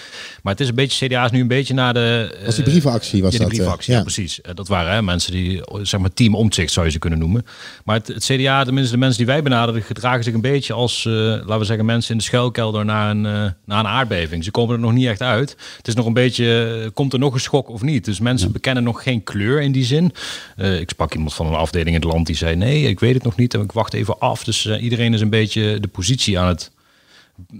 Maar 0.42 0.52
het 0.52 0.62
is 0.62 0.68
een 0.68 0.74
beetje, 0.74 1.06
CDA 1.06 1.24
is 1.24 1.30
nu 1.30 1.40
een 1.40 1.48
beetje 1.48 1.74
naar 1.74 1.94
de... 1.94 2.36
Was 2.44 2.54
die 2.54 2.64
eh, 2.64 2.70
brievenactie, 2.70 3.22
was 3.22 3.32
ja, 3.32 3.38
die 3.38 3.38
dat, 3.38 3.40
eh, 3.40 3.54
brievenactie, 3.54 3.92
ja, 3.92 3.98
ja. 3.98 4.04
precies. 4.04 4.40
Eh, 4.40 4.54
dat 4.54 4.68
waren 4.68 4.92
hè, 4.92 5.02
mensen 5.02 5.32
die, 5.32 5.62
zeg 5.82 6.00
maar, 6.00 6.12
team 6.14 6.34
omzicht 6.34 6.72
zou 6.72 6.86
je 6.86 6.92
ze 6.92 6.98
kunnen 6.98 7.18
noemen. 7.18 7.46
Maar 7.84 7.96
het, 7.96 8.06
het 8.06 8.24
CDA, 8.24 8.64
tenminste 8.64 8.92
de 8.92 8.98
mensen 8.98 9.18
die 9.18 9.26
wij 9.26 9.42
benaderen, 9.42 9.82
gedragen 9.82 10.24
zich 10.24 10.34
een 10.34 10.40
beetje 10.40 10.72
als, 10.72 11.06
eh, 11.06 11.12
laten 11.12 11.58
we 11.58 11.64
zeggen, 11.64 11.84
mensen 11.84 12.10
in 12.10 12.18
de 12.18 12.24
schuilkelder 12.24 12.84
na 12.84 13.10
een, 13.10 13.26
eh, 13.26 13.50
na 13.64 13.78
een 13.78 13.86
aardbeving. 13.86 14.44
Ze 14.44 14.50
komen 14.50 14.74
er 14.74 14.80
nog 14.80 14.92
niet 14.92 15.06
echt 15.06 15.22
uit. 15.22 15.56
Het 15.76 15.88
is 15.88 15.94
nog 15.94 16.06
een 16.06 16.12
beetje, 16.12 16.80
eh, 16.84 16.90
komt 16.94 17.12
er 17.12 17.18
nog 17.18 17.34
een 17.34 17.40
schok 17.40 17.68
of 17.68 17.82
niet? 17.82 18.04
Dus 18.04 18.20
mensen 18.20 18.52
bekennen 18.52 18.82
nog 18.82 19.02
geen 19.02 19.22
kleur 19.22 19.60
in 19.60 19.72
die 19.72 19.84
zin. 19.84 20.12
Eh, 20.56 20.80
ik 20.80 20.90
sprak 20.90 21.14
iemand 21.14 21.34
van 21.34 21.46
een 21.46 21.54
afdeling 21.54 21.96
in 21.96 22.02
het 22.02 22.12
land 22.12 22.26
die 22.26 22.36
zei, 22.36 22.56
nee, 22.56 22.82
ik 22.82 23.00
weet 23.00 23.14
het 23.14 23.22
nog 23.22 23.36
niet 23.36 23.54
en 23.54 23.60
ik 23.60 23.72
wacht 23.72 23.94
even 23.94 24.18
af. 24.18 24.44
Dus 24.44 24.66
eh, 24.66 24.82
iedereen 24.82 25.14
is 25.14 25.20
een 25.20 25.30
beetje 25.30 25.80
de 25.80 25.88
positie 25.88 26.38
aan 26.38 26.48
het 26.48 26.70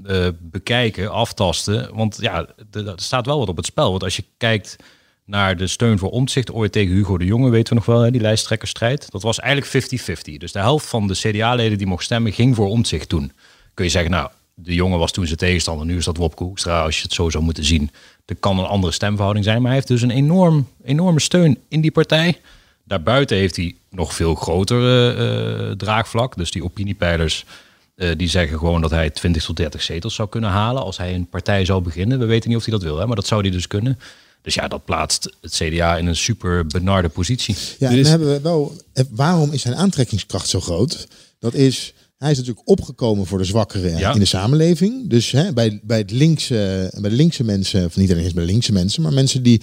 eh, 0.05 0.29
bekijken, 0.41 1.11
aftasten. 1.11 1.95
Want 1.95 2.19
ja, 2.21 2.47
er 2.73 2.93
staat 2.97 3.27
wel 3.27 3.39
wat 3.39 3.49
op 3.49 3.57
het 3.57 3.67
spel. 3.67 3.91
Want 3.91 4.03
als 4.03 4.17
je 4.17 4.25
kijkt 4.37 4.77
naar 5.25 5.57
de 5.57 5.67
steun 5.67 5.99
voor 5.99 6.11
omzicht, 6.11 6.53
ooit 6.53 6.73
tegen 6.73 6.95
Hugo 6.95 7.19
de 7.19 7.25
Jonge, 7.25 7.51
weten 7.51 7.69
we 7.69 7.75
nog 7.75 7.85
wel, 7.85 8.01
hè, 8.01 8.11
die 8.11 8.21
lijsttrekkerstrijd. 8.21 9.11
Dat 9.11 9.23
was 9.23 9.39
eigenlijk 9.41 9.73
50-50. 9.73 10.37
Dus 10.37 10.53
de 10.53 10.59
helft 10.59 10.87
van 10.87 11.07
de 11.07 11.15
CDA-leden 11.15 11.79
die 11.79 11.87
mocht 11.87 12.05
stemmen, 12.05 12.33
ging 12.33 12.55
voor 12.55 12.69
omzicht 12.69 13.09
toen. 13.09 13.33
Kun 13.75 13.85
je 13.85 13.91
zeggen, 13.91 14.11
nou, 14.11 14.29
de 14.55 14.75
Jonge 14.75 14.97
was 14.97 15.13
toen 15.13 15.27
zijn 15.27 15.39
tegenstander, 15.39 15.87
nu 15.87 15.97
is 15.97 16.05
dat 16.05 16.17
Wopke 16.17 16.45
Hoekstra, 16.45 16.83
als 16.83 16.97
je 16.97 17.03
het 17.03 17.13
zo 17.13 17.31
zou 17.31 17.45
moeten 17.45 17.65
zien. 17.65 17.91
Er 18.25 18.37
kan 18.37 18.59
een 18.59 18.65
andere 18.65 18.93
stemverhouding 18.93 19.45
zijn, 19.45 19.57
maar 19.57 19.67
hij 19.67 19.75
heeft 19.75 19.89
dus 19.89 20.03
een 20.03 20.11
enorm, 20.11 20.69
enorme 20.85 21.21
steun 21.21 21.59
in 21.69 21.81
die 21.81 21.91
partij. 21.91 22.41
Daarbuiten 22.85 23.37
heeft 23.37 23.57
hij 23.57 23.75
nog 23.91 24.15
veel 24.15 24.35
groter 24.35 24.81
eh, 24.83 25.71
eh, 25.71 25.77
draagvlak. 25.77 26.37
Dus 26.37 26.51
die 26.51 26.65
opiniepeilers 26.65 27.45
eh, 27.95 28.11
die 28.17 28.29
zeggen 28.29 28.59
gewoon 28.59 28.81
dat 28.81 28.91
hij 28.91 29.11
20 29.11 29.45
tot 29.45 29.57
30 29.57 29.83
zetels 29.83 30.15
zou 30.15 30.29
kunnen 30.29 30.51
halen 30.51 30.83
als 30.83 30.97
hij 30.97 31.15
een 31.15 31.27
partij 31.29 31.65
zou 31.65 31.83
beginnen. 31.83 32.19
We 32.19 32.25
weten 32.25 32.49
niet 32.49 32.59
of 32.59 32.65
hij 32.65 32.73
dat 32.75 32.83
wil, 32.83 32.99
hè, 32.99 33.07
maar 33.07 33.17
dat 33.17 33.27
zou 33.27 33.41
hij 33.41 33.51
dus 33.51 33.67
kunnen. 33.67 33.99
Dus 34.43 34.55
ja, 34.55 34.69
dat 34.69 34.85
plaatst 34.85 35.37
het 35.41 35.53
CDA 35.53 35.97
in 35.97 36.07
een 36.07 36.17
super 36.17 36.67
benarde 36.67 37.09
positie. 37.09 37.57
Ja, 37.79 37.89
en 37.91 37.97
dan 37.97 38.05
hebben 38.11 38.29
we 38.29 38.41
wel. 38.41 38.77
eh, 38.93 39.05
Waarom 39.11 39.53
is 39.53 39.63
zijn 39.63 39.75
aantrekkingskracht 39.75 40.49
zo 40.49 40.61
groot? 40.61 41.09
Dat 41.39 41.55
is. 41.55 41.93
Hij 42.25 42.33
is 42.33 42.39
natuurlijk 42.39 42.69
opgekomen 42.69 43.27
voor 43.27 43.39
de 43.39 43.45
zwakkeren 43.45 43.99
Ja. 43.99 44.13
in 44.13 44.19
de 44.19 44.25
samenleving. 44.25 45.09
Dus 45.11 45.31
hè, 45.31 45.53
bij, 45.53 45.81
bij, 45.83 45.99
het 45.99 46.11
linkse, 46.11 46.91
bij 47.01 47.11
de 47.11 47.17
linkse 47.17 47.45
mensen, 47.45 47.85
of 47.85 47.97
niet 47.97 48.11
alleen 48.11 48.25
eens 48.25 48.33
bij 48.33 48.45
de 48.45 48.51
linkse 48.51 48.73
mensen, 48.73 49.03
maar 49.03 49.13
mensen 49.13 49.43
die, 49.43 49.61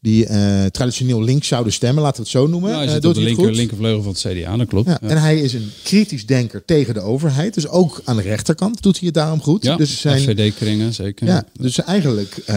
die 0.00 0.26
eh, 0.26 0.64
traditioneel 0.64 1.22
links 1.22 1.48
zouden 1.48 1.72
stemmen, 1.72 2.02
laten 2.02 2.16
we 2.16 2.22
het 2.22 2.30
zo 2.30 2.46
noemen. 2.46 2.70
Ja, 2.70 2.76
hij 2.76 2.86
eh, 2.86 2.92
zit 2.92 3.02
doet 3.02 3.10
op 3.10 3.16
de 3.16 3.20
hij 3.22 3.30
het 3.30 3.38
linker, 3.40 3.56
linkervleugel 3.56 4.02
van 4.02 4.12
het 4.12 4.38
CDA, 4.42 4.56
dat 4.56 4.66
klopt. 4.68 4.88
Ja, 4.88 4.98
Ja. 5.02 5.08
En 5.08 5.20
hij 5.20 5.40
is 5.40 5.52
een 5.52 5.70
kritisch 5.82 6.26
denker 6.26 6.64
tegen 6.64 6.94
de 6.94 7.00
overheid. 7.00 7.54
Dus 7.54 7.68
ook 7.68 8.00
aan 8.04 8.16
de 8.16 8.22
rechterkant 8.22 8.82
doet 8.82 8.96
hij 8.98 9.06
het 9.06 9.14
daarom 9.14 9.40
goed. 9.42 9.64
Ja, 9.64 9.76
dus 9.76 10.00
zijn, 10.00 10.20
FVD-kringen, 10.20 10.94
zeker. 10.94 11.26
ja, 11.26 11.44
dus 11.60 11.82
eigenlijk 11.82 12.36
eh, 12.46 12.56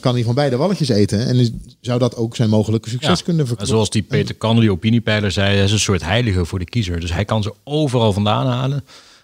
kan 0.00 0.14
hij 0.14 0.24
van 0.24 0.34
beide 0.34 0.56
walletjes 0.56 0.88
eten. 0.88 1.26
En 1.26 1.36
is- 1.36 1.50
zou 1.80 1.98
dat 1.98 2.16
ook 2.16 2.36
zijn 2.36 2.48
mogelijke 2.50 2.88
succes 2.88 3.18
Ja, 3.18 3.24
kunnen 3.24 3.42
En 3.42 3.46
verkloppen. 3.46 3.66
zoals 3.76 3.90
die 3.90 4.02
Peter 4.02 4.34
Kanner, 4.34 4.60
die 4.60 4.70
opiniepeiler, 4.70 5.32
zei, 5.32 5.54
hij 5.54 5.64
is 5.64 5.72
een 5.72 5.78
soort 5.78 6.02
heilige 6.02 6.44
voor 6.44 6.58
de 6.58 6.64
kiezer. 6.64 7.00
Dus 7.00 7.12
hij 7.12 7.24
kan 7.24 7.42
ze 7.42 7.52
overal 7.64 8.12
vandaan 8.12 8.46
halen. 8.46 8.75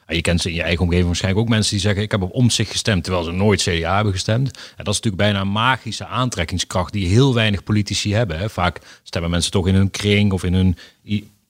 En 0.07 0.17
je 0.17 0.21
kent 0.21 0.41
ze 0.41 0.49
in 0.49 0.55
je 0.55 0.63
eigen 0.63 0.83
omgeving 0.83 1.07
waarschijnlijk 1.07 1.45
ook 1.45 1.51
mensen 1.51 1.73
die 1.73 1.81
zeggen... 1.81 2.03
ik 2.03 2.11
heb 2.11 2.23
op 2.23 2.35
omzicht 2.35 2.71
gestemd, 2.71 3.05
terwijl 3.05 3.25
ze 3.25 3.31
nooit 3.31 3.63
CDA 3.63 3.95
hebben 3.95 4.13
gestemd. 4.13 4.47
En 4.51 4.85
dat 4.85 4.95
is 4.95 5.01
natuurlijk 5.01 5.17
bijna 5.17 5.41
een 5.41 5.53
magische 5.53 6.07
aantrekkingskracht... 6.07 6.93
die 6.93 7.07
heel 7.07 7.35
weinig 7.35 7.63
politici 7.63 8.15
hebben. 8.15 8.39
Hè. 8.39 8.51
Vaak 8.51 8.81
stemmen 9.03 9.31
mensen 9.31 9.51
toch 9.51 9.67
in 9.67 9.75
hun 9.75 9.91
kring 9.91 10.33
of 10.33 10.45
in 10.45 10.55
hun 10.55 10.77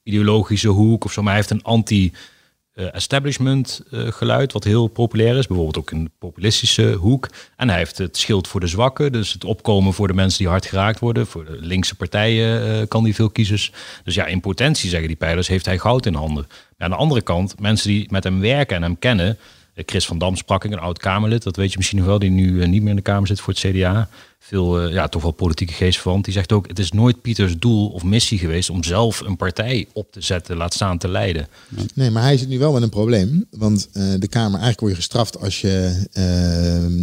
ideologische 0.02 0.68
hoek 0.68 1.04
of 1.04 1.12
zo. 1.12 1.22
Maar 1.22 1.32
hij 1.32 1.40
heeft 1.40 1.52
een 1.52 1.62
anti 1.62 2.12
establishment 2.74 3.82
eh, 3.90 4.06
geluid, 4.06 4.52
wat 4.52 4.64
heel 4.64 4.86
populair 4.86 5.36
is. 5.36 5.46
Bijvoorbeeld 5.46 5.78
ook 5.78 5.90
in 5.90 6.04
de 6.04 6.10
populistische 6.18 6.92
hoek. 6.92 7.28
En 7.56 7.68
hij 7.68 7.78
heeft 7.78 7.98
het 7.98 8.16
schild 8.16 8.48
voor 8.48 8.60
de 8.60 8.66
zwakken. 8.66 9.12
Dus 9.12 9.32
het 9.32 9.44
opkomen 9.44 9.92
voor 9.92 10.06
de 10.06 10.14
mensen 10.14 10.38
die 10.38 10.48
hard 10.48 10.66
geraakt 10.66 10.98
worden. 10.98 11.26
Voor 11.26 11.44
de 11.44 11.58
linkse 11.60 11.94
partijen 11.94 12.80
eh, 12.80 12.88
kan 12.88 13.02
hij 13.02 13.14
veel 13.14 13.30
kiezers. 13.30 13.72
Dus 14.04 14.14
ja, 14.14 14.26
in 14.26 14.40
potentie, 14.40 14.90
zeggen 14.90 15.08
die 15.08 15.16
peilers, 15.16 15.48
heeft 15.48 15.66
hij 15.66 15.78
goud 15.78 16.06
in 16.06 16.14
handen. 16.14 16.46
Maar 16.48 16.88
aan 16.88 16.90
de 16.90 16.96
andere 16.96 17.22
kant, 17.22 17.60
mensen 17.60 17.88
die 17.88 18.06
met 18.10 18.24
hem 18.24 18.40
werken 18.40 18.76
en 18.76 18.82
hem 18.82 18.98
kennen... 18.98 19.38
eh, 19.74 19.84
Chris 19.86 20.06
van 20.06 20.18
Dam 20.18 20.36
sprak 20.36 20.64
ik, 20.64 20.72
een 20.72 20.78
oud-Kamerlid. 20.78 21.42
Dat 21.42 21.56
weet 21.56 21.70
je 21.70 21.76
misschien 21.76 21.98
nog 21.98 22.06
wel, 22.06 22.18
die 22.18 22.30
nu 22.30 22.62
eh, 22.62 22.68
niet 22.68 22.80
meer 22.80 22.90
in 22.90 22.96
de 22.96 23.02
Kamer 23.02 23.26
zit 23.26 23.40
voor 23.40 23.54
het 23.54 23.62
CDA. 23.62 24.08
Veel, 24.38 24.80
eh, 24.80 24.92
ja, 24.92 25.08
toch 25.08 25.22
wel 25.22 25.30
politieke 25.30 25.72
geestverwant. 25.72 26.24
Die 26.24 26.34
zegt 26.34 26.52
ook, 26.52 26.68
het 26.68 26.78
is 26.78 26.92
nooit 26.92 27.22
Pieters 27.22 27.58
doel 27.58 27.88
of 27.88 28.02
missie 28.02 28.38
geweest... 28.38 28.70
om 28.70 28.84
zelf 28.84 29.20
een 29.20 29.36
partij 29.36 29.86
op 29.92 30.12
te 30.12 30.20
zetten, 30.20 30.56
laat 30.56 30.74
staan 30.74 30.98
te 30.98 31.08
leiden. 31.08 31.48
Nee, 31.94 32.10
maar 32.10 32.22
hij 32.22 32.36
zit 32.36 32.48
nu 32.48 32.58
wel 32.58 32.72
met 32.72 32.82
een 32.82 32.88
probleem. 32.88 33.46
Want 33.50 33.88
de 33.92 34.28
Kamer, 34.28 34.60
eigenlijk 34.60 34.80
word 34.80 34.92
je 34.92 34.98
gestraft 34.98 35.40
als 35.40 35.60
je 35.60 36.06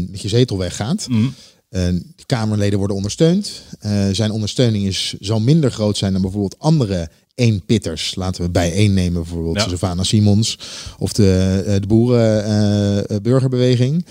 met 0.10 0.22
je 0.22 0.28
zetel 0.28 0.58
weggaat. 0.58 1.08
Mm. 1.10 1.34
De 1.70 2.26
Kamerleden 2.26 2.78
worden 2.78 2.96
ondersteund. 2.96 3.64
Zijn 4.12 4.32
ondersteuning 4.32 4.86
is, 4.86 5.16
zal 5.20 5.40
minder 5.40 5.72
groot 5.72 5.98
zijn 5.98 6.14
dan 6.14 6.22
bijvoorbeeld 6.22 6.60
andere 6.60 7.10
eenpitters. 7.40 8.16
Laten 8.16 8.44
we 8.44 8.50
bij 8.50 8.74
één 8.74 8.94
nemen, 8.94 9.22
bijvoorbeeld 9.22 9.56
Ja. 9.56 9.68
Savannah 9.70 10.06
Simons 10.06 10.60
of 10.98 11.14
de, 11.14 11.64
eh, 11.66 11.74
de 11.80 11.88
boerenburgerbeweging. 11.88 14.06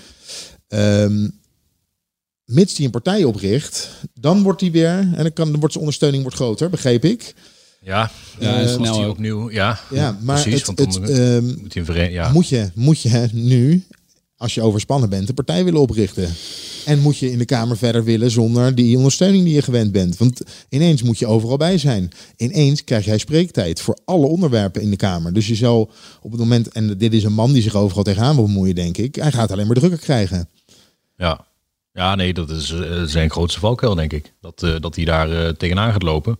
Ehm 0.67 1.27
mits 2.45 2.73
die 2.75 2.85
een 2.85 2.91
partij 2.91 3.23
opricht, 3.23 3.89
dan 4.13 4.43
wordt 4.43 4.59
die 4.59 4.71
weer, 4.71 4.87
en 4.89 5.13
dan, 5.15 5.33
kan, 5.33 5.45
dan 5.45 5.55
wordt 5.59 5.71
zijn 5.71 5.79
ondersteuning 5.79 6.21
wordt 6.21 6.37
groter, 6.37 6.69
begreep 6.69 7.05
ik. 7.05 7.33
Ja, 7.81 8.11
Ja, 8.39 8.67
snel 8.67 9.03
ook. 9.03 9.11
opnieuw. 9.11 9.51
Ja, 9.51 9.79
Ja, 9.91 10.17
maar 10.21 10.41
precies. 10.41 10.67
het, 10.67 10.77
want 10.77 10.95
het, 10.95 11.09
ehm, 11.09 11.45
moet 11.61 11.75
een 11.75 11.85
veren- 11.85 12.11
ja. 12.11 12.31
moet, 12.31 12.47
je, 12.47 12.69
moet 12.73 13.01
je 13.01 13.27
nu, 13.33 13.83
als 14.39 14.53
je 14.53 14.61
overspannen 14.61 15.09
bent, 15.09 15.29
een 15.29 15.33
partij 15.33 15.63
willen 15.63 15.81
oprichten. 15.81 16.29
En 16.85 16.99
moet 16.99 17.17
je 17.17 17.31
in 17.31 17.37
de 17.37 17.45
Kamer 17.45 17.77
verder 17.77 18.03
willen 18.03 18.31
zonder 18.31 18.75
die 18.75 18.97
ondersteuning 18.97 19.43
die 19.43 19.53
je 19.53 19.61
gewend 19.61 19.91
bent. 19.91 20.17
Want 20.17 20.41
ineens 20.69 21.03
moet 21.03 21.19
je 21.19 21.27
overal 21.27 21.57
bij 21.57 21.77
zijn. 21.77 22.11
Ineens 22.37 22.83
krijg 22.83 23.05
jij 23.05 23.17
spreektijd 23.17 23.81
voor 23.81 23.97
alle 24.05 24.25
onderwerpen 24.25 24.81
in 24.81 24.89
de 24.89 24.95
Kamer. 24.95 25.33
Dus 25.33 25.47
je 25.47 25.55
zal 25.55 25.91
op 26.21 26.31
het 26.31 26.39
moment, 26.39 26.69
en 26.69 26.97
dit 26.97 27.13
is 27.13 27.23
een 27.23 27.33
man 27.33 27.53
die 27.53 27.61
zich 27.61 27.75
overal 27.75 28.03
tegenaan 28.03 28.35
wil 28.35 28.45
bemoeien, 28.45 28.75
denk 28.75 28.97
ik. 28.97 29.15
Hij 29.15 29.31
gaat 29.31 29.51
alleen 29.51 29.67
maar 29.67 29.75
drukker 29.75 29.99
krijgen. 29.99 30.49
Ja. 31.17 31.45
ja, 31.91 32.15
nee, 32.15 32.33
dat 32.33 32.49
is 32.49 32.71
eh, 32.71 33.03
zijn 33.03 33.29
grootste 33.29 33.59
valkuil, 33.59 33.95
denk 33.95 34.13
ik. 34.13 34.33
Dat, 34.41 34.63
eh, 34.63 34.75
dat 34.79 34.95
hij 34.95 35.05
daar 35.05 35.31
eh, 35.31 35.49
tegenaan 35.49 35.91
gaat 35.91 36.03
lopen. 36.03 36.39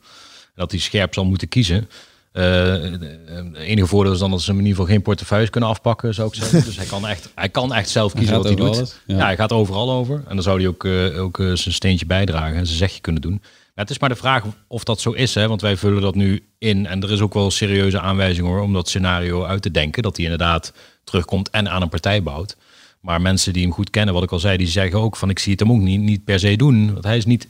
Dat 0.55 0.71
hij 0.71 0.79
scherp 0.79 1.13
zal 1.13 1.25
moeten 1.25 1.47
kiezen. 1.47 1.89
Eh, 2.31 2.43
Het 2.43 3.55
enige 3.57 3.87
voordeel 3.87 4.13
is 4.13 4.19
dan 4.19 4.31
dat 4.31 4.41
ze 4.41 4.49
hem 4.49 4.59
in 4.59 4.65
ieder 4.65 4.79
geval 4.79 4.93
geen 4.95 5.03
portefeuilles 5.03 5.49
kunnen 5.49 5.69
afpakken, 5.69 6.13
zou 6.13 6.27
ik 6.27 6.33
zeggen. 6.33 6.63
dus 6.65 6.77
hij 6.77 6.85
kan 6.85 7.07
echt, 7.07 7.29
hij 7.35 7.49
kan 7.49 7.73
echt 7.73 7.89
zelf 7.89 8.13
kiezen 8.13 8.35
wat 8.35 8.43
hij 8.45 8.55
doet. 8.55 8.75
alles, 8.75 8.95
Ja. 9.05 9.17
ja. 9.17 9.23
hij 9.23 9.35
gaat 9.35 9.51
overal 9.51 9.91
over. 9.91 10.15
En 10.27 10.33
dan 10.35 10.43
zou 10.43 10.59
hij 10.59 10.67
ook, 10.67 10.85
eh, 10.85 11.21
ook 11.23 11.39
eh, 11.39 11.45
zijn 11.45 11.73
steentje 11.73 12.05
bijdragen 12.05 12.57
en 12.57 12.65
zijn 12.65 12.77
zegje 12.77 13.01
kunnen 13.01 13.21
doen. 13.21 13.37
Maar 13.41 13.87
het 13.87 13.89
is 13.89 13.99
maar 13.99 14.09
de 14.09 14.15
vraag 14.15 14.43
of 14.67 14.83
dat 14.83 15.01
zo 15.01 15.11
is, 15.11 15.35
hè? 15.35 15.47
want 15.47 15.61
wij 15.61 15.77
vullen 15.77 16.01
dat 16.01 16.15
nu 16.15 16.43
in. 16.57 16.85
En 16.85 17.03
er 17.03 17.11
is 17.11 17.19
ook 17.21 17.33
wel 17.33 17.51
serieuze 17.51 17.99
aanwijzing 17.99 18.47
hoor, 18.47 18.61
om 18.61 18.73
dat 18.73 18.87
scenario 18.87 19.43
uit 19.45 19.61
te 19.61 19.71
denken. 19.71 20.03
Dat 20.03 20.15
hij 20.15 20.25
inderdaad 20.25 20.73
terugkomt 21.03 21.49
en 21.49 21.69
aan 21.69 21.81
een 21.81 21.89
partij 21.89 22.23
bouwt. 22.23 22.57
Maar 22.99 23.21
mensen 23.21 23.53
die 23.53 23.63
hem 23.63 23.71
goed 23.73 23.89
kennen, 23.89 24.13
wat 24.13 24.23
ik 24.23 24.31
al 24.31 24.39
zei, 24.39 24.57
die 24.57 24.67
zeggen 24.67 24.99
ook 24.99 25.15
van 25.15 25.29
ik 25.29 25.39
zie 25.39 25.51
het 25.51 25.59
hem 25.61 25.71
ook 25.71 25.79
niet, 25.79 25.99
niet 26.01 26.23
per 26.23 26.39
se 26.39 26.55
doen. 26.55 26.93
Want 26.93 27.03
hij 27.05 27.17
is 27.17 27.25
niet 27.25 27.47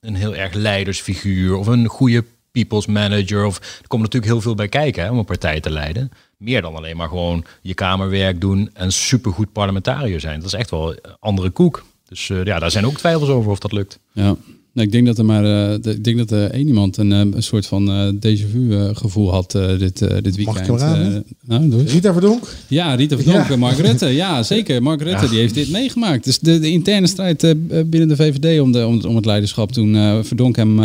een 0.00 0.14
heel 0.14 0.34
erg 0.34 0.52
leidersfiguur 0.54 1.56
of 1.56 1.66
een 1.66 1.86
goede 1.86 2.24
people's 2.52 2.86
manager. 2.86 3.44
Of, 3.44 3.58
er 3.58 3.88
komt 3.88 4.02
natuurlijk 4.02 4.32
heel 4.32 4.40
veel 4.40 4.54
bij 4.54 4.68
kijken 4.68 5.02
hè, 5.02 5.10
om 5.10 5.18
een 5.18 5.24
partij 5.24 5.60
te 5.60 5.70
leiden. 5.70 6.10
Meer 6.36 6.62
dan 6.62 6.74
alleen 6.74 6.96
maar 6.96 7.08
gewoon 7.08 7.44
je 7.62 7.74
kamerwerk 7.74 8.40
doen 8.40 8.70
en 8.74 8.92
supergoed 8.92 9.52
parlementariër 9.52 10.20
zijn. 10.20 10.36
Dat 10.36 10.52
is 10.52 10.58
echt 10.58 10.70
wel 10.70 10.96
andere 11.20 11.50
koek. 11.50 11.84
Dus 12.08 12.28
uh, 12.28 12.44
ja, 12.44 12.58
daar 12.58 12.70
zijn 12.70 12.86
ook 12.86 12.96
twijfels 12.96 13.28
over 13.28 13.50
of 13.50 13.58
dat 13.58 13.72
lukt. 13.72 13.98
Ja. 14.12 14.36
Nee, 14.74 14.84
ik 14.84 14.92
denk 14.92 15.06
dat 15.06 15.18
er 15.18 15.24
maar 15.24 15.44
uh, 15.44 15.92
ik 15.92 16.04
denk 16.04 16.18
dat 16.18 16.30
er 16.30 16.50
één 16.50 16.66
iemand 16.66 16.96
een, 16.96 17.10
een 17.10 17.42
soort 17.42 17.66
van 17.66 17.90
uh, 17.90 18.08
déjà 18.08 18.50
vu 18.52 18.94
gevoel 18.94 19.30
had 19.30 19.54
uh, 19.54 19.78
dit, 19.78 19.98
dit 19.98 20.36
weekend. 20.36 20.46
Mag 20.46 20.60
ik 20.60 20.66
hem 20.66 20.76
raden? 20.76 21.24
nou. 21.46 21.84
Rita 21.84 22.12
Verdonk? 22.12 22.56
Ja, 22.68 22.94
Rita 22.94 23.16
Verdonk, 23.16 23.48
ja. 23.48 23.56
Mark 23.56 23.78
Rutte. 23.78 24.06
Ja, 24.06 24.42
zeker. 24.42 24.82
Mark 24.82 25.02
Rutte, 25.02 25.24
ja. 25.24 25.30
die 25.30 25.38
heeft 25.38 25.54
dit 25.54 25.70
meegemaakt. 25.70 26.24
Dus 26.24 26.38
de, 26.38 26.58
de 26.58 26.70
interne 26.70 27.06
strijd 27.06 27.54
binnen 27.86 28.08
de 28.08 28.16
VVD 28.16 28.60
om, 28.60 28.72
de, 28.72 28.86
om, 28.86 29.04
om 29.04 29.16
het 29.16 29.24
leiderschap 29.24 29.72
toen 29.72 30.24
Verdonk 30.24 30.56
hem, 30.56 30.78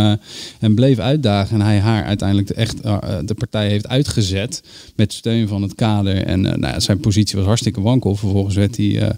hem 0.60 0.76
bleef 0.76 1.00
uitdagen 1.00 1.60
en 1.60 1.66
hij 1.66 1.80
haar 1.80 2.04
uiteindelijk 2.04 2.50
echt 2.50 2.84
de 3.26 3.36
partij 3.38 3.70
heeft 3.70 3.88
uitgezet 3.88 4.62
met 4.96 5.14
steun 5.14 5.48
van 5.48 5.62
het 5.62 5.76
kader. 5.76 6.16
En 6.16 6.42
nou 6.42 6.82
zijn 6.82 7.00
positie 7.00 7.38
was 7.38 7.46
hartstikke 7.46 7.82
wankel. 7.82 8.16
Vervolgens 8.16 8.56
werd 8.56 8.78
hij 8.78 9.16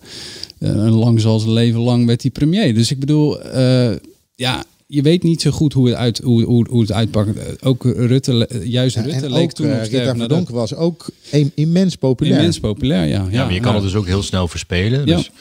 lang 0.89 1.21
zoals 1.21 1.41
zijn 1.41 1.53
leven 1.53 1.79
lang 1.79 2.05
werd 2.05 2.21
hij 2.21 2.31
premier. 2.31 2.73
Dus 2.73 2.91
ik 2.91 2.99
bedoel 2.99 3.37
ja, 4.39 4.63
je 4.87 5.01
weet 5.01 5.23
niet 5.23 5.41
zo 5.41 5.51
goed 5.51 5.73
hoe 5.73 5.87
het, 5.87 5.95
uit, 5.97 6.17
hoe, 6.17 6.43
hoe, 6.43 6.67
hoe 6.69 6.81
het 6.81 6.91
uitpakt. 6.91 7.63
Ook 7.63 7.83
Rutte, 7.83 8.49
juist 8.63 8.95
Ja, 8.95 9.01
Rutte 9.01 9.29
leek 9.29 9.43
ook, 9.43 9.51
toen 9.51 9.65
eh, 9.69 9.77
nog 9.77 9.87
Rita 9.87 10.13
naar 10.13 10.27
de- 10.27 10.43
was 10.49 10.75
ook 10.75 11.09
im- 11.31 11.51
immens 11.55 11.95
populair. 11.95 12.37
Immens 12.37 12.59
populair, 12.59 13.07
ja. 13.07 13.27
Ja, 13.31 13.43
maar 13.43 13.53
je 13.53 13.59
kan 13.59 13.73
het 13.73 13.83
dus 13.83 13.95
ook 13.95 14.05
heel 14.05 14.23
snel 14.23 14.47
verspelen. 14.47 15.05
Ja. 15.05 15.15
Dus, 15.15 15.31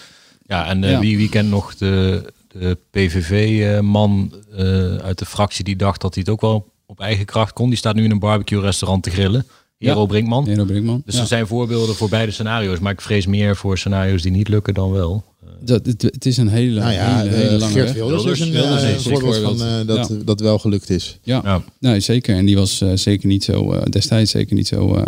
ja, 0.46 0.66
en 0.68 0.84
eh, 0.84 0.90
Ja. 0.90 1.00
Wie, 1.00 1.16
wie 1.16 1.28
kent 1.28 1.48
nog 1.50 1.74
de, 1.76 2.22
de 2.48 2.76
PVV-man 2.90 4.32
eh, 4.56 4.96
uit 4.96 5.18
de 5.18 5.26
fractie 5.26 5.64
die 5.64 5.76
dacht 5.76 6.00
dat 6.00 6.14
hij 6.14 6.22
het 6.26 6.32
ook 6.32 6.40
wel 6.40 6.66
op 6.86 7.00
eigen 7.00 7.24
kracht 7.24 7.52
kon? 7.52 7.68
Die 7.68 7.78
staat 7.78 7.94
nu 7.94 8.04
in 8.04 8.10
een 8.10 8.18
barbecue-restaurant 8.18 9.02
te 9.02 9.10
grillen. 9.10 9.46
Hero 9.78 10.00
Ja. 10.00 10.06
Brinkman. 10.06 10.46
Hero 10.48 10.64
Brinkman. 10.64 11.02
Dus 11.04 11.14
ja. 11.14 11.20
er 11.20 11.26
zijn 11.26 11.46
voorbeelden 11.46 11.94
voor 11.94 12.08
beide 12.08 12.32
scenario's. 12.32 12.78
Maar 12.78 12.92
ik 12.92 13.00
vrees 13.00 13.26
meer 13.26 13.56
voor 13.56 13.78
scenario's 13.78 14.22
die 14.22 14.32
niet 14.32 14.48
lukken 14.48 14.74
dan 14.74 14.90
wel. 14.90 15.24
Dat, 15.60 15.86
het, 15.86 16.02
het 16.02 16.26
is 16.26 16.36
een 16.36 16.48
hele, 16.48 16.80
Nou 16.80 16.92
ja, 16.92 17.16
hele, 17.18 17.30
eh, 17.30 17.36
hele 17.42 17.58
lange 17.58 17.72
Geert. 17.72 17.92
Wilders, 17.92 18.22
Wilders- 18.22 18.40
is 18.40 18.46
een, 18.46 18.52
Wilders 18.52 18.82
eh, 18.82 18.94
is 18.94 19.04
een 19.04 19.10
voorbeeld 19.10 19.36
van 19.58 19.62
eh, 19.66 19.86
dat, 19.86 20.08
Ja. 20.08 20.16
dat 20.24 20.40
wel 20.40 20.58
gelukt 20.58 20.90
is. 20.90 21.18
Ja, 21.22 21.40
Ja. 21.44 21.62
nee, 21.78 22.00
zeker. 22.00 22.36
En 22.36 22.46
die 22.46 22.56
was 22.56 22.80
eh, 22.80 22.90
zeker 22.94 23.28
niet 23.28 23.44
zo, 23.44 23.72
eh, 23.72 23.82
destijds 23.90 24.30
zeker 24.30 24.54
niet 24.56 24.66
zo 24.68 24.94
eh, 24.94 25.02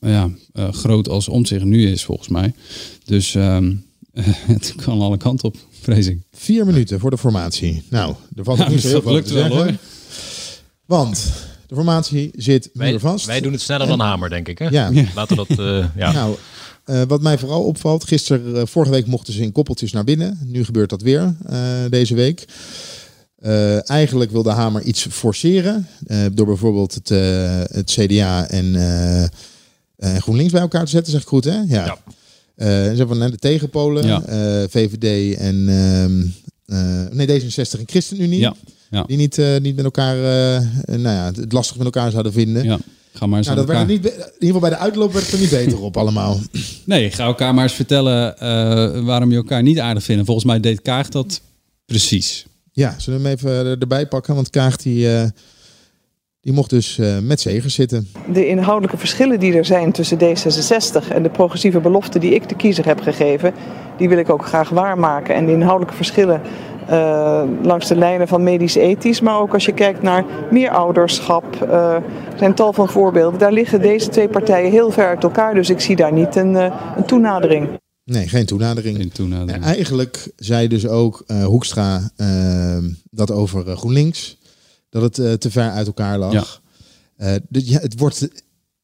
ja, 0.00 0.30
eh, 0.52 0.72
groot 0.72 1.08
als 1.08 1.28
om 1.28 1.46
zich 1.46 1.64
nu 1.64 1.86
is, 1.90 2.04
volgens 2.04 2.28
mij. 2.28 2.52
Dus 3.04 3.34
ehm, 3.34 3.72
het 4.52 4.74
kan 4.76 5.00
alle 5.00 5.16
kanten 5.16 5.48
op, 5.48 5.56
vrees 5.80 6.06
ik. 6.06 6.18
Vier 6.32 6.66
minuten 6.66 7.00
voor 7.00 7.10
de 7.10 7.18
formatie. 7.18 7.82
Nou, 7.90 8.14
er 8.36 8.44
valt 8.44 8.60
ook 8.60 8.68
niet 8.68 8.80
zo 8.80 8.86
heel 8.86 8.94
dat 8.94 9.02
veel 9.02 9.12
lukt 9.12 9.26
te 9.26 9.34
wel, 9.34 9.42
zeggen. 9.42 9.58
hoor. 9.66 9.74
Want 10.86 11.32
de 11.70 11.76
formatie 11.76 12.30
zit 12.36 12.70
Wij, 12.72 12.90
muurvast. 12.90 13.26
wij 13.26 13.40
doen 13.40 13.52
het 13.52 13.60
sneller 13.60 13.86
dan 13.86 14.00
Hamer, 14.00 14.30
denk 14.30 14.48
ik. 14.48 14.58
Hè? 14.58 14.68
Ja. 14.68 14.90
Laten 15.14 15.36
we 15.36 15.44
dat... 15.48 15.58
eh, 15.58 15.86
ja. 16.02 16.12
Nou, 16.12 16.36
eh, 16.84 17.02
wat 17.08 17.22
mij 17.22 17.38
vooral 17.38 17.62
opvalt, 17.64 18.04
gisteren, 18.04 18.56
eh, 18.56 18.62
vorige 18.66 18.92
week 18.92 19.06
mochten 19.06 19.32
ze 19.32 19.42
in 19.42 19.52
koppeltjes 19.52 19.92
naar 19.92 20.04
binnen. 20.04 20.38
Nu 20.44 20.64
gebeurt 20.64 20.90
dat 20.90 21.02
weer 21.02 21.34
eh, 21.46 21.58
deze 21.90 22.14
week. 22.14 22.44
Eh, 23.38 23.90
eigenlijk 23.90 24.30
wil 24.30 24.42
de 24.42 24.50
Hamer 24.50 24.82
iets 24.82 25.06
forceren. 25.10 25.86
eh, 26.06 26.18
door 26.32 26.46
bijvoorbeeld 26.46 26.94
het, 26.94 27.10
eh, 27.10 27.60
het 27.64 27.90
CDA 27.90 28.48
en 28.48 28.74
eh, 28.76 29.22
eh, 29.24 29.28
GroenLinks 30.22 30.52
bij 30.52 30.60
elkaar 30.60 30.84
te 30.84 30.90
zetten, 30.90 31.12
zeg 31.12 31.22
ik 31.22 31.28
goed 31.28 31.44
hè? 31.44 31.56
Ja. 31.60 31.64
Ja. 31.84 31.98
Ze 32.56 32.94
hebben 32.96 33.30
de 33.30 33.36
tegenpolen, 33.38 34.06
Ja. 34.06 34.22
eh, 34.22 34.68
VVD 34.68 35.36
en 35.38 35.68
ehm, 35.68 36.26
eh, 36.66 37.10
nee, 37.12 37.26
D66 37.40 37.78
en 37.80 37.86
ChristenUnie. 37.86 38.38
Ja, 38.40 38.54
ja. 38.90 39.02
Die 39.02 39.16
niet, 39.16 39.38
eh, 39.38 39.60
niet 39.60 39.76
met 39.76 39.84
elkaar, 39.84 40.16
eh, 40.16 40.66
nou 40.86 41.16
ja, 41.16 41.32
het 41.34 41.52
lastig 41.52 41.76
met 41.76 41.84
elkaar 41.84 42.10
zouden 42.10 42.32
vinden. 42.32 42.64
Ja, 42.64 42.78
ga 43.12 43.26
maar 43.26 43.38
eens 43.38 43.46
Nou, 43.46 43.58
dat 43.58 43.68
werd 43.68 43.86
niet, 43.86 44.04
in 44.04 44.12
ieder 44.14 44.36
geval 44.38 44.60
bij 44.60 44.70
de 44.70 44.76
uitloop 44.76 45.12
werd 45.12 45.24
het 45.24 45.34
er 45.34 45.40
niet 45.40 45.50
beter 45.50 45.80
op 45.80 45.96
allemaal. 45.96 46.38
Nee, 46.84 47.10
ga 47.10 47.24
elkaar 47.24 47.54
maar 47.54 47.62
eens 47.62 47.72
vertellen 47.72 48.38
eh, 48.38 49.04
waarom 49.04 49.30
je 49.30 49.36
elkaar 49.36 49.62
niet 49.62 49.78
aardig 49.78 50.02
vindt. 50.02 50.24
Volgens 50.24 50.46
mij 50.46 50.60
deed 50.60 50.82
Kaag 50.82 51.08
dat 51.08 51.40
precies. 51.86 52.46
Ja, 52.72 52.94
zullen 52.98 53.22
we 53.22 53.28
hem 53.28 53.36
even 53.36 53.80
erbij 53.80 54.06
pakken? 54.06 54.34
Want 54.34 54.50
Kaag 54.50 54.76
die, 54.76 55.14
eh, 55.14 55.28
die 56.40 56.52
mocht 56.52 56.70
dus 56.70 56.98
eh, 56.98 57.18
met 57.18 57.40
Zegers 57.40 57.74
zitten. 57.74 58.08
De 58.32 58.46
inhoudelijke 58.46 58.96
verschillen 58.96 59.40
die 59.40 59.52
er 59.52 59.64
zijn 59.64 59.92
tussen 59.92 60.18
D66 60.18 61.12
en 61.12 61.22
de 61.22 61.30
progressieve 61.30 61.80
belofte 61.80 62.18
die 62.18 62.34
ik 62.34 62.48
de 62.48 62.56
kiezer 62.56 62.86
heb 62.86 63.00
gegeven, 63.00 63.52
die 63.98 64.08
wil 64.08 64.18
ik 64.18 64.30
ook 64.30 64.46
graag 64.46 64.68
waarmaken. 64.68 65.34
En 65.34 65.46
de 65.46 65.52
inhoudelijke 65.52 65.96
verschillen 65.96 66.40
eh, 66.88 67.42
langs 67.62 67.88
de 67.88 67.96
lijnen 67.96 68.28
van 68.28 68.42
medisch-ethisch, 68.42 69.20
maar 69.20 69.40
ook 69.40 69.54
als 69.54 69.64
je 69.64 69.72
kijkt 69.72 70.02
naar 70.02 70.24
meer 70.50 70.70
ouderschap, 70.70 71.62
eh, 71.62 71.94
er 71.94 72.02
zijn 72.36 72.54
tal 72.54 72.72
van 72.72 72.88
voorbeelden. 72.88 73.38
Daar 73.38 73.52
liggen 73.52 73.80
deze 73.80 74.08
twee 74.08 74.28
partijen 74.28 74.70
heel 74.70 74.90
ver 74.90 75.06
uit 75.06 75.22
elkaar, 75.22 75.54
dus 75.54 75.70
ik 75.70 75.80
zie 75.80 75.96
daar 75.96 76.12
niet 76.12 76.36
een, 76.36 76.56
eh, 76.56 76.74
een 76.96 77.04
toenadering. 77.04 77.68
Nee, 78.04 78.28
geen 78.28 78.46
toenadering. 78.46 78.98
In 78.98 79.12
toenadering. 79.12 79.56
En 79.56 79.62
eigenlijk 79.62 80.32
zei 80.36 80.68
dus 80.68 80.86
ook 80.86 81.22
eh, 81.26 81.44
Hoekstra 81.44 82.10
dat 83.10 83.30
over 83.30 83.76
GroenLinks. 83.76 84.38
Dat 84.90 85.02
het 85.02 85.18
eh, 85.18 85.32
te 85.32 85.50
ver 85.50 85.70
uit 85.70 85.86
elkaar 85.86 86.18
lag. 86.18 86.32
Ja. 86.32 86.44
Eh, 87.16 87.40
dus 87.48 87.68
ja, 87.68 87.78
het, 87.80 87.98
wordt, 87.98 88.28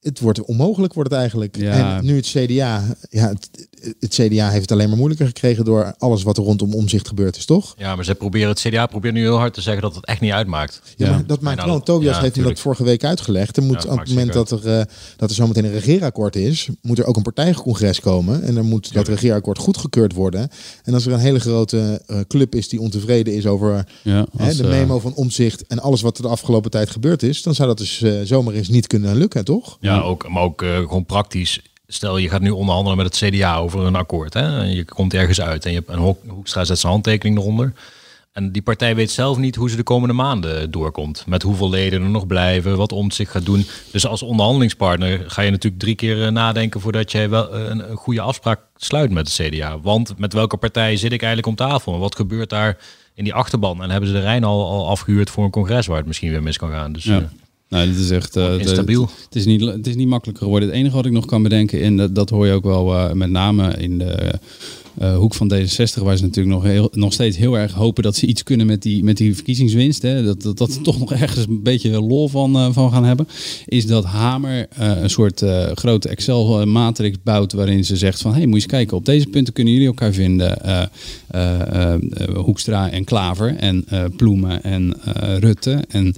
het 0.00 0.20
wordt 0.20 0.44
onmogelijk 0.44 0.94
wordt 0.94 1.10
het 1.10 1.18
eigenlijk. 1.18 1.56
Ja. 1.56 1.96
En 1.96 2.04
nu 2.04 2.16
het 2.16 2.26
CDA, 2.26 2.82
ja, 3.10 3.28
het, 3.28 3.65
het 4.00 4.14
CDA 4.14 4.48
heeft 4.48 4.60
het 4.60 4.72
alleen 4.72 4.88
maar 4.88 4.96
moeilijker 4.96 5.26
gekregen 5.26 5.64
door 5.64 5.94
alles 5.98 6.22
wat 6.22 6.36
er 6.36 6.42
rondom 6.44 6.74
omzicht 6.74 7.08
gebeurd 7.08 7.36
is, 7.36 7.44
toch? 7.44 7.74
ja, 7.76 7.94
maar 7.96 8.04
ze 8.04 8.14
proberen, 8.14 8.48
het 8.48 8.60
CDA 8.60 8.86
probeert 8.86 9.14
nu 9.14 9.20
heel 9.20 9.36
hard 9.36 9.54
te 9.54 9.60
zeggen 9.60 9.82
dat 9.82 9.94
het 9.94 10.04
echt 10.06 10.20
niet 10.20 10.32
uitmaakt. 10.32 10.80
Ja, 10.96 11.06
Ja. 11.06 11.12
maar 11.12 11.26
dat 11.26 11.40
maakt 11.40 11.56
Nou, 11.56 11.68
wel. 11.70 11.82
Tobias 11.82 12.16
ja, 12.16 12.22
heeft 12.22 12.36
hem 12.36 12.44
dat 12.44 12.60
vorige 12.60 12.84
week 12.84 13.04
uitgelegd. 13.04 13.56
Er 13.56 13.62
moet 13.62 13.82
Ja, 13.82 13.90
op 13.92 13.98
het 13.98 14.08
moment 14.08 14.32
dat 14.32 14.50
er, 14.50 14.78
eh, 14.78 14.84
dat 15.16 15.30
er 15.30 15.36
zometeen 15.36 15.64
een 15.64 15.72
regeerakkoord 15.72 16.36
is, 16.36 16.68
moet 16.82 16.98
er 16.98 17.04
ook 17.06 17.16
een 17.16 17.22
partijcongres 17.22 18.00
komen. 18.00 18.42
En 18.42 18.54
dan 18.54 18.64
moet 18.66 18.92
dat 18.92 19.08
regeerakkoord 19.08 19.58
goedgekeurd 19.58 20.12
worden. 20.12 20.48
En 20.84 20.94
als 20.94 21.06
er 21.06 21.12
een 21.12 21.18
hele 21.18 21.40
grote 21.40 22.02
eh, 22.06 22.20
club 22.28 22.54
is 22.54 22.68
die 22.68 22.80
ontevreden 22.80 23.34
is 23.34 23.46
over 23.46 23.86
Ja, 24.02 24.26
hè, 24.36 24.54
de 24.54 24.62
eh, 24.62 24.68
memo 24.68 24.98
van 24.98 25.14
omzicht 25.14 25.66
en 25.66 25.78
alles 25.80 26.00
wat 26.00 26.16
er 26.16 26.22
de 26.22 26.28
afgelopen 26.28 26.70
tijd 26.70 26.90
gebeurd 26.90 27.22
is, 27.22 27.42
dan 27.42 27.54
zou 27.54 27.68
dat 27.68 27.78
dus 27.78 28.02
eh, 28.02 28.12
zomaar 28.24 28.54
eens 28.54 28.68
niet 28.68 28.86
kunnen 28.86 29.16
lukken, 29.16 29.44
toch? 29.44 29.76
Ja, 29.80 30.00
ook, 30.00 30.28
maar 30.28 30.42
ook 30.42 30.60
gewoon 30.64 31.06
praktisch. 31.06 31.60
Stel, 31.88 32.16
je 32.18 32.28
gaat 32.28 32.40
nu 32.40 32.50
onderhandelen 32.50 32.96
met 32.96 33.06
het 33.06 33.30
CDA 33.30 33.56
over 33.56 33.80
een 33.80 33.96
akkoord. 33.96 34.34
Hè? 34.34 34.62
Je 34.62 34.84
komt 34.84 35.14
ergens 35.14 35.40
uit 35.40 35.64
en 35.64 35.70
je 35.70 35.76
hebt 35.78 35.90
een 35.90 35.98
Hoek- 35.98 36.22
Hoekstra 36.28 36.64
zet 36.64 36.78
zijn 36.78 36.92
handtekening 36.92 37.38
eronder. 37.38 37.72
En 38.32 38.52
die 38.52 38.62
partij 38.62 38.94
weet 38.94 39.10
zelf 39.10 39.36
niet 39.38 39.56
hoe 39.56 39.70
ze 39.70 39.76
de 39.76 39.82
komende 39.82 40.14
maanden 40.14 40.70
doorkomt. 40.70 41.24
Met 41.26 41.42
hoeveel 41.42 41.70
leden 41.70 42.02
er 42.02 42.08
nog 42.08 42.26
blijven, 42.26 42.76
wat 42.76 42.92
om 42.92 43.10
zich 43.10 43.30
gaat 43.30 43.44
doen. 43.44 43.66
Dus 43.92 44.06
als 44.06 44.22
onderhandelingspartner 44.22 45.24
ga 45.30 45.42
je 45.42 45.50
natuurlijk 45.50 45.82
drie 45.82 45.94
keer 45.94 46.24
eh, 46.26 46.32
nadenken 46.32 46.80
voordat 46.80 47.12
jij 47.12 47.28
wel 47.28 47.54
eh, 47.54 47.64
een, 47.68 47.96
goede 47.96 48.20
afspraak 48.20 48.60
sluit 48.76 49.10
met 49.10 49.38
het 49.38 49.48
CDA. 49.48 49.78
Want 49.80 50.18
met 50.18 50.32
welke 50.32 50.56
partij 50.56 50.96
zit 50.96 51.12
ik 51.12 51.22
eigenlijk 51.22 51.60
om 51.60 51.68
tafel? 51.68 51.92
En 51.94 51.98
wat 51.98 52.16
gebeurt 52.16 52.50
daar 52.50 52.76
in 53.14 53.24
die 53.24 53.34
achterban? 53.34 53.82
En 53.82 53.90
hebben 53.90 54.08
ze 54.08 54.14
de 54.14 54.20
Rijn 54.20 54.44
al, 54.44 54.68
al 54.68 54.88
afgehuurd 54.88 55.30
voor 55.30 55.44
een 55.44 55.50
congres 55.50 55.86
waar 55.86 55.96
het 55.98 56.06
misschien 56.06 56.30
weer 56.30 56.42
mis 56.42 56.56
kan 56.58 56.70
gaan? 56.70 56.92
Dus 56.92 57.04
Ja. 57.04 57.28
Nou, 57.68 57.86
dit 57.86 57.98
is 57.98 58.10
echt 58.10 58.32
de- 58.32 58.56
instabiel. 58.60 59.10
Het, 59.24 59.36
is 59.36 59.44
niet, 59.44 59.60
het 59.60 59.86
is 59.86 59.94
niet 59.94 60.08
makkelijker 60.08 60.44
geworden. 60.44 60.68
Het 60.68 60.78
enige 60.78 60.96
wat 60.96 61.06
ik 61.06 61.12
nog 61.12 61.26
kan 61.26 61.42
bedenken, 61.42 61.82
en 61.82 61.96
dat, 61.96 62.14
dat 62.14 62.30
hoor 62.30 62.46
je 62.46 62.52
ook 62.52 62.64
wel 62.64 62.94
eh, 62.94 63.12
met 63.12 63.30
name 63.30 63.76
in 63.76 63.98
de 63.98 64.34
eh, 64.98 65.16
hoek 65.16 65.34
van 65.34 65.52
D66, 65.54 66.02
waar 66.02 66.16
ze 66.16 66.22
natuurlijk 66.22 66.54
nog, 66.54 66.62
heel, 66.62 66.90
nog 66.92 67.12
steeds 67.12 67.36
heel 67.36 67.58
erg 67.58 67.72
hopen 67.72 68.02
dat 68.02 68.16
ze 68.16 68.26
iets 68.26 68.42
kunnen 68.42 68.66
met 68.66 68.82
die, 68.82 69.04
met 69.04 69.16
die 69.16 69.34
verkiezingswinst. 69.34 70.02
Hè, 70.02 70.24
dat, 70.24 70.42
dat, 70.42 70.58
dat 70.58 70.72
ze 70.72 70.80
toch 70.80 70.98
nog 70.98 71.12
ergens 71.12 71.46
een 71.46 71.62
beetje 71.62 72.02
lol 72.02 72.28
van, 72.28 72.72
van 72.74 72.92
gaan 72.92 73.04
hebben. 73.04 73.28
Is 73.66 73.86
dat 73.86 74.04
Hamer 74.04 74.66
een 74.76 75.10
soort 75.10 75.42
grote 75.74 76.08
Excel-matrix 76.08 77.16
bouwt 77.22 77.52
waarin 77.52 77.84
ze 77.84 77.96
zegt 77.96 78.20
van, 78.20 78.30
hé, 78.30 78.36
hey, 78.36 78.46
moet 78.46 78.56
je 78.56 78.62
eens 78.62 78.72
kijken, 78.72 78.96
op 78.96 79.04
deze 79.04 79.26
punten 79.26 79.52
kunnen 79.52 79.72
jullie 79.72 79.88
elkaar 79.88 80.12
vinden. 80.12 80.58
Hoekstra 82.34 82.90
en 82.90 83.04
Klaver 83.04 83.56
en 83.56 83.84
Ploemen 84.16 84.62
en 84.62 84.94
Rutte 85.40 85.84
en 85.88 86.14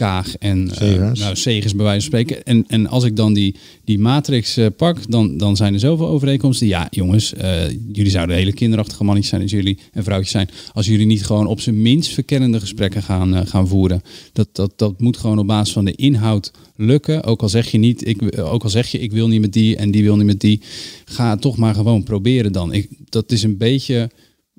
Kaag 0.00 0.36
en 0.36 0.70
eh, 0.70 0.76
Segers. 0.76 1.20
nou, 1.20 1.36
Segers 1.36 1.74
bij 1.74 1.84
wijze 1.84 2.10
van 2.10 2.18
spreken. 2.20 2.44
En, 2.44 2.64
en 2.68 2.86
als 2.86 3.04
ik 3.04 3.16
dan 3.16 3.32
die, 3.32 3.54
die 3.84 3.98
matrix 3.98 4.56
eh, 4.56 4.66
pak, 4.76 5.10
dan, 5.10 5.36
dan 5.36 5.56
zijn 5.56 5.74
er 5.74 5.80
zoveel 5.80 6.08
overeenkomsten. 6.08 6.66
Ja, 6.66 6.86
jongens, 6.90 7.34
eh, 7.34 7.68
jullie 7.92 8.10
zouden 8.10 8.36
hele 8.36 8.52
kinderachtige 8.52 9.04
mannetjes 9.04 9.30
zijn 9.30 9.42
als 9.42 9.50
jullie 9.50 9.78
en 9.92 10.04
vrouwtjes 10.04 10.30
zijn. 10.30 10.48
Als 10.72 10.86
jullie 10.86 11.06
niet 11.06 11.26
gewoon 11.26 11.46
op 11.46 11.60
zijn 11.60 11.82
minst 11.82 12.10
verkennende 12.10 12.60
gesprekken 12.60 13.02
gaan, 13.02 13.34
eh, 13.34 13.46
gaan 13.46 13.68
voeren. 13.68 14.02
Dat, 14.32 14.48
dat, 14.52 14.72
dat 14.76 15.00
moet 15.00 15.16
gewoon 15.16 15.38
op 15.38 15.46
basis 15.46 15.72
van 15.72 15.84
de 15.84 15.94
inhoud 15.94 16.52
lukken. 16.76 17.24
Ook 17.24 17.42
al 17.42 17.48
zeg 17.48 17.70
je 17.70 17.78
niet, 17.78 18.06
ik, 18.06 18.38
ook 18.38 18.62
al 18.62 18.70
zeg 18.70 18.88
je 18.88 18.98
ik 18.98 19.12
wil 19.12 19.28
niet 19.28 19.40
met 19.40 19.52
die 19.52 19.76
en 19.76 19.90
die 19.90 20.02
wil 20.02 20.16
niet 20.16 20.26
met 20.26 20.40
die. 20.40 20.60
Ga 21.04 21.30
het 21.30 21.40
toch 21.40 21.56
maar 21.56 21.74
gewoon 21.74 22.02
proberen 22.02 22.52
dan. 22.52 22.72
Ik, 22.72 22.88
dat 23.08 23.32
is 23.32 23.42
een 23.42 23.56
beetje 23.56 24.10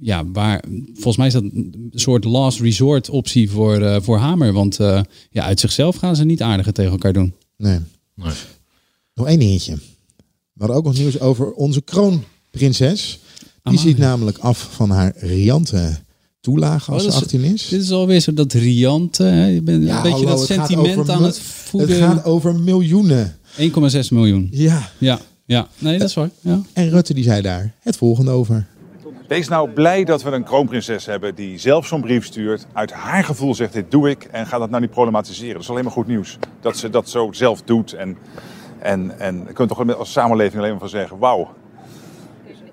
ja, 0.04 0.26
waar, 0.26 0.64
volgens 0.94 1.18
mij 1.18 1.28
is 1.28 1.34
dat 1.34 1.44
een 1.44 1.92
soort 1.94 2.24
last 2.24 2.60
resort 2.60 3.10
optie 3.10 3.50
voor, 3.50 3.82
eh, 3.82 4.02
voor 4.02 4.18
Hamer. 4.18 4.54
Want 4.54 4.80
eh, 4.80 5.02
ja, 5.32 5.44
uit 5.44 5.60
zichzelf 5.60 5.96
gaan 5.96 6.16
ze 6.16 6.24
niet 6.26 6.42
aardiger 6.42 6.74
tegen 6.74 6.92
elkaar 6.92 7.14
doen. 7.14 7.34
Nee. 7.58 7.80
Nee. 8.16 8.34
Nog 9.14 9.28
één 9.28 9.40
dingetje. 9.40 9.74
We 10.54 10.58
hadden 10.68 10.76
ook 10.78 10.84
nog 10.84 10.98
nieuws 10.98 11.20
over 11.20 11.52
onze 11.52 11.82
kroonprinses. 11.82 13.20
Die 13.40 13.50
Amalia. 13.64 13.82
ziet 13.84 13.98
namelijk 13.98 14.38
af 14.38 14.70
van 14.72 14.90
haar 14.90 15.14
riante 15.18 15.98
toelage 16.40 16.92
als 16.92 17.04
Oh, 17.06 17.08
ze 17.12 17.20
dat 17.20 17.26
is- 17.28 17.34
18 17.36 17.54
is? 17.54 17.68
Dit 17.68 17.82
is 17.82 17.92
alweer 17.92 18.20
zo 18.20 18.34
dat 18.34 18.54
riante. 18.54 19.24
Hè? 19.24 19.46
Je 19.48 19.62
bent 19.62 19.84
Ja, 19.84 19.96
een 19.98 20.02
beetje 20.04 20.26
hallo, 20.26 20.38
dat 20.38 20.46
sentiment 20.46 20.98
over 20.98 21.14
aan 21.14 21.24
het 21.24 21.40
voeden. 21.40 21.90
Het 21.90 21.98
gaat 22.04 22.26
over 22.26 22.56
miljoenen. 22.56 23.36
1,6 23.58 24.10
miljoen. 24.12 24.48
Ja. 24.52 24.90
Ja, 24.98 25.20
ja. 25.46 25.68
Nee, 25.80 25.98
dat 26.00 26.08
is 26.10 26.14
waar. 26.14 26.30
Ja. 26.42 26.62
En 26.74 26.90
Rutte 26.90 27.14
die 27.14 27.24
zei 27.24 27.42
daar 27.42 27.76
het 27.80 27.98
volgende 27.98 28.32
over. 28.32 28.68
Wees 29.32 29.48
nou 29.48 29.70
blij 29.70 30.04
dat 30.04 30.22
we 30.22 30.32
een 30.32 30.44
kroonprinses 30.44 31.06
hebben 31.06 31.36
die 31.36 31.58
zelf 31.58 31.86
zo'n 31.86 32.02
brief 32.02 32.26
stuurt. 32.26 32.66
Uit 32.74 32.92
haar 32.92 33.24
gevoel 33.24 33.56
zegt 33.56 33.74
dit 33.74 33.92
doe 33.92 34.10
ik 34.10 34.24
en 34.24 34.48
ga 34.48 34.58
dat 34.58 34.70
nou 34.70 34.82
niet 34.82 34.92
problematiseren. 34.92 35.54
Dat 35.54 35.62
is 35.62 35.70
alleen 35.70 35.84
maar 35.84 35.94
goed 35.94 36.08
nieuws. 36.08 36.38
Dat 36.60 36.78
ze 36.78 36.90
dat 36.90 37.10
zo 37.10 37.32
zelf 37.32 37.62
doet. 37.62 37.94
En, 37.94 38.18
en, 38.80 39.20
en 39.20 39.44
je 39.48 39.54
kunt 39.54 39.70
toch 39.70 39.98
als 39.98 40.12
samenleving 40.12 40.58
alleen 40.58 40.72
maar 40.72 40.80
van 40.80 40.90
zeggen, 40.90 41.18
wauw. 41.18 41.54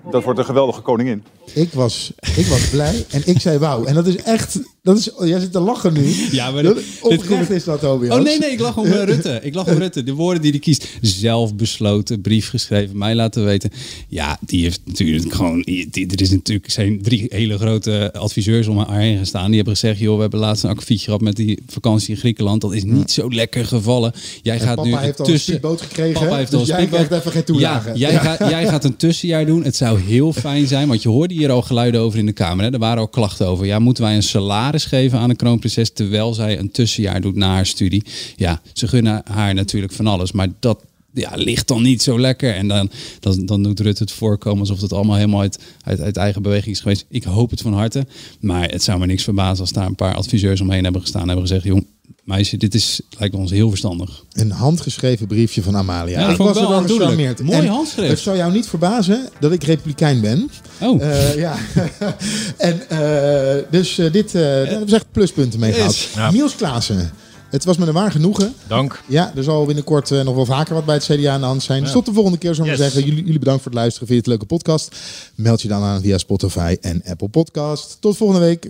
Dat 0.09 0.23
wordt 0.23 0.39
een 0.39 0.45
geweldige 0.45 0.81
koningin. 0.81 1.23
Ik 1.53 1.73
was, 1.73 2.11
ik 2.35 2.45
was 2.45 2.69
blij 2.69 3.05
en 3.09 3.21
ik 3.25 3.39
zei 3.39 3.57
wauw. 3.57 3.85
En 3.85 3.93
dat 3.93 4.07
is 4.07 4.15
echt... 4.15 4.59
Dat 4.83 4.97
is, 4.97 5.13
oh, 5.13 5.27
jij 5.27 5.39
zit 5.39 5.51
te 5.51 5.59
lachen 5.59 5.93
nu. 5.93 6.13
Ja, 6.31 6.51
maar 6.51 6.63
Dat- 6.63 6.77
oprecht 7.01 7.47
dit 7.47 7.49
is 7.57 7.63
dat, 7.63 7.79
Tobias. 7.79 8.17
Oh 8.17 8.23
nee, 8.23 8.39
nee, 8.39 8.49
ik 8.51 8.59
lach 8.59 8.77
om 8.77 8.85
eh, 8.85 9.03
Rutte. 9.03 9.39
Ik 9.43 9.53
lach 9.53 9.67
om 9.67 9.77
Rutte. 9.83 10.03
De 10.03 10.13
woorden 10.13 10.41
die 10.41 10.51
hij 10.51 10.59
kiest. 10.59 10.87
Zelf 11.01 11.55
besloten, 11.55 12.21
brief 12.21 12.49
geschreven, 12.49 12.97
mij 12.97 13.15
laten 13.15 13.45
weten. 13.45 13.69
Ja, 14.07 14.37
die 14.45 14.63
heeft 14.63 14.81
natuurlijk 14.85 15.33
gewoon. 15.33 15.61
Die, 15.61 16.07
er 16.07 16.21
is 16.21 16.29
natuurlijk 16.29 16.71
zijn 16.71 17.01
drie 17.01 17.25
hele 17.29 17.57
grote 17.57 18.13
adviseurs 18.13 18.67
om 18.67 18.77
haar 18.77 18.99
heen 18.99 19.17
gestaan. 19.17 19.45
Die 19.47 19.55
hebben 19.55 19.73
gezegd: 19.77 19.99
joh, 19.99 20.15
we 20.15 20.21
hebben 20.21 20.39
laatst 20.39 20.63
een 20.63 20.69
akkefietje 20.69 21.05
gehad 21.05 21.21
met 21.21 21.35
die 21.35 21.59
vakantie 21.67 22.09
in 22.13 22.17
Griekenland. 22.19 22.61
Dat 22.61 22.73
is 22.73 22.83
niet 22.83 23.11
zo 23.11 23.31
lekker 23.31 23.65
gevallen. 23.65 24.13
Jij 24.41 24.53
En 24.53 24.61
gaat 24.61 24.75
papa 24.75 24.87
nu 24.87 24.95
heeft 24.95 25.19
een 25.19 25.25
al 25.25 25.31
een 25.31 25.37
tussen. 25.37 25.59
gekregen, 25.77 26.13
Papa 26.21 26.35
heeft 26.37 26.51
dus 26.51 26.59
al 26.59 26.65
een 26.65 26.67
jij 26.67 26.77
speedboot. 26.77 27.05
krijgt 27.07 27.19
even 27.25 27.31
geen 27.31 27.43
toelage. 27.43 27.89
Ja, 27.89 27.95
jij, 27.95 28.11
Ja. 28.11 28.19
Gaat, 28.19 28.49
jij 28.49 28.67
gaat 28.67 28.83
een 28.83 28.95
tussenjaar 28.95 29.45
doen. 29.45 29.63
Het 29.63 29.75
zou 29.75 29.99
heel 30.01 30.33
fijn 30.33 30.67
zijn, 30.67 30.87
want 30.87 31.01
je 31.01 31.09
hoorde 31.09 31.33
hier 31.39 31.51
al 31.51 31.61
geluiden 31.61 32.01
over 32.01 32.19
in 32.19 32.25
de 32.25 32.31
Kamer. 32.31 32.65
Hè? 32.65 32.71
Er 32.71 32.79
waren 32.79 32.99
al 32.99 33.07
klachten 33.07 33.47
over. 33.47 33.65
Ja, 33.65 33.79
moeten 33.79 34.03
wij 34.03 34.15
een 34.15 34.23
salaris 34.23 34.85
geven 34.85 35.19
aan 35.19 35.29
een 35.29 35.35
kroonprinses 35.35 35.91
terwijl 35.93 36.33
zij 36.33 36.59
een 36.59 36.71
tussenjaar 36.71 37.21
doet 37.21 37.35
na 37.35 37.53
haar 37.53 37.65
studie? 37.65 38.03
Ja, 38.35 38.61
ze 38.73 38.87
gunnen 38.87 39.21
haar 39.31 39.53
natuurlijk 39.53 39.93
van 39.93 40.07
alles, 40.07 40.31
maar 40.31 40.47
dat 40.59 40.83
ja, 41.13 41.31
ligt 41.35 41.67
dan 41.67 41.81
niet 41.81 42.01
zo 42.01 42.19
lekker. 42.19 42.55
En 42.55 42.67
dan, 42.67 42.89
dan, 43.19 43.45
dan 43.45 43.63
doet 43.63 43.79
Rutte 43.79 44.03
het 44.03 44.11
voorkomen 44.11 44.59
alsof 44.59 44.81
het 44.81 44.93
allemaal 44.93 45.15
helemaal 45.15 45.41
uit, 45.41 45.59
uit, 45.83 45.99
uit 45.99 46.17
eigen 46.17 46.41
beweging 46.41 46.75
is 46.75 46.81
geweest. 46.81 47.05
Ik 47.09 47.23
hoop 47.23 47.49
het 47.49 47.61
van 47.61 47.73
harte, 47.73 48.05
maar 48.39 48.69
het 48.69 48.83
zou 48.83 48.99
me 48.99 49.05
niks 49.05 49.23
verbazen 49.23 49.59
als 49.59 49.71
daar 49.71 49.85
een 49.85 49.95
paar 49.95 50.15
adviseurs 50.15 50.61
omheen 50.61 50.83
hebben 50.83 51.01
gestaan 51.01 51.21
en 51.21 51.27
hebben 51.27 51.47
gezegd, 51.47 51.65
jong, 51.65 51.85
meisje, 52.23 52.57
dit 52.57 52.73
is, 52.75 53.01
lijkt 53.17 53.35
ons 53.35 53.51
heel 53.51 53.69
verstandig. 53.69 54.23
Een 54.31 54.51
handgeschreven 54.51 55.27
briefje 55.27 55.63
van 55.63 55.75
Amalia. 55.77 56.19
Ja, 56.19 56.21
dat 56.21 56.29
ik 56.29 56.35
vond 56.35 56.49
ik 56.49 56.55
was 56.55 56.63
er 56.63 56.69
wel 56.69 56.97
gecharmeerd. 56.97 57.43
Mooi 57.43 57.67
handschrift. 57.67 58.09
Het 58.09 58.19
zou 58.19 58.37
jou 58.37 58.51
niet 58.51 58.67
verbazen 58.67 59.29
dat 59.39 59.51
ik 59.51 59.63
republikein 59.63 60.21
ben. 60.21 60.49
Oh. 60.81 61.01
Eh, 61.03 61.35
ja. 61.35 61.55
en 62.57 62.89
eh, 62.89 63.63
dus 63.71 63.97
eh, 63.97 64.11
dit, 64.11 64.35
eh, 64.35 64.41
daar 64.41 64.67
hebben 64.67 64.87
we 64.87 64.95
echt 64.95 65.11
pluspunten 65.11 65.59
mee 65.59 65.73
gehad. 65.73 65.97
Ja. 66.15 66.31
Niels 66.31 66.55
Klaassen. 66.55 67.11
Het 67.49 67.65
was 67.65 67.77
me 67.77 67.85
een 67.85 67.93
waar 67.93 68.11
genoegen. 68.11 68.53
Dank. 68.67 69.01
Ja, 69.07 69.31
er 69.35 69.43
zal 69.43 69.65
binnenkort 69.65 70.09
nog 70.09 70.35
wel 70.35 70.45
vaker 70.45 70.73
wat 70.73 70.85
bij 70.85 70.95
het 70.95 71.03
CDA 71.03 71.31
aan 71.33 71.39
de 71.39 71.45
hand 71.45 71.63
zijn. 71.63 71.83
Dus 71.83 71.91
tot 71.91 72.05
de 72.05 72.13
volgende 72.13 72.37
keer, 72.37 72.55
zullen 72.55 72.71
we 72.71 72.77
Yes. 72.77 72.85
zeggen. 72.85 73.09
Jullie, 73.09 73.23
jullie 73.23 73.39
bedankt 73.39 73.61
voor 73.61 73.71
het 73.71 73.79
luisteren. 73.79 74.07
Vind 74.07 74.25
je 74.25 74.31
het 74.31 74.41
een 74.41 74.47
leuke 74.47 74.63
podcast? 74.63 74.95
Meld 75.35 75.61
je 75.61 75.67
dan 75.67 75.83
aan 75.83 76.01
via 76.01 76.17
Spotify 76.17 76.77
en 76.81 77.01
Apple 77.05 77.27
Podcast. 77.29 77.97
Tot 77.99 78.17
volgende 78.17 78.45
week. 78.45 78.69